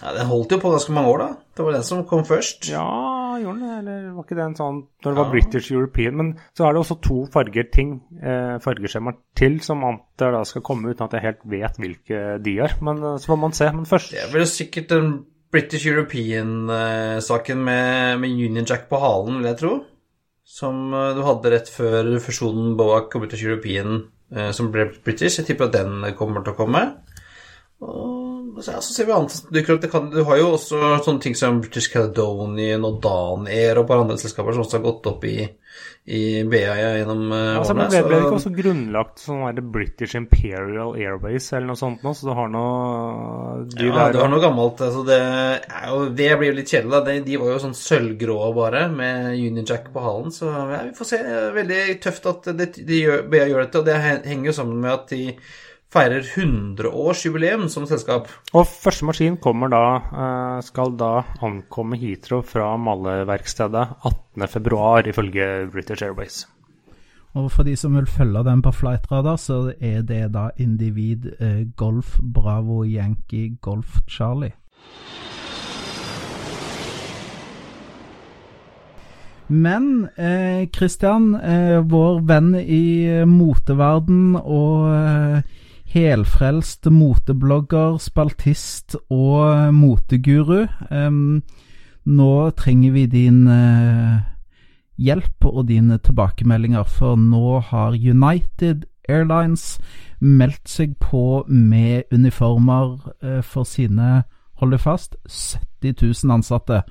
ja, 0.00 0.12
Den 0.16 0.28
holdt 0.28 0.52
jo 0.52 0.58
på 0.60 0.72
ganske 0.74 0.94
mange 0.94 1.12
år, 1.12 1.22
da. 1.22 1.28
Det 1.56 1.64
var 1.64 1.76
den 1.78 1.86
som 1.86 2.02
kom 2.08 2.24
først. 2.26 2.68
Ja, 2.68 2.86
gjorde 3.42 3.60
den? 3.60 3.76
Eller 3.80 4.08
var 4.16 4.26
ikke 4.26 4.38
det 4.38 4.44
en 4.46 4.58
sånn 4.58 4.80
Når 5.04 5.14
det 5.14 5.20
var 5.20 5.30
British 5.32 5.72
European. 5.72 6.16
Men 6.16 6.32
så 6.56 6.66
er 6.66 6.74
det 6.74 6.82
også 6.82 6.98
to 7.04 7.18
farger 7.32 7.70
ting, 7.72 7.94
eh, 8.20 8.56
fargeskjemaer 8.64 9.18
til, 9.38 9.60
som 9.64 9.84
antar 9.86 10.34
da 10.36 10.42
skal 10.48 10.64
komme 10.66 10.92
uten 10.92 11.06
at 11.06 11.16
jeg 11.16 11.26
helt 11.26 11.46
vet 11.52 11.80
hvilke 11.82 12.20
de 12.44 12.58
er. 12.66 12.76
Men 12.80 13.02
eh, 13.02 13.16
så 13.22 13.32
får 13.32 13.40
man 13.44 13.56
se. 13.56 13.70
Men 13.76 13.88
først 13.88 14.14
Det 14.16 14.22
er 14.24 14.32
vel 14.34 14.46
sikkert 14.50 14.92
den 14.94 15.10
British 15.52 15.86
European-saken 15.86 17.62
med, 17.64 18.20
med, 18.20 18.30
Union 18.30 18.66
Jack 18.68 18.88
på 18.90 18.98
halen, 19.00 19.38
vil 19.38 19.50
jeg 19.52 19.60
tro. 19.62 19.72
Som 20.46 20.92
eh, 20.94 21.14
du 21.16 21.22
hadde 21.26 21.52
rett 21.54 21.70
før 21.72 22.12
fusjonen 22.22 22.76
Boak 22.78 23.14
og 23.14 23.26
British 23.26 23.46
European, 23.46 24.04
eh, 24.34 24.52
som 24.56 24.72
ble 24.74 24.90
British. 25.04 25.38
Jeg 25.40 25.50
tipper 25.50 25.70
at 25.70 25.78
den 25.78 26.06
kommer 26.18 26.44
til 26.44 26.54
å 26.54 26.60
komme. 26.60 26.84
Og 27.84 28.15
ja, 28.56 28.80
så 28.80 28.92
ser 28.92 29.06
vi 29.08 29.12
annet 29.12 29.50
dukker 29.52 29.76
opp. 29.76 29.84
Kan, 29.90 30.08
du 30.10 30.22
har 30.24 30.38
jo 30.40 30.54
også 30.56 30.78
sånne 31.04 31.22
ting 31.22 31.36
som 31.36 31.60
British 31.60 31.92
Caledonian 31.92 32.86
og 32.88 33.02
Danair 33.04 33.76
og 33.76 33.84
et 33.84 33.90
par 33.90 34.02
andre 34.04 34.16
selskaper 34.20 34.56
som 34.56 34.64
også 34.64 34.78
har 34.78 34.84
gått 34.86 35.08
opp 35.10 35.26
i, 35.28 35.34
i 36.08 36.22
BA 36.48 36.62
gjennom 36.78 37.34
uh, 37.34 37.40
ja, 37.56 37.60
årene. 37.60 37.88
Ble, 37.92 38.00
ble 38.06 38.14
det 38.14 38.22
ikke 38.24 38.38
også 38.38 38.52
grunnlagt 38.56 39.24
sånn 39.26 39.42
der 39.58 39.68
British 39.74 40.16
Imperial 40.18 40.94
Airways 40.96 41.50
eller 41.52 41.72
noe 41.72 41.80
sånt 41.80 42.06
nå, 42.06 42.14
så 42.16 42.30
du 42.30 42.32
har 42.38 42.48
noe 42.54 43.66
de 43.74 43.90
Ja, 43.90 44.08
du 44.14 44.20
har 44.22 44.32
noe 44.32 44.42
gammelt. 44.44 44.80
Altså 44.86 45.04
det, 45.08 45.20
jo, 45.90 46.00
det 46.22 46.30
blir 46.40 46.52
jo 46.52 46.56
litt 46.62 46.72
kjedelig, 46.72 46.94
da. 46.96 47.02
De, 47.10 47.18
de, 47.28 47.36
var 47.42 47.52
jo 47.52 47.60
sånn 47.66 47.76
sølvgrå 47.76 48.40
bare, 48.56 48.86
med 48.94 49.34
Union 49.34 49.68
Jack 49.68 49.92
på 49.92 50.06
halen, 50.06 50.32
så 50.32 50.48
ja, 50.48 50.82
vi 50.88 50.96
får 50.96 51.12
se. 51.12 51.22
Veldig 51.60 51.84
tøft 52.02 52.32
at 52.32 52.50
det, 52.56 52.72
de 52.80 53.04
gjør, 53.04 53.28
BA 53.30 53.46
gjør 53.50 53.66
dette, 53.66 53.84
og 53.84 53.88
det 53.92 54.00
henger 54.00 54.50
jo 54.50 54.58
sammen 54.62 54.80
med 54.80 54.94
at 54.96 55.12
de 55.12 55.22
feirer 55.96 56.26
100-årsjubileum 56.36 57.68
som 57.72 57.86
selskap. 57.88 58.28
Og 58.52 58.66
første 58.68 59.06
maskin 59.08 59.38
kommer 59.40 59.72
da, 59.72 59.84
eh, 60.12 60.58
skal 60.66 60.92
da 61.00 61.24
ankomme 61.40 61.96
Heathrow 61.96 62.42
fra 62.44 62.74
maleverkstedet 62.76 63.86
18.2, 64.04 65.08
ifølge 65.08 65.70
British 65.72 66.04
Airways. 66.04 66.44
Og 67.36 67.50
for 67.52 67.64
de 67.68 67.76
som 67.76 67.96
vil 67.96 68.06
følge 68.08 68.44
den 68.44 68.62
på 68.64 68.72
flightradar, 68.72 69.36
så 69.36 69.72
er 69.80 70.02
det 70.02 70.32
da 70.32 70.50
individ 70.56 71.32
eh, 71.40 71.64
Golf 71.76 72.18
Bravo 72.20 72.82
Yankee 72.84 73.56
Golf 73.60 74.00
Charlie. 74.08 74.52
Men 79.48 80.08
eh, 80.16 80.68
Christian, 80.74 81.34
eh, 81.34 81.78
vår 81.80 82.20
venn 82.26 82.54
i 82.58 83.24
moteverden 83.30 84.34
og 84.42 84.88
eh, 84.90 85.42
helfrelst 85.96 86.86
moteblogger, 86.92 87.96
spaltist 88.02 88.98
og 89.08 89.46
eh, 89.48 89.70
moteguru. 89.72 90.66
nå 92.06 92.50
trenger 92.50 92.92
vi 92.92 93.06
din 93.06 93.46
eh, 93.48 94.18
hjelp 94.98 95.44
og 95.48 95.68
dine 95.68 95.98
tilbakemeldinger, 95.98 96.84
for 96.84 97.16
nå 97.16 97.60
har 97.70 97.96
United 97.96 98.84
Airlines 99.08 99.78
meldt 100.20 100.68
seg 100.68 100.96
på 101.00 101.44
med 101.48 102.12
uniformer 102.12 102.96
for 103.42 103.64
sine, 103.64 104.24
hold 104.60 104.72
det 104.72 104.80
fast, 104.80 105.16
70 105.82 106.24
000 106.24 106.32
ansatte. 106.32 106.82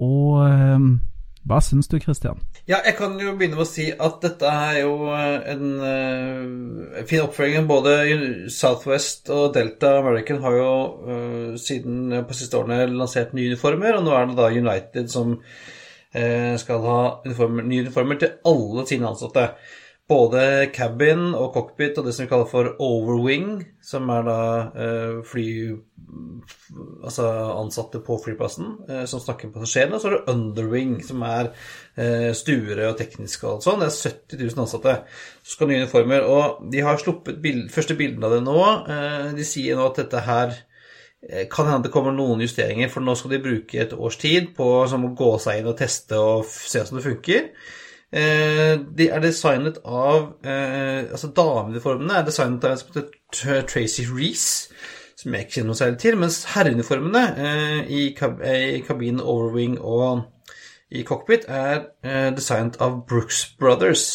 og 0.00 1.00
hva 1.48 1.56
syns 1.64 1.88
du, 1.88 1.96
Christian? 2.02 2.38
Ja, 2.68 2.82
jeg 2.84 2.94
kan 2.98 3.14
jo 3.18 3.32
begynne 3.38 3.56
med 3.56 3.64
å 3.64 3.68
si 3.68 3.86
at 3.90 4.18
dette 4.22 4.50
er 4.50 4.82
jo 4.82 5.08
eh, 5.16 5.48
en 5.54 5.64
uh, 5.80 7.00
fin 7.08 7.24
oppfølging. 7.24 7.64
Både 7.70 7.94
Southwest 8.52 9.32
og 9.32 9.54
Delta 9.56 9.96
American 10.02 10.42
har 10.44 10.58
jo 10.58 10.70
uh, 11.08 11.58
siden 11.60 12.12
på 12.28 12.36
siste 12.36 12.60
årene 12.60 12.84
lansert 12.92 13.32
nye 13.36 13.54
uniformer, 13.54 13.96
og 13.96 14.04
nå 14.06 14.14
er 14.14 14.28
det 14.28 14.38
da 14.38 14.50
United 14.52 15.12
som 15.12 15.32
uh, 15.38 16.54
skal 16.60 16.84
ha 16.86 17.00
uniformer, 17.24 17.66
nye 17.72 17.86
uniformer 17.88 18.20
til 18.20 18.36
alle 18.52 18.86
sine 18.90 19.08
ansatte 19.08 19.48
både 20.10 20.42
cabin 20.74 21.30
og 21.38 21.52
cockpit 21.54 21.98
og 22.00 22.06
det 22.06 22.14
som 22.16 22.24
vi 22.24 22.30
kaller 22.30 22.48
for 22.50 22.74
overwing, 22.82 23.60
som 23.84 24.10
er 24.12 24.26
da 24.26 24.40
eh, 24.74 25.20
fly 25.26 25.46
Altså 27.04 27.22
ansatte 27.54 28.00
på 28.02 28.16
flyplassen 28.18 28.72
eh, 28.90 29.04
som 29.06 29.20
snakker 29.22 29.46
med 29.46 29.60
passasjerene. 29.60 29.94
Og 29.94 30.02
så 30.02 30.08
er 30.08 30.14
det 30.16 30.32
underwing, 30.32 30.96
som 31.06 31.22
er 31.22 31.52
eh, 31.94 32.32
stuere 32.34 32.88
og 32.88 32.96
tekniske 32.98 33.46
og 33.46 33.52
alt 33.52 33.66
sånt. 33.68 33.84
Det 33.84 33.86
er 33.86 34.16
70 34.16 34.40
000 34.40 34.64
ansatte. 34.64 34.94
Så 35.44 35.54
skal 35.54 35.70
nye 35.70 35.84
uniformer. 35.84 36.26
Og 36.26 36.64
de 36.72 36.82
har 36.82 36.98
sluppet 36.98 37.38
bild, 37.44 37.68
første 37.70 37.94
bildene 37.94 38.26
av 38.26 38.34
det 38.34 38.42
nå. 38.42 38.56
de 39.38 39.46
sier 39.46 39.78
nå 39.78 39.86
at 39.86 40.02
dette 40.02 40.24
her 40.26 40.58
kan 41.52 41.68
hende 41.68 41.86
det 41.86 41.94
kommer 41.94 42.16
noen 42.16 42.42
justeringer, 42.42 42.90
for 42.90 43.04
nå 43.04 43.14
skal 43.14 43.36
de 43.36 43.42
bruke 43.44 43.78
et 43.78 43.92
års 43.94 44.18
tid 44.18 44.50
på 44.56 44.66
å 44.80 45.00
gå 45.14 45.30
seg 45.44 45.60
inn 45.60 45.70
og 45.70 45.78
teste 45.78 46.18
og 46.18 46.48
se 46.48 46.82
om 46.88 46.98
det 46.98 47.06
funker. 47.06 47.52
Eh, 48.10 48.74
de 48.98 49.06
er 49.06 49.20
designet 49.22 49.76
av 49.86 50.32
eh, 50.42 51.04
Altså 51.14 51.28
dameuniformene 51.30 52.16
er 52.18 52.24
designet 52.26 52.64
av 52.66 52.72
en 52.74 52.80
som 52.80 52.88
heter 52.96 53.60
Tracy 53.70 54.02
Reece, 54.10 54.72
som 55.14 55.36
jeg 55.36 55.46
ikke 55.46 55.54
kjenner 55.60 55.70
noe 55.70 55.78
særlig 55.78 56.00
til. 56.02 56.18
Mens 56.18 56.40
herreuniformene 56.56 57.22
eh, 57.38 57.78
i, 57.86 58.02
kab 58.18 58.42
i 58.42 58.82
kabinen, 58.86 59.22
overwing 59.22 59.78
og 59.78 60.26
i 60.90 61.04
cockpit 61.06 61.44
er 61.46 61.84
designet 62.34 62.80
av 62.82 63.04
Brooks 63.06 63.44
Brothers. 63.60 64.08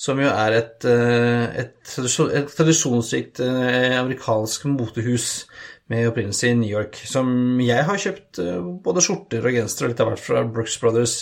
Som 0.00 0.20
jo 0.20 0.28
er 0.28 0.54
et, 0.56 0.84
et, 0.86 1.74
et 1.96 2.50
tradisjonsrikt 2.56 3.40
amerikansk 3.40 4.64
motehus 4.68 5.46
med 5.92 6.08
opprinnelse 6.08 6.50
i 6.50 6.56
New 6.56 6.68
York. 6.68 6.96
Som 7.04 7.60
jeg 7.60 7.84
har 7.84 8.00
kjøpt 8.00 8.40
både 8.84 9.04
skjorter 9.04 9.44
og 9.44 9.56
gensere 9.56 9.88
og 9.88 9.92
litt 9.92 10.02
av 10.04 10.10
hvert 10.10 10.24
fra 10.24 10.44
Brooks 10.48 10.76
Brothers 10.80 11.16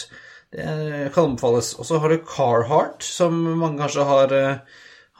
det 0.54 1.12
kan 1.14 1.30
anbefales. 1.30 1.74
Og 1.78 1.86
så 1.86 1.98
har 1.98 2.12
du 2.12 2.18
Carhartt, 2.22 3.02
som 3.02 3.34
mange 3.58 3.80
kanskje 3.82 4.04
har, 4.08 4.32
eh, 4.32 4.58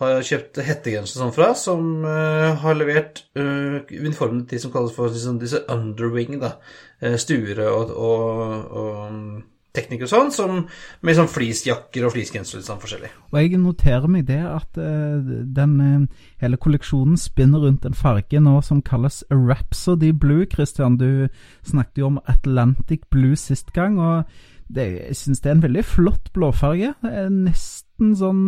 har 0.01 0.26
kjøpt 0.26 0.62
hettegenser 0.66 1.20
sånn 1.20 1.35
fra, 1.35 1.53
som 1.55 2.05
uh, 2.07 2.55
har 2.62 2.74
levert 2.74 3.24
uh, 3.39 3.82
uniformene 3.91 4.47
til 4.47 4.59
de 4.59 4.62
som 4.64 4.72
kalles 4.74 4.95
for 4.95 5.11
liksom, 5.11 5.39
disse 5.43 5.62
underwing, 5.70 6.41
da. 6.43 6.57
Uh, 7.03 7.14
stuere 7.20 7.68
og, 7.70 7.93
og, 7.95 8.72
og 8.74 9.43
teknikere 9.74 10.07
og 10.07 10.12
sånn, 10.12 10.32
som, 10.35 10.59
med 11.03 11.18
sånn 11.18 11.30
fleecejakker 11.30 12.07
og 12.07 12.14
fleecegensere 12.14 12.61
litt 12.61 12.68
sånn 12.68 12.82
forskjellig. 12.82 13.11
Og 13.32 13.39
jeg 13.41 13.59
noterer 13.59 14.11
meg 14.11 14.26
det 14.30 14.41
at 14.47 14.78
uh, 14.78 15.18
den 15.59 15.74
uh, 15.82 16.24
hele 16.43 16.59
kolleksjonen 16.62 17.18
spinner 17.18 17.66
rundt 17.66 17.87
en 17.87 17.99
farge 17.99 18.43
nå 18.43 18.61
som 18.66 18.82
kalles 18.87 19.22
Rhapsody 19.35 20.12
Blue. 20.14 20.47
Christian, 20.51 20.99
du 20.99 21.26
snakket 21.66 22.03
jo 22.03 22.12
om 22.12 22.20
Atlantic 22.30 23.09
Blue 23.11 23.39
sist 23.39 23.74
gang. 23.74 23.99
og 23.99 24.30
det, 24.74 24.88
jeg 25.08 25.18
syns 25.18 25.42
det 25.42 25.50
er 25.50 25.56
en 25.58 25.64
veldig 25.64 25.84
flott 25.86 26.32
blåfarge. 26.34 26.94
Det 27.02 27.12
er 27.20 27.30
nesten 27.32 28.14
sånn 28.18 28.44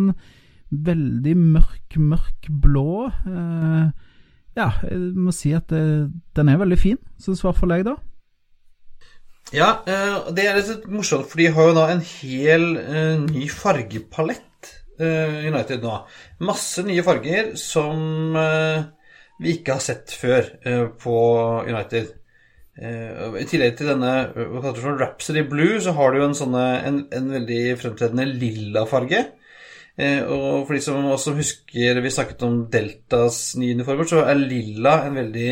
veldig 0.71 1.35
mørk, 1.39 1.95
mørk 1.97 2.49
blå. 2.63 3.07
Eh, 3.07 3.87
ja, 4.57 4.67
jeg 4.83 5.13
må 5.15 5.33
si 5.35 5.53
at 5.55 5.69
det, 5.71 5.81
den 6.35 6.51
er 6.51 6.59
veldig 6.59 6.79
fin, 6.81 6.99
syns 7.21 7.43
i 7.43 7.47
hvert 7.47 7.59
fall 7.59 7.75
jeg, 7.75 7.87
da. 7.87 7.95
Ja, 9.55 9.69
eh, 9.87 10.27
det 10.35 10.43
er 10.43 10.59
litt 10.59 10.89
morsomt, 10.91 11.29
for 11.29 11.39
de 11.39 11.47
har 11.55 11.69
jo 11.69 11.77
da 11.77 11.87
en 11.93 12.03
hel 12.03 12.67
eh, 12.81 13.15
ny 13.23 13.47
fargepalett, 13.53 14.73
eh, 14.99 15.47
United 15.47 15.85
nå. 15.85 15.95
Masse 16.43 16.83
nye 16.87 17.05
farger 17.05 17.53
som 17.61 18.35
eh, 18.35 18.87
vi 19.39 19.55
ikke 19.59 19.77
har 19.77 19.85
sett 19.85 20.11
før 20.17 20.51
eh, 20.67 20.85
på 20.99 21.17
United. 21.69 22.11
Uh, 22.77 23.33
I 23.41 23.45
tillegg 23.49 23.73
til 23.79 23.89
denne 23.89 24.11
hva 24.35 24.61
kaller 24.61 24.83
for 24.83 24.99
Rhapsody 25.01 25.41
Blue, 25.49 25.79
så 25.81 25.95
har 25.97 26.13
du 26.13 26.19
jo 26.19 26.27
en, 26.27 26.37
sånne, 26.37 26.65
en, 26.85 26.99
en 27.15 27.31
veldig 27.33 27.61
fremtredende 27.81 28.27
lilla 28.29 28.83
farge. 28.89 29.23
Uh, 29.97 30.21
og 30.29 30.67
for 30.67 30.75
de 30.77 30.81
som 30.85 31.07
også 31.09 31.33
husker 31.39 32.03
vi 32.03 32.11
snakket 32.13 32.45
om 32.45 32.59
Deltas 32.73 33.55
nye 33.57 33.73
uniformer, 33.79 34.09
så 34.09 34.21
er 34.27 34.37
lilla 34.43 34.93
en 35.07 35.17
veldig 35.17 35.49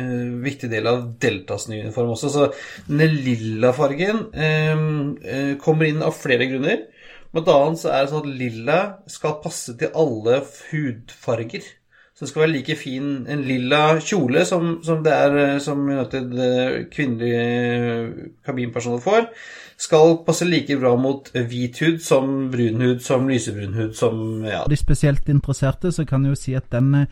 uh, 0.00 0.32
viktig 0.48 0.72
del 0.72 0.90
av 0.90 1.06
Deltas 1.22 1.68
nye 1.70 1.86
uniform 1.86 2.16
også. 2.16 2.32
Så 2.34 2.48
denne 2.88 3.06
lilla 3.12 3.70
fargen 3.76 4.26
kommer 5.62 5.86
inn 5.86 6.02
av 6.02 6.18
flere 6.18 6.50
grunner. 6.50 6.88
Blant 7.34 7.48
annet 7.50 7.80
så 7.80 7.90
er 7.90 8.02
det 8.02 8.10
sånn 8.12 8.26
at 8.26 8.36
lilla 8.42 8.80
skal 9.10 9.40
passe 9.42 9.78
til 9.78 9.94
alle 9.98 10.42
hudfarger. 10.72 11.64
Det 12.24 12.30
skal 12.30 12.46
være 12.46 12.52
like 12.54 12.76
fin 12.80 13.08
en 13.28 13.42
lilla 13.44 13.98
kjole 14.00 14.46
som, 14.48 14.78
som 14.84 15.02
det 15.04 15.12
er 15.12 15.36
eh, 15.42 15.58
som 15.60 15.82
United 15.84 16.30
kvinnelig 16.32 16.88
kvinnelige 16.94 17.42
eh, 17.44 18.30
kabinpersoner 18.46 19.02
får. 19.04 19.28
Skal 19.84 20.16
passe 20.24 20.48
like 20.48 20.78
bra 20.80 20.94
mot 20.96 21.28
hvit 21.34 21.80
hud 21.84 22.00
som 22.00 22.48
brun 22.52 22.80
hud 22.80 23.02
som 23.04 23.28
lysebrun 23.28 23.76
hud 23.76 23.92
som 23.98 24.44
ja. 24.46 24.62
De 24.70 24.78
spesielt 24.80 25.28
interesserte 25.28 25.92
så 25.92 26.06
kan 26.08 26.24
jo 26.24 26.36
si 26.38 26.54
at 26.56 26.70
den 26.72 27.04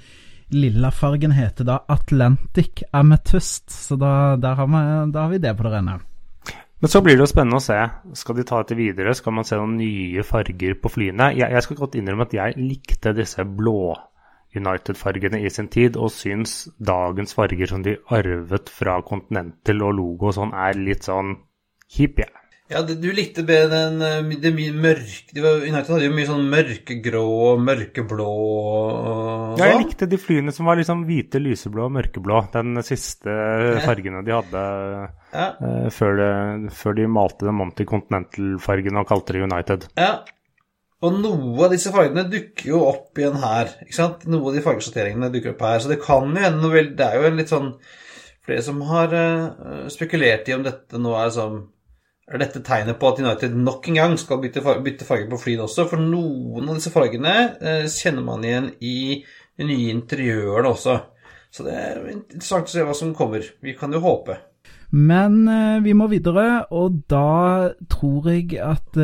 lilla 0.52 0.90
fargen 0.90 1.34
heter 1.36 1.68
da 1.68 1.82
Atlantic 1.92 2.86
Amethyst, 2.92 3.70
så 3.70 3.96
da, 3.96 4.36
har, 4.36 4.66
vi, 4.68 5.12
da 5.12 5.26
har 5.26 5.30
vi 5.32 5.40
det 5.42 5.52
på 5.56 5.66
det 5.66 5.74
rene. 5.76 5.98
Men 6.82 6.90
så 6.90 7.00
blir 7.00 7.14
det 7.14 7.22
jo 7.22 7.30
spennende 7.30 7.60
å 7.60 7.62
se. 7.62 7.78
Skal 8.18 8.40
de 8.40 8.44
ta 8.46 8.58
dette 8.62 8.76
videre? 8.76 9.14
Skal 9.14 9.36
man 9.36 9.46
se 9.46 9.54
noen 9.58 9.76
nye 9.78 10.24
farger 10.26 10.74
på 10.82 10.90
flyene? 10.90 11.30
Jeg, 11.36 11.52
jeg 11.54 11.66
skal 11.66 11.78
godt 11.78 12.00
innrømme 12.00 12.26
at 12.26 12.34
jeg 12.34 12.56
likte 12.58 13.14
disse 13.14 13.44
blå 13.46 13.92
United-fargene 14.57 15.40
i 15.42 15.50
sin 15.53 15.70
tid, 15.72 15.96
og 15.96 16.12
syns 16.14 16.66
dagens 16.78 17.34
farger 17.36 17.70
som 17.70 17.84
de 17.84 17.96
arvet 18.12 18.70
fra 18.72 19.00
Continental 19.07 19.82
og 19.86 19.96
logo 19.98 20.30
og 20.30 20.38
sånn, 20.38 20.55
er 20.55 20.78
litt 20.78 21.09
sånn 21.09 21.36
hipp, 21.92 22.22
jeg. 22.24 22.32
Ja, 22.72 22.80
du 22.86 23.09
likte 23.12 23.42
bedre 23.44 23.82
den 23.90 24.03
eh, 24.07 24.36
det 24.40 24.53
mørke 24.55 25.42
United 25.42 25.90
hadde 25.92 26.07
jo 26.07 26.14
mye 26.14 26.28
sånn 26.28 26.46
mørkegrå 26.53 27.22
og 27.50 27.64
mørkeblå 27.66 28.28
og 28.28 29.59
Ja, 29.61 29.66
jeg 29.66 29.74
sånn. 29.74 29.82
likte 29.84 30.09
de 30.09 30.20
flyene 30.20 30.55
som 30.57 30.68
var 30.70 30.78
liksom 30.80 31.05
hvite, 31.09 31.42
lyseblå 31.42 31.88
og 31.88 31.94
mørkeblå. 31.98 32.38
Den 32.55 32.80
siste 32.86 33.34
fargene 33.84 34.22
de 34.24 34.36
hadde 34.36 34.62
ja. 34.62 35.48
uh, 35.59 35.88
før, 35.92 36.16
det, 36.20 36.30
før, 36.78 36.96
de 36.96 37.09
malte 37.12 37.48
dem 37.48 37.61
om 37.66 37.74
til 37.76 37.88
Continental-fargene 37.90 39.03
og 39.03 39.11
kalte 39.11 39.36
det 39.36 39.44
United. 39.44 39.90
Ja, 40.00 40.14
og 41.03 41.18
noe 41.18 41.66
av 41.66 41.72
disse 41.74 41.90
fargene 41.90 42.22
dukker 42.30 42.68
jo 42.70 42.84
opp 42.86 43.18
igjen 43.18 43.40
her. 43.42 43.74
ikke 43.82 43.96
sant? 43.96 44.22
Noe 44.30 44.50
av 44.50 44.57
de 44.57 44.62
fargesorteringene 44.62 45.32
dukker 45.34 45.57
opp 45.57 45.64
her. 45.66 45.82
Så 45.82 45.90
det 45.90 45.98
kan 46.05 46.30
jo 46.30 46.44
hende 46.44 46.70
Det 46.94 47.07
er 47.07 47.18
jo 47.18 47.28
en 47.28 47.40
litt 47.40 47.50
sånn 47.53 47.72
Flere 48.42 48.62
som 48.66 48.80
har 48.88 49.12
uh, 49.14 49.86
spekulert 49.90 50.48
i 50.50 50.55
om 50.57 50.64
dette 50.66 50.98
nå 50.98 51.12
er 51.14 51.28
sånn 51.30 51.61
Er 52.26 52.40
dette 52.42 52.62
tegnet 52.66 52.98
på 52.98 53.11
at 53.11 53.20
United 53.22 53.55
nok 53.55 53.86
en 53.90 53.98
gang 53.98 54.16
skal 54.18 54.40
bytte, 54.42 54.62
bytte 54.82 55.07
farge 55.07 55.28
på 55.30 55.40
flyet 55.42 55.62
også? 55.66 55.86
For 55.90 56.03
noen 56.03 56.70
av 56.70 56.78
disse 56.78 56.94
fargene 56.94 57.34
uh, 57.59 57.86
kjenner 57.90 58.26
man 58.26 58.46
igjen 58.46 58.70
i 58.82 58.96
de 59.59 59.66
nye 59.68 59.90
interiørene 59.92 60.70
også. 60.70 60.96
Så 61.53 61.66
det 61.66 61.74
er 61.76 61.98
interessant 62.14 62.70
å 62.70 62.72
se 62.72 62.86
hva 62.86 62.94
som 62.96 63.12
kommer. 63.14 63.44
Vi 63.62 63.74
kan 63.78 63.92
jo 63.92 64.00
håpe. 64.03 64.38
Men 64.94 65.42
uh, 65.50 65.82
vi 65.84 65.94
må 65.98 66.09
videre, 66.11 66.64
og 66.72 67.03
da 67.11 67.74
tror 67.90 68.30
jeg 68.32 68.57
at 68.62 68.98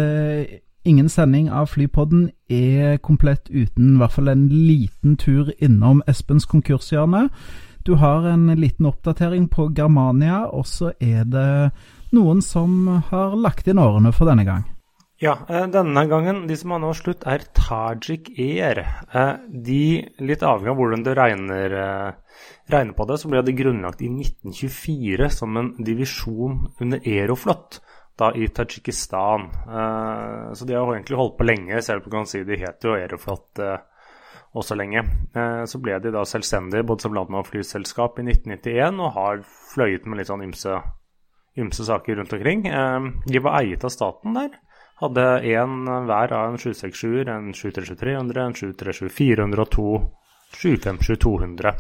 ingen 0.89 1.09
sending 1.13 1.51
av 1.53 1.69
Flypodden 1.75 2.31
er 2.49 2.97
komplett 3.05 3.51
uten 3.51 3.95
i 3.95 3.99
hvert 4.01 4.15
fall 4.17 4.31
en 4.33 4.47
liten 4.49 5.19
tur 5.21 5.53
innom 5.61 6.01
Espens 6.09 6.49
konkurshjørne. 6.49 7.29
Du 7.85 7.95
har 8.01 8.27
en 8.29 8.49
liten 8.59 8.89
oppdatering 8.89 9.47
på 9.53 9.71
Germania, 9.77 10.47
og 10.49 10.67
så 10.69 10.93
er 11.01 11.29
det 11.29 11.71
noen 12.17 12.43
som 12.45 12.89
har 13.11 13.37
lagt 13.37 13.69
inn 13.69 13.81
årene 13.81 14.13
for 14.17 14.29
denne 14.29 14.45
gang. 14.49 14.67
Ja, 15.19 15.35
eh, 15.49 15.65
denne 15.67 16.05
gangen, 16.07 16.45
de 16.47 16.57
som 16.57 16.71
har 16.71 16.79
nå 16.79 16.93
slutt, 16.95 17.25
er 17.27 17.43
Tajik 17.57 18.31
Air. 18.39 18.79
Eh, 19.11 19.33
de, 19.51 19.81
litt 20.23 20.45
avhengig 20.47 20.71
av 20.71 20.79
hvordan 20.79 21.03
du 21.03 21.11
regner, 21.19 21.75
eh, 21.75 22.39
regner, 22.71 22.95
på 22.95 23.07
det, 23.09 23.19
så 23.19 23.31
ble 23.33 23.43
de 23.43 23.57
grunnlagt 23.59 24.05
i 24.07 24.13
1924 24.13 25.31
som 25.35 25.57
en 25.57 25.73
divisjon 25.83 26.69
under 26.81 27.03
Aeroflot 27.03 27.81
da 28.19 28.33
i 28.35 28.49
Tadsjikistan. 28.51 29.47
Så 30.55 30.67
de 30.67 30.75
har 30.75 30.91
egentlig 30.95 31.19
holdt 31.19 31.37
på 31.39 31.47
lenge, 31.47 31.83
selv 31.83 32.03
om 32.03 32.09
du 32.09 32.17
kan 32.17 32.27
si 32.27 32.43
de 32.47 32.59
het 32.59 32.85
jo 32.85 32.97
Aeroflot 32.97 33.63
også 34.59 34.75
lenge. 34.79 35.05
Så 35.71 35.79
ble 35.83 35.99
de 36.03 36.11
da 36.15 36.25
selvstendige 36.27 36.87
både 36.89 37.07
som 37.07 37.15
land- 37.15 37.35
og 37.39 37.47
flyselskap 37.47 38.19
i 38.19 38.27
1991 38.27 39.03
og 39.05 39.13
har 39.15 39.43
fløyet 39.75 40.07
med 40.07 40.19
litt 40.19 40.31
sånn 40.31 40.43
ymse, 40.49 40.81
ymse 41.59 41.87
saker 41.87 42.19
rundt 42.19 42.35
omkring. 42.35 42.67
De 43.29 43.45
var 43.45 43.61
eiet 43.61 43.87
av 43.87 43.95
staten 43.95 44.35
der. 44.35 44.57
Hadde 44.99 45.27
én 45.47 45.85
hver 45.87 46.33
av 46.35 46.49
en 46.49 46.59
767-er, 46.59 47.29
en 47.31 47.53
737-300, 47.55 48.41
en 48.43 48.57
737-400 48.59 49.63
og 49.63 49.71
to 49.71 49.91
757-200. 50.59 51.77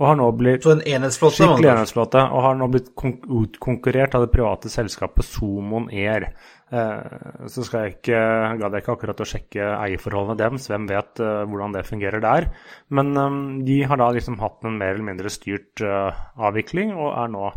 Og 0.00 0.06
har 0.08 0.16
nå 0.16 0.30
blitt 0.32 0.64
Så 0.64 0.72
en 0.72 0.80
enhetsflåte? 0.80 1.42
Skikkelig 1.42 1.70
enhetsflåte. 1.74 2.22
Og 2.32 2.44
har 2.46 2.56
nå 2.56 2.70
blitt 2.72 2.88
utkonkurrert 2.96 4.16
av 4.16 4.24
det 4.24 4.32
private 4.32 4.72
selskapet 4.72 5.28
Somon 5.28 5.90
Air. 5.92 6.30
Eh, 6.72 7.44
så 7.52 7.66
skal 7.66 7.84
jeg 7.84 7.98
ikke, 7.98 8.24
gadd 8.62 8.78
jeg 8.78 8.84
ikke 8.84 8.96
akkurat 8.96 9.20
å 9.20 9.28
sjekke 9.28 9.68
eierforholdene 9.76 10.40
deres, 10.40 10.70
hvem 10.70 10.88
vet 10.88 11.20
uh, 11.20 11.44
hvordan 11.50 11.76
det 11.76 11.84
fungerer 11.88 12.24
der. 12.24 12.48
Men 12.88 13.12
um, 13.18 13.40
de 13.66 13.80
har 13.84 14.00
da 14.00 14.08
liksom 14.16 14.40
hatt 14.40 14.64
en 14.64 14.80
mer 14.80 14.94
eller 14.96 15.10
mindre 15.12 15.32
styrt 15.32 15.84
avvikling, 15.84 16.96
og 16.96 17.12
er 17.12 17.34
nå 17.36 17.48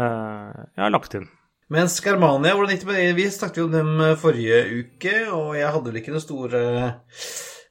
ja, 0.00 0.86
lagt 0.88 1.16
inn. 1.18 1.26
Mens 1.70 2.00
Germania, 2.02 2.56
hvordan 2.56 2.72
gikk 2.74 2.82
det 2.82 2.88
med 2.88 2.96
det? 2.98 3.10
Vi 3.14 3.24
snakket 3.30 3.60
jo 3.60 3.64
om 3.68 3.74
dem 3.76 3.90
eh, 4.02 4.16
forrige 4.18 4.56
uke, 4.74 5.12
og 5.30 5.52
jeg 5.54 5.70
hadde 5.70 5.86
vel 5.86 5.98
ikke 6.00 6.14
noe 6.16 6.22
store 6.24 6.62
eh, 6.66 7.28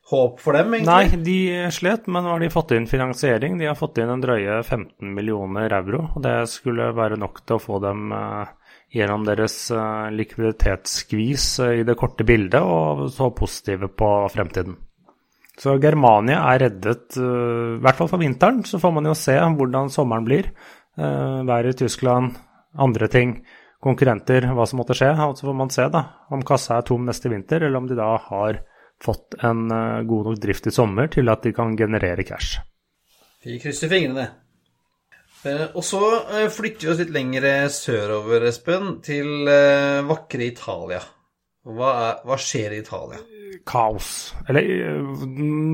håp 0.10 0.39
for 0.41 0.57
dem, 0.57 0.74
egentlig? 0.74 0.89
Nei, 0.89 1.22
de 1.26 1.72
slet, 1.74 2.07
men 2.10 2.26
nå 2.26 2.34
har 2.34 2.41
de 2.41 2.51
fått 2.53 2.74
inn 2.76 2.88
finansiering. 2.89 3.60
De 3.60 3.68
har 3.70 3.78
fått 3.78 3.99
inn 4.01 4.10
en 4.10 4.24
drøye 4.24 4.62
15 4.64 5.14
millioner 5.14 5.74
euro, 5.80 6.07
og 6.16 6.24
det 6.26 6.36
skulle 6.49 6.89
være 6.97 7.20
nok 7.22 7.43
til 7.43 7.57
å 7.57 7.62
få 7.62 7.80
dem 7.84 8.14
uh, 8.16 8.49
gjennom 8.95 9.28
deres 9.28 9.57
uh, 9.76 10.10
likviditetsskvis 10.16 11.47
uh, 11.62 11.74
i 11.82 11.86
det 11.88 11.97
korte 11.99 12.26
bildet, 12.26 12.62
og 12.62 13.07
så 13.14 13.30
positive 13.38 13.91
på 13.93 14.12
fremtiden. 14.34 14.80
Så 15.60 15.76
Germania 15.84 16.39
er 16.53 16.62
reddet, 16.64 17.18
i 17.20 17.80
hvert 17.84 17.97
fall 17.97 18.07
for 18.07 18.22
vinteren. 18.22 18.62
Så 18.64 18.80
får 18.80 18.93
man 18.95 19.10
jo 19.10 19.16
se 19.18 19.34
hvordan 19.36 19.89
sommeren 19.91 20.24
blir. 20.24 20.47
Været 20.95 21.74
i 21.74 21.80
Tyskland, 21.82 22.38
andre 22.80 23.10
ting 23.12 23.34
konkurrenter 23.84 24.47
hva 24.55 24.64
som 24.64 24.80
måtte 24.80 24.95
skje. 24.95 25.10
Og 25.26 25.36
så 25.36 25.49
får 25.49 25.57
man 25.60 25.74
se 25.76 25.89
da, 25.91 26.05
om 26.32 26.45
kassa 26.47 26.78
er 26.78 26.88
tom 26.88 27.03
neste 27.07 27.28
vinter, 27.28 27.66
eller 27.68 27.82
om 27.82 27.89
de 27.91 27.97
da 27.99 28.14
har 28.30 28.62
fått 29.04 29.39
en 29.43 29.72
uh, 29.72 30.02
god 30.04 30.32
nok 30.32 30.43
drift 30.43 30.68
i 30.68 30.76
sommer 30.76 31.10
til 31.12 31.32
at 31.32 31.45
de 31.45 31.56
kan 31.56 31.76
generere 31.80 32.26
cash. 32.28 32.60
Vi 33.45 33.60
krysser 33.62 33.91
fingrene. 33.91 34.28
Uh, 35.45 35.70
og 35.72 35.84
så 35.88 36.02
uh, 36.28 36.45
flytter 36.52 36.88
vi 36.88 36.93
oss 36.93 37.02
litt 37.04 37.16
lenger 37.16 37.50
sørover, 37.72 38.50
Espen, 38.52 38.97
til 39.06 39.47
vakre 40.10 40.50
Italia. 40.50 41.02
Hva, 41.70 41.89
er, 41.89 42.24
hva 42.28 42.39
skjer 42.39 42.76
i 42.76 42.84
Italia? 42.84 43.26
kaos. 43.66 44.36
Eller 44.47 44.68
eh, 44.72 45.24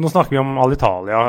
nå 0.01 0.09
snakker 0.09 0.31
vi 0.31 0.39
om 0.39 0.55
Alitalia 0.63 1.19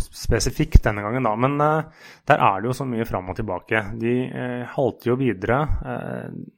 spesifikt 0.00 0.84
denne 0.86 1.02
gangen, 1.04 1.26
da. 1.26 1.32
Men 1.38 1.56
der 1.58 2.42
er 2.46 2.62
det 2.62 2.70
jo 2.70 2.76
så 2.78 2.86
mye 2.88 3.04
fram 3.06 3.28
og 3.30 3.36
tilbake. 3.38 3.82
De 4.00 4.14
halter 4.70 5.10
jo 5.10 5.18
videre. 5.20 5.58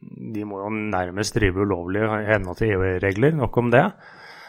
De 0.04 0.44
må 0.46 0.60
jo 0.62 0.70
nærmest 0.92 1.36
drive 1.36 1.64
ulovlig 1.64 2.04
i 2.04 2.28
henhold 2.28 2.60
til 2.60 2.76
EU-regler. 2.76 3.34
Nok 3.40 3.60
om 3.64 3.72
det. 3.74 3.84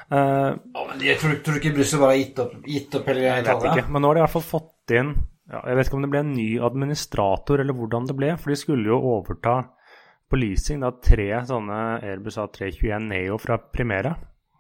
Uh, 0.10 0.56
jeg 1.04 1.20
tror, 1.22 1.36
tror 1.46 1.60
ikke 1.60 1.76
Brussel 1.76 2.02
bare 2.02 2.16
har 2.16 2.22
gitt 2.24 2.40
opp, 2.42 2.54
gitt 2.66 2.96
opp 2.98 3.10
hele 3.12 3.28
Jeg 3.28 3.44
vet 3.46 3.66
ikke, 3.70 3.92
men 3.94 4.02
nå 4.02 4.10
har 4.10 4.18
de 4.18 4.22
i 4.22 4.24
hvert 4.24 4.34
fall 4.34 4.48
fått 4.48 4.94
inn 4.98 5.12
ja, 5.52 5.60
Jeg 5.70 5.78
vet 5.78 5.86
ikke 5.86 6.00
om 6.00 6.06
det 6.06 6.10
ble 6.10 6.24
en 6.24 6.32
ny 6.34 6.48
administrator 6.66 7.62
eller 7.62 7.78
hvordan 7.78 8.08
det 8.10 8.16
ble, 8.18 8.32
for 8.42 8.50
de 8.50 8.58
skulle 8.58 8.90
jo 8.90 8.98
overta 9.12 9.60
på 10.30 10.38
leasing 10.38 10.82
da 10.82 10.92
tre 10.98 11.30
sånne 11.50 11.78
Airbus 12.06 12.38
A321 12.42 13.08
Neo 13.10 13.38
fra 13.42 13.58
Primera. 13.58 14.16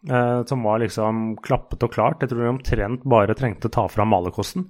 Eh, 0.07 0.45
som 0.45 0.63
var 0.63 0.79
liksom 0.79 1.37
klappet 1.43 1.83
og 1.83 1.93
klart. 1.93 2.23
Jeg 2.23 2.31
tror 2.31 2.43
de 2.43 2.53
omtrent 2.53 3.03
bare 3.09 3.35
trengte 3.37 3.69
å 3.69 3.73
ta 3.73 3.87
fram 3.91 4.09
malerkosten. 4.13 4.65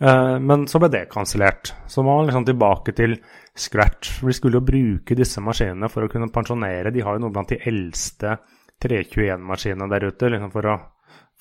Eh, 0.00 0.36
men 0.38 0.66
så 0.68 0.80
ble 0.82 0.90
det 0.92 1.06
kansellert. 1.12 1.72
Så 1.88 2.04
man 2.04 2.28
liksom 2.28 2.44
tilbake 2.46 2.92
til 2.96 3.16
scratch. 3.56 4.18
For 4.20 4.30
de 4.30 4.36
skulle 4.36 4.60
jo 4.60 4.68
bruke 4.68 5.16
disse 5.18 5.42
maskinene 5.42 5.90
for 5.92 6.04
å 6.04 6.12
kunne 6.12 6.30
pensjonere. 6.32 6.92
De 6.92 7.04
har 7.04 7.16
jo 7.16 7.24
noe 7.24 7.34
blant 7.34 7.50
de 7.50 7.60
eldste 7.70 8.36
321-maskinene 8.84 9.88
der 9.92 10.08
ute 10.10 10.30
liksom 10.32 10.52
for 10.52 10.68
å 10.68 10.76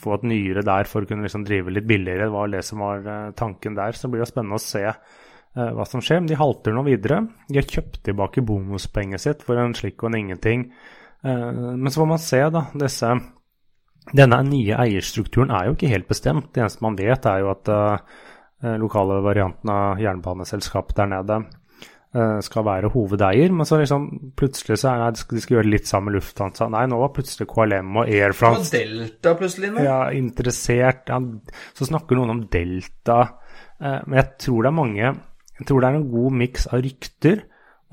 få 0.01 0.17
et 0.17 0.25
nyere 0.27 0.63
der 0.65 0.89
for 0.89 1.03
å 1.03 1.09
kunne 1.09 1.25
liksom 1.25 1.45
drive 1.47 1.71
litt 1.73 1.87
billigere. 1.87 2.27
Det 2.27 2.35
var 2.35 2.51
det 2.51 2.63
som 2.67 2.83
var 2.83 3.05
eh, 3.05 3.31
tanken 3.37 3.77
der. 3.77 3.95
Så 3.95 4.07
det 4.07 4.15
blir 4.15 4.25
jo 4.25 4.29
spennende 4.29 4.59
å 4.59 4.63
se 4.63 4.83
uh, 4.89 5.71
hva 5.77 5.87
som 5.87 6.03
skjer. 6.03 6.21
Men 6.21 6.31
de 6.31 6.39
halter 6.39 6.75
nå 6.75 6.83
videre. 6.87 7.21
De 7.47 7.59
har 7.59 7.69
kjøpt 7.77 8.01
tilbake 8.07 8.43
bonuspenget 8.45 9.23
sitt 9.23 9.47
for 9.47 9.59
en 9.61 9.75
slikk 9.77 10.03
og 10.03 10.11
en 10.11 10.19
ingenting. 10.19 10.69
Eh, 11.23 11.49
men 11.71 11.89
så 11.91 12.03
får 12.03 12.11
man 12.11 12.23
se, 12.23 12.43
da. 12.57 12.65
Disse, 12.85 13.11
denne 14.11 14.41
nye 14.51 14.79
eierstrukturen 14.85 15.55
er 15.55 15.69
jo 15.69 15.77
ikke 15.77 15.91
helt 15.95 16.11
bestemt. 16.11 16.51
Det 16.53 16.63
eneste 16.63 16.85
man 16.85 16.99
vet, 16.99 17.29
er 17.31 17.43
jo 17.43 17.53
at 17.55 17.75
lokale 18.81 19.19
varianten 19.21 19.69
av 19.69 19.99
jernbaneselskapet 20.01 20.97
der 20.97 21.09
nede 21.11 21.41
skal 22.45 22.65
være 22.67 22.91
hovedeier. 22.93 23.51
Men 23.51 23.67
så 23.67 23.79
liksom 23.81 24.05
plutselig 24.39 24.79
så 24.81 24.93
er 24.93 25.15
det, 25.15 25.25
de 25.31 25.41
skal 25.43 25.57
gjøre 25.57 25.71
litt 25.71 25.89
sammen 25.89 26.11
med 26.11 26.19
Lufthansa. 26.19 26.69
Nei, 26.71 26.85
nå 26.91 26.99
var 27.01 27.13
plutselig 27.15 27.49
KLM 27.51 28.01
og 28.01 28.11
Air 28.11 28.35
France 28.37 28.69
Og 28.69 28.77
Delta 28.77 29.35
plutselig 29.39 29.73
nå? 29.73 29.83
Ja, 29.85 29.99
interessert. 30.15 31.11
Ja, 31.11 31.19
så 31.75 31.89
snakker 31.89 32.19
noen 32.19 32.35
om 32.37 32.45
Delta. 32.51 33.19
Uh, 33.81 33.99
men 34.05 34.21
jeg 34.21 34.29
tror 34.45 34.63
det 34.63 34.69
er 34.69 34.75
mange 34.77 35.03
Jeg 35.03 35.65
tror 35.67 35.81
det 35.83 35.87
er 35.87 35.97
en 35.97 36.07
god 36.13 36.35
miks 36.39 36.65
av 36.71 36.83
rykter 36.83 37.41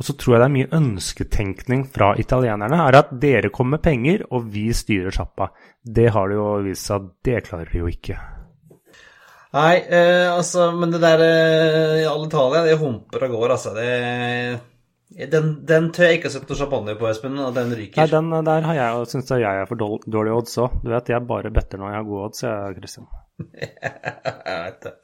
og 0.02 0.06
så 0.06 0.14
tror 0.18 0.34
jeg 0.34 0.40
det 0.40 0.46
er 0.48 0.54
mye 0.56 0.70
ønsketenkning 0.78 1.82
fra 1.94 2.08
italienerne. 2.18 2.78
er 2.88 2.96
At 2.98 3.12
dere 3.22 3.52
kommer 3.54 3.76
med 3.76 3.84
penger, 3.84 4.24
og 4.30 4.48
vi 4.50 4.72
styrer 4.72 5.14
sjappa. 5.14 5.52
Det 5.78 6.08
har 6.10 6.28
det 6.28 6.38
jo 6.40 6.46
vist 6.64 6.88
seg 6.88 6.96
at 6.96 7.10
det 7.22 7.44
klarer 7.46 7.70
de 7.70 7.78
jo 7.78 7.90
ikke. 7.92 8.16
Nei, 9.52 9.76
eh, 9.84 10.28
altså 10.32 10.70
Men 10.72 10.94
det 10.94 11.02
der 11.02 11.22
eh, 11.26 12.08
Alitalia, 12.08 12.62
det 12.64 12.78
humper 12.80 13.26
og 13.26 13.34
går, 13.36 13.54
altså. 13.56 13.74
Det, 13.76 15.26
den, 15.32 15.50
den 15.68 15.90
tør 15.92 16.08
jeg 16.08 16.20
ikke 16.20 16.30
å 16.30 16.34
sette 16.34 16.48
noe 16.48 16.60
champagne 16.60 16.94
på, 16.96 17.08
Espen, 17.10 17.36
og 17.42 17.52
den 17.56 17.74
ryker. 17.76 18.00
Nei, 18.00 18.08
den 18.08 18.46
der 18.48 18.68
har 18.68 18.78
jeg 18.78 19.10
syns 19.12 19.32
jeg 19.34 19.44
er 19.44 19.68
for 19.68 19.80
dårlig 19.80 20.36
odds 20.38 20.56
òg. 20.62 20.78
Du 20.84 20.88
vet, 20.94 21.12
jeg 21.12 21.28
bare 21.28 21.52
better 21.52 21.82
når 21.82 21.92
jeg 21.92 22.00
har 22.00 22.08
gode 22.08 22.28
odds, 22.30 22.44
jeg, 22.46 22.76
Christian. 22.78 23.10
jeg 23.60 24.60
vet 24.64 24.86
det. 24.86 24.94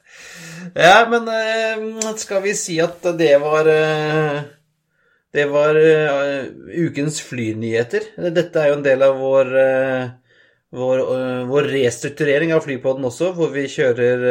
Ja, 0.81 0.95
men 1.11 1.29
eh, 1.33 2.15
skal 2.17 2.41
vi 2.45 2.55
si 2.57 2.79
at 2.81 3.05
det 3.19 3.35
var 3.43 3.69
eh, 3.69 4.39
det 5.29 5.45
var 5.45 5.77
uh, 5.77 6.47
ukens 6.87 7.19
flynyheter. 7.21 8.07
Dette 8.33 8.61
er 8.61 8.71
jo 8.71 8.79
en 8.79 8.85
del 8.85 9.03
av 9.05 9.19
vår, 9.21 9.51
uh, 9.53 10.28
vår, 10.75 10.99
uh, 11.01 11.47
vår 11.49 11.69
restrukturering 11.73 12.53
av 12.53 12.61
flypodden 12.65 13.07
også, 13.09 13.31
hvor 13.37 13.49
vi 13.53 13.65
kjører 13.71 14.25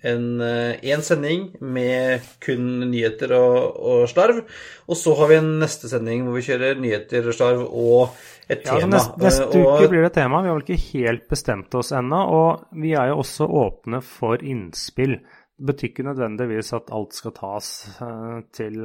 en, 0.00 0.24
en, 0.40 1.02
sending 1.04 1.46
med 1.60 2.26
kun 2.42 2.66
nyheter 2.90 3.34
og, 3.36 3.76
og, 3.76 4.04
slarv. 4.10 4.42
Og 4.88 4.98
så 4.98 5.14
har 5.18 5.30
vi 5.30 5.38
en 5.38 5.52
neste 5.60 5.90
sending 5.92 6.24
hvor 6.26 6.38
vi 6.38 6.46
kjører 6.48 6.80
nyheter 6.80 7.28
og 7.30 7.36
slarv 7.36 7.64
og 7.68 8.16
et 8.50 8.64
ja, 8.64 8.80
tema. 8.80 8.96
Neste, 8.96 9.20
neste 9.22 9.48
uke 9.62 9.90
blir 9.92 10.06
det 10.08 10.14
tema. 10.16 10.42
Vi 10.42 10.50
har 10.50 10.58
vel 10.58 10.64
ikke 10.66 10.88
helt 10.98 11.28
bestemt 11.30 11.76
oss 11.78 11.92
ennå. 11.94 12.22
Og 12.34 12.80
vi 12.82 12.94
er 12.98 13.12
jo 13.12 13.20
også 13.22 13.46
åpne 13.60 14.02
for 14.04 14.42
innspill. 14.42 15.20
Det 15.60 15.68
betyr 15.70 15.92
ikke 15.92 16.08
nødvendigvis 16.08 16.72
at 16.78 16.90
alt 16.96 17.14
skal 17.14 17.36
tas 17.36 17.68
til 18.56 18.80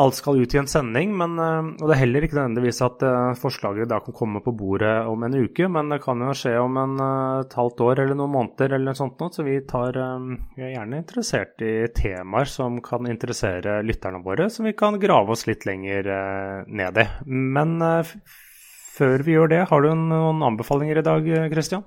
alt 0.00 0.16
skal 0.16 0.40
ut 0.40 0.54
i 0.54 0.58
en 0.60 0.68
sending. 0.68 1.12
Men, 1.16 1.38
eh, 1.38 1.70
og 1.80 1.88
det 1.88 1.96
er 1.96 2.02
heller 2.02 2.26
ikke 2.26 2.38
nødvendigvis 2.38 2.80
at 2.84 3.04
eh, 3.06 3.34
forslaget 3.40 3.90
da 3.90 4.00
kan 4.04 4.16
komme 4.16 4.42
på 4.44 4.54
bordet 4.56 4.94
om 5.08 5.24
en 5.26 5.36
uke, 5.36 5.68
men 5.68 5.92
det 5.92 6.02
kan 6.04 6.22
jo 6.24 6.34
skje 6.36 6.54
om 6.62 6.78
en, 6.80 6.96
eh, 7.02 7.40
et 7.44 7.56
halvt 7.58 7.84
år 7.88 8.04
eller 8.04 8.18
noen 8.18 8.34
måneder 8.36 8.76
eller 8.76 8.92
noe 8.92 9.00
sånt. 9.00 9.20
Så 9.32 9.44
vi, 9.46 9.58
tar, 9.68 9.96
vi 10.56 10.64
er 10.64 10.74
gjerne 10.74 11.02
interessert 11.02 11.62
i 11.62 11.74
temaer 11.94 12.48
som 12.48 12.80
kan 12.84 13.06
interessere 13.10 13.80
lytterne 13.86 14.22
våre, 14.24 14.48
som 14.50 14.66
vi 14.66 14.74
kan 14.76 14.98
grave 15.00 15.34
oss 15.34 15.46
litt 15.46 15.66
lenger 15.68 16.08
ned 16.66 16.98
i. 16.98 17.06
Men 17.26 17.76
før 18.96 19.24
vi 19.24 19.36
gjør 19.36 19.52
det, 19.52 19.60
har 19.70 19.84
du 19.84 19.92
noen 19.94 20.42
anbefalinger 20.46 21.00
i 21.00 21.06
dag, 21.06 21.28
Christian? 21.52 21.84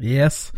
Yes. 0.00 0.48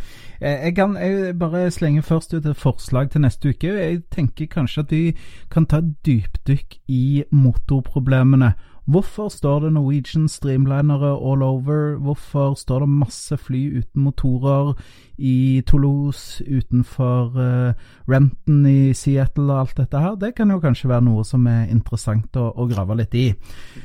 Eh, 0.41 0.65
jeg 0.69 0.77
kan 0.77 0.97
jeg 0.97 1.39
bare 1.39 1.71
slenge 1.71 2.03
først 2.03 2.35
ut 2.35 2.47
et 2.47 2.57
forslag 2.57 3.11
til 3.11 3.21
neste 3.21 3.49
uke. 3.49 3.75
Jeg 3.75 4.03
tenker 4.11 4.47
kanskje 4.47 4.81
at 4.87 4.91
vi 4.91 5.17
kan 5.51 5.67
ta 5.67 5.83
et 5.83 5.95
dypdykk 6.07 6.81
i 6.89 7.25
motorproblemene 7.31 8.55
Hvorfor 8.87 9.29
står 9.29 9.61
det 9.61 9.73
Norwegian 9.73 10.29
streamlinere 10.29 11.09
all 11.11 11.43
over? 11.43 11.97
Hvorfor 11.97 12.55
står 12.55 12.79
det 12.79 12.89
masse 12.89 13.37
fly 13.37 13.79
uten 13.79 14.03
motorer 14.03 14.75
i 15.19 15.63
Toulouse, 15.67 16.45
utenfor 16.47 17.35
uh, 17.35 17.73
Renton 18.09 18.67
i 18.67 18.95
Seattle 18.95 19.51
og 19.53 19.61
alt 19.61 19.77
dette 19.81 19.99
her? 19.99 20.15
Det 20.15 20.37
kan 20.37 20.55
jo 20.55 20.61
kanskje 20.63 20.93
være 20.93 21.03
noe 21.09 21.25
som 21.27 21.49
er 21.51 21.67
interessant 21.67 22.39
å, 22.39 22.53
å 22.55 22.69
grave 22.71 22.95
litt 23.03 23.19
i. 23.19 23.25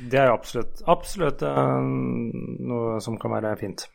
Det 0.06 0.22
er 0.22 0.30
jo 0.30 0.38
absolutt, 0.38 0.86
absolutt 0.86 1.42
uh, 1.50 1.82
noe 1.82 3.02
som 3.02 3.18
kan 3.18 3.34
være 3.40 3.58
fint. 3.58 3.88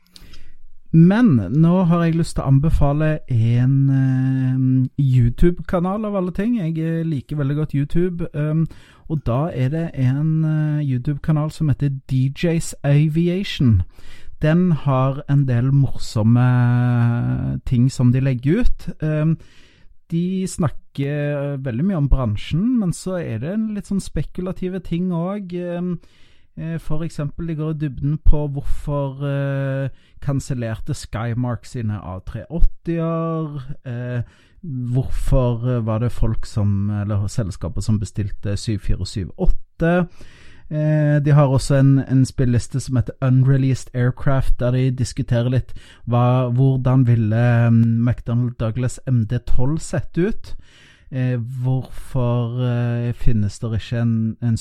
Men 0.96 1.34
nå 1.52 1.82
har 1.90 2.06
jeg 2.06 2.16
lyst 2.16 2.38
til 2.38 2.46
å 2.46 2.52
anbefale 2.54 3.08
en 3.28 3.72
uh, 3.92 4.86
YouTube-kanal 4.96 6.06
av 6.08 6.14
alle 6.16 6.32
ting. 6.32 6.54
Jeg 6.56 7.04
liker 7.04 7.36
veldig 7.36 7.56
godt 7.58 7.74
YouTube. 7.76 8.28
Um, 8.32 8.62
og 9.12 9.20
da 9.28 9.50
er 9.52 9.74
det 9.74 9.84
en 10.00 10.30
uh, 10.46 10.80
YouTube-kanal 10.80 11.52
som 11.52 11.68
heter 11.68 11.92
DJs 12.08 12.72
Aviation. 12.88 13.82
Den 14.40 14.70
har 14.86 15.20
en 15.28 15.44
del 15.44 15.68
morsomme 15.68 16.48
ting 17.68 17.90
som 17.92 18.14
de 18.14 18.24
legger 18.24 18.64
ut. 18.64 18.88
Um, 19.04 19.36
de 20.08 20.46
snakker 20.48 21.58
veldig 21.60 21.90
mye 21.90 22.00
om 22.00 22.08
bransjen, 22.08 22.78
men 22.80 22.96
så 22.96 23.18
er 23.20 23.44
det 23.44 23.58
litt 23.74 23.90
sånn 23.90 24.00
spekulative 24.00 24.80
ting 24.86 25.12
òg. 25.12 25.52
For 26.80 27.04
eksempel, 27.04 27.48
de 27.48 27.54
går 27.58 27.74
i 27.74 27.78
dybden 27.84 28.18
på 28.24 28.46
hvorfor 28.48 29.22
eh, 29.28 29.88
kansellerte 30.24 30.94
Skymark 30.96 31.66
sine 31.68 32.00
A380-er. 32.00 33.58
Eh, 33.84 34.22
Hvorfor 34.66 35.68
eh, 35.68 35.86
var 35.86 35.98
det 35.98 36.12
folk 36.12 36.46
som, 36.46 36.90
eller 36.90 37.26
selskaper 37.26 37.80
som 37.80 38.00
bestilte 38.00 38.56
7478? 38.56 40.06
Eh, 40.70 41.22
de 41.22 41.30
har 41.30 41.46
også 41.46 41.74
en, 41.78 41.98
en 41.98 42.24
spilleliste 42.26 42.80
som 42.80 42.96
heter 42.96 43.14
Unreleased 43.22 43.94
Aircraft, 43.94 44.58
der 44.60 44.70
de 44.70 44.90
diskuterer 44.90 45.52
litt 45.52 45.74
hva, 46.04 46.48
hvordan 46.50 47.06
ville 47.06 47.42
um, 47.68 47.82
McDonald 48.02 48.56
Douglas 48.58 48.98
MD12 49.06 49.78
sett 49.78 50.18
ut. 50.18 50.56
Eh, 51.10 51.38
hvorfor 51.62 52.58
eh, 52.66 53.12
finnes 53.14 53.60
det 53.62 53.70
ikke 53.78 54.02
en, 54.02 54.36
en 54.42 54.58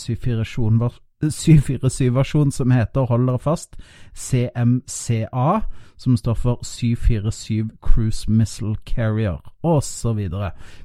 747-versjon 1.24 2.52
som 2.52 2.72
heter, 2.76 3.08
hold 3.10 3.28
dere 3.30 3.40
fast, 3.40 3.80
CMCA? 4.14 5.62
som 5.98 6.18
står 6.18 6.36
for 6.36 6.60
747 6.64 7.70
Cruise 7.82 8.32
Missile 8.32 8.76
Carrier, 8.86 9.40
osv. 9.62 10.20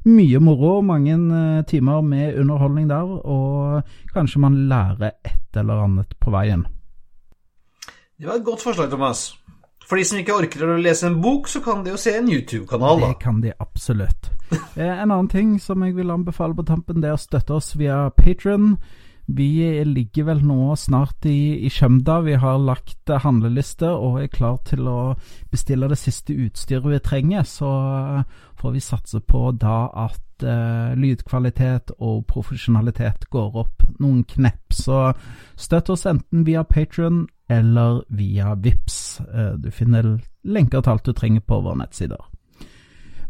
Mye 0.04 0.40
moro, 0.40 0.80
mange 0.80 1.14
eh, 1.14 1.64
timer 1.64 2.00
med 2.00 2.38
underholdning 2.38 2.88
der, 2.90 3.10
og 3.26 3.82
kanskje 4.14 4.40
man 4.40 4.68
lærer 4.68 5.16
et 5.24 5.58
eller 5.58 5.84
annet 5.84 6.14
på 6.20 6.30
veien. 6.30 6.66
Det 8.20 8.28
var 8.28 8.38
et 8.38 8.44
godt 8.44 8.62
forslag, 8.62 8.90
Thomas. 8.90 9.34
For 9.88 9.98
de 9.98 10.04
som 10.06 10.20
ikke 10.20 10.36
orker 10.36 10.68
å 10.68 10.78
lese 10.78 11.08
en 11.08 11.18
bok, 11.22 11.48
så 11.50 11.62
kan 11.64 11.82
de 11.82 11.94
jo 11.94 11.98
se 11.98 12.12
en 12.14 12.28
YouTube-kanal, 12.30 13.00
da. 13.00 13.10
Det 13.10 13.22
kan 13.24 13.42
de 13.42 13.54
absolutt. 13.58 14.30
Eh, 14.50 14.82
en 14.82 15.12
annen 15.12 15.28
ting 15.30 15.50
som 15.62 15.82
jeg 15.86 15.94
vil 15.94 16.10
anbefale 16.10 16.56
på 16.58 16.64
tampen, 16.66 16.98
det 17.02 17.06
er 17.06 17.14
å 17.14 17.20
støtte 17.22 17.54
oss 17.54 17.76
via 17.78 18.08
Patron. 18.16 18.72
Vi 19.36 19.84
ligger 19.84 20.24
vel 20.26 20.40
nå 20.46 20.74
snart 20.76 21.26
i, 21.28 21.66
i 21.66 21.70
Kjømda. 21.70 22.20
Vi 22.26 22.34
har 22.40 22.58
lagt 22.58 23.10
handleliste 23.22 23.90
og 23.92 24.18
er 24.22 24.32
klar 24.32 24.58
til 24.66 24.88
å 24.90 25.14
bestille 25.52 25.90
det 25.90 25.98
siste 26.00 26.34
utstyret 26.34 26.88
vi 26.90 27.00
trenger. 27.04 27.46
Så 27.46 27.68
eh, 27.68 28.40
får 28.58 28.74
vi 28.74 28.82
satse 28.84 29.20
på 29.20 29.50
da 29.60 29.84
at 30.06 30.44
uh, 30.44 30.96
lydkvalitet 30.96 31.94
og 31.98 32.24
profesjonalitet 32.28 33.28
går 33.32 33.60
opp 33.62 33.86
noen 34.00 34.24
knepp. 34.28 34.74
Så 34.74 35.12
støtt 35.56 35.92
oss 35.92 36.06
enten 36.10 36.44
via 36.48 36.64
Patrion 36.64 37.26
eller 37.50 38.02
via 38.08 38.54
VIPS. 38.54 38.98
Uh, 39.28 39.54
du 39.60 39.70
finner 39.74 40.16
lenker 40.44 40.82
til 40.82 40.96
alt 40.96 41.08
du 41.08 41.14
trenger 41.16 41.44
på 41.46 41.62
våre 41.64 41.82
nettsider. 41.84 42.29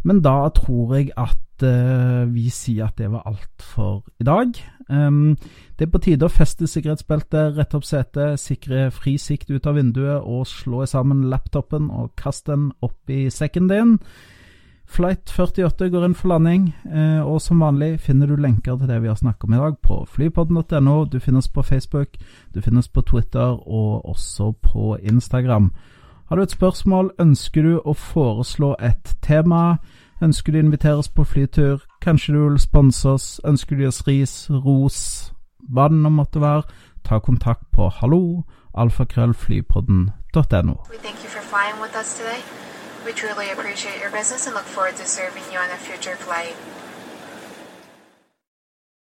Men 0.03 0.23
da 0.25 0.49
tror 0.57 0.97
jeg 0.97 1.11
at 1.19 1.65
uh, 1.65 2.25
vi 2.33 2.49
sier 2.53 2.89
at 2.89 2.99
det 2.99 3.11
var 3.13 3.27
alt 3.29 3.65
for 3.65 4.05
i 4.21 4.25
dag. 4.25 4.57
Um, 4.89 5.37
det 5.79 5.87
er 5.87 5.93
på 5.93 6.03
tide 6.03 6.27
å 6.27 6.33
feste 6.33 6.69
sikkerhetsbeltet, 6.71 7.57
rette 7.59 7.79
opp 7.79 7.87
setet, 7.87 8.41
sikre 8.41 8.89
fri 8.95 9.17
sikt 9.21 9.53
ut 9.53 9.69
av 9.69 9.77
vinduet 9.79 10.25
og 10.25 10.49
slå 10.49 10.87
sammen 10.89 11.29
laptopen 11.31 11.91
og 11.93 12.15
kaste 12.21 12.57
den 12.57 12.71
opp 12.85 13.13
i 13.13 13.29
sekken 13.31 13.69
din. 13.71 13.99
Flight 14.91 15.31
48 15.31 15.87
går 15.93 16.05
inn 16.09 16.17
for 16.19 16.33
landing, 16.33 16.65
eh, 16.91 17.21
og 17.23 17.39
som 17.39 17.61
vanlig 17.63 18.01
finner 18.03 18.27
du 18.27 18.35
lenker 18.35 18.75
til 18.75 18.89
det 18.91 18.97
vi 19.05 19.07
har 19.07 19.21
snakket 19.21 19.47
om 19.47 19.55
i 19.55 19.61
dag 19.61 19.77
på 19.87 20.01
flypodden.no. 20.17 20.97
Du 21.07 21.21
finnes 21.23 21.47
på 21.49 21.63
Facebook, 21.63 22.19
du 22.51 22.59
finnes 22.61 22.89
på 22.89 23.05
Twitter 23.07 23.55
og 23.55 24.09
også 24.11 24.51
på 24.59 24.97
Instagram. 24.99 25.71
Har 26.31 26.37
du 26.37 26.43
et 26.43 26.51
spørsmål, 26.51 27.11
ønsker 27.19 27.63
du 27.67 27.81
å 27.83 27.93
foreslå 27.99 28.77
et 28.79 29.17
tema, 29.19 29.83
ønsker 30.23 30.55
du 30.55 30.61
å 30.61 30.63
inviteres 30.63 31.11
på 31.11 31.27
flytur, 31.27 31.83
kanskje 31.99 32.37
du 32.37 32.45
vil 32.45 32.61
sponse 32.63 33.03
oss, 33.11 33.41
ønsker 33.43 33.75
du 33.75 33.81
å 33.81 33.83
gi 33.83 33.89
oss 33.89 34.07
ris, 34.07 34.35
ros, 34.51 35.33
hva 35.75 35.89
det 35.91 36.13
måtte 36.15 36.39
være, 36.39 36.63
ta 37.03 37.19
kontakt 37.19 37.67
på 37.75 37.91
hallo 37.99 38.47
alfakrøllflypodden.no. 38.79 40.79
We 43.07 43.13
truly 43.13 43.51
appreciate 43.51 43.99
your 43.99 44.11
business 44.11 44.47
and 44.47 44.55
look 44.55 44.67
forward 44.67 44.95
to 44.97 45.07
serving 45.07 45.43
you 45.51 45.59
on 45.59 45.71
a 45.71 45.79
future 45.79 46.17
flight. 46.17 46.55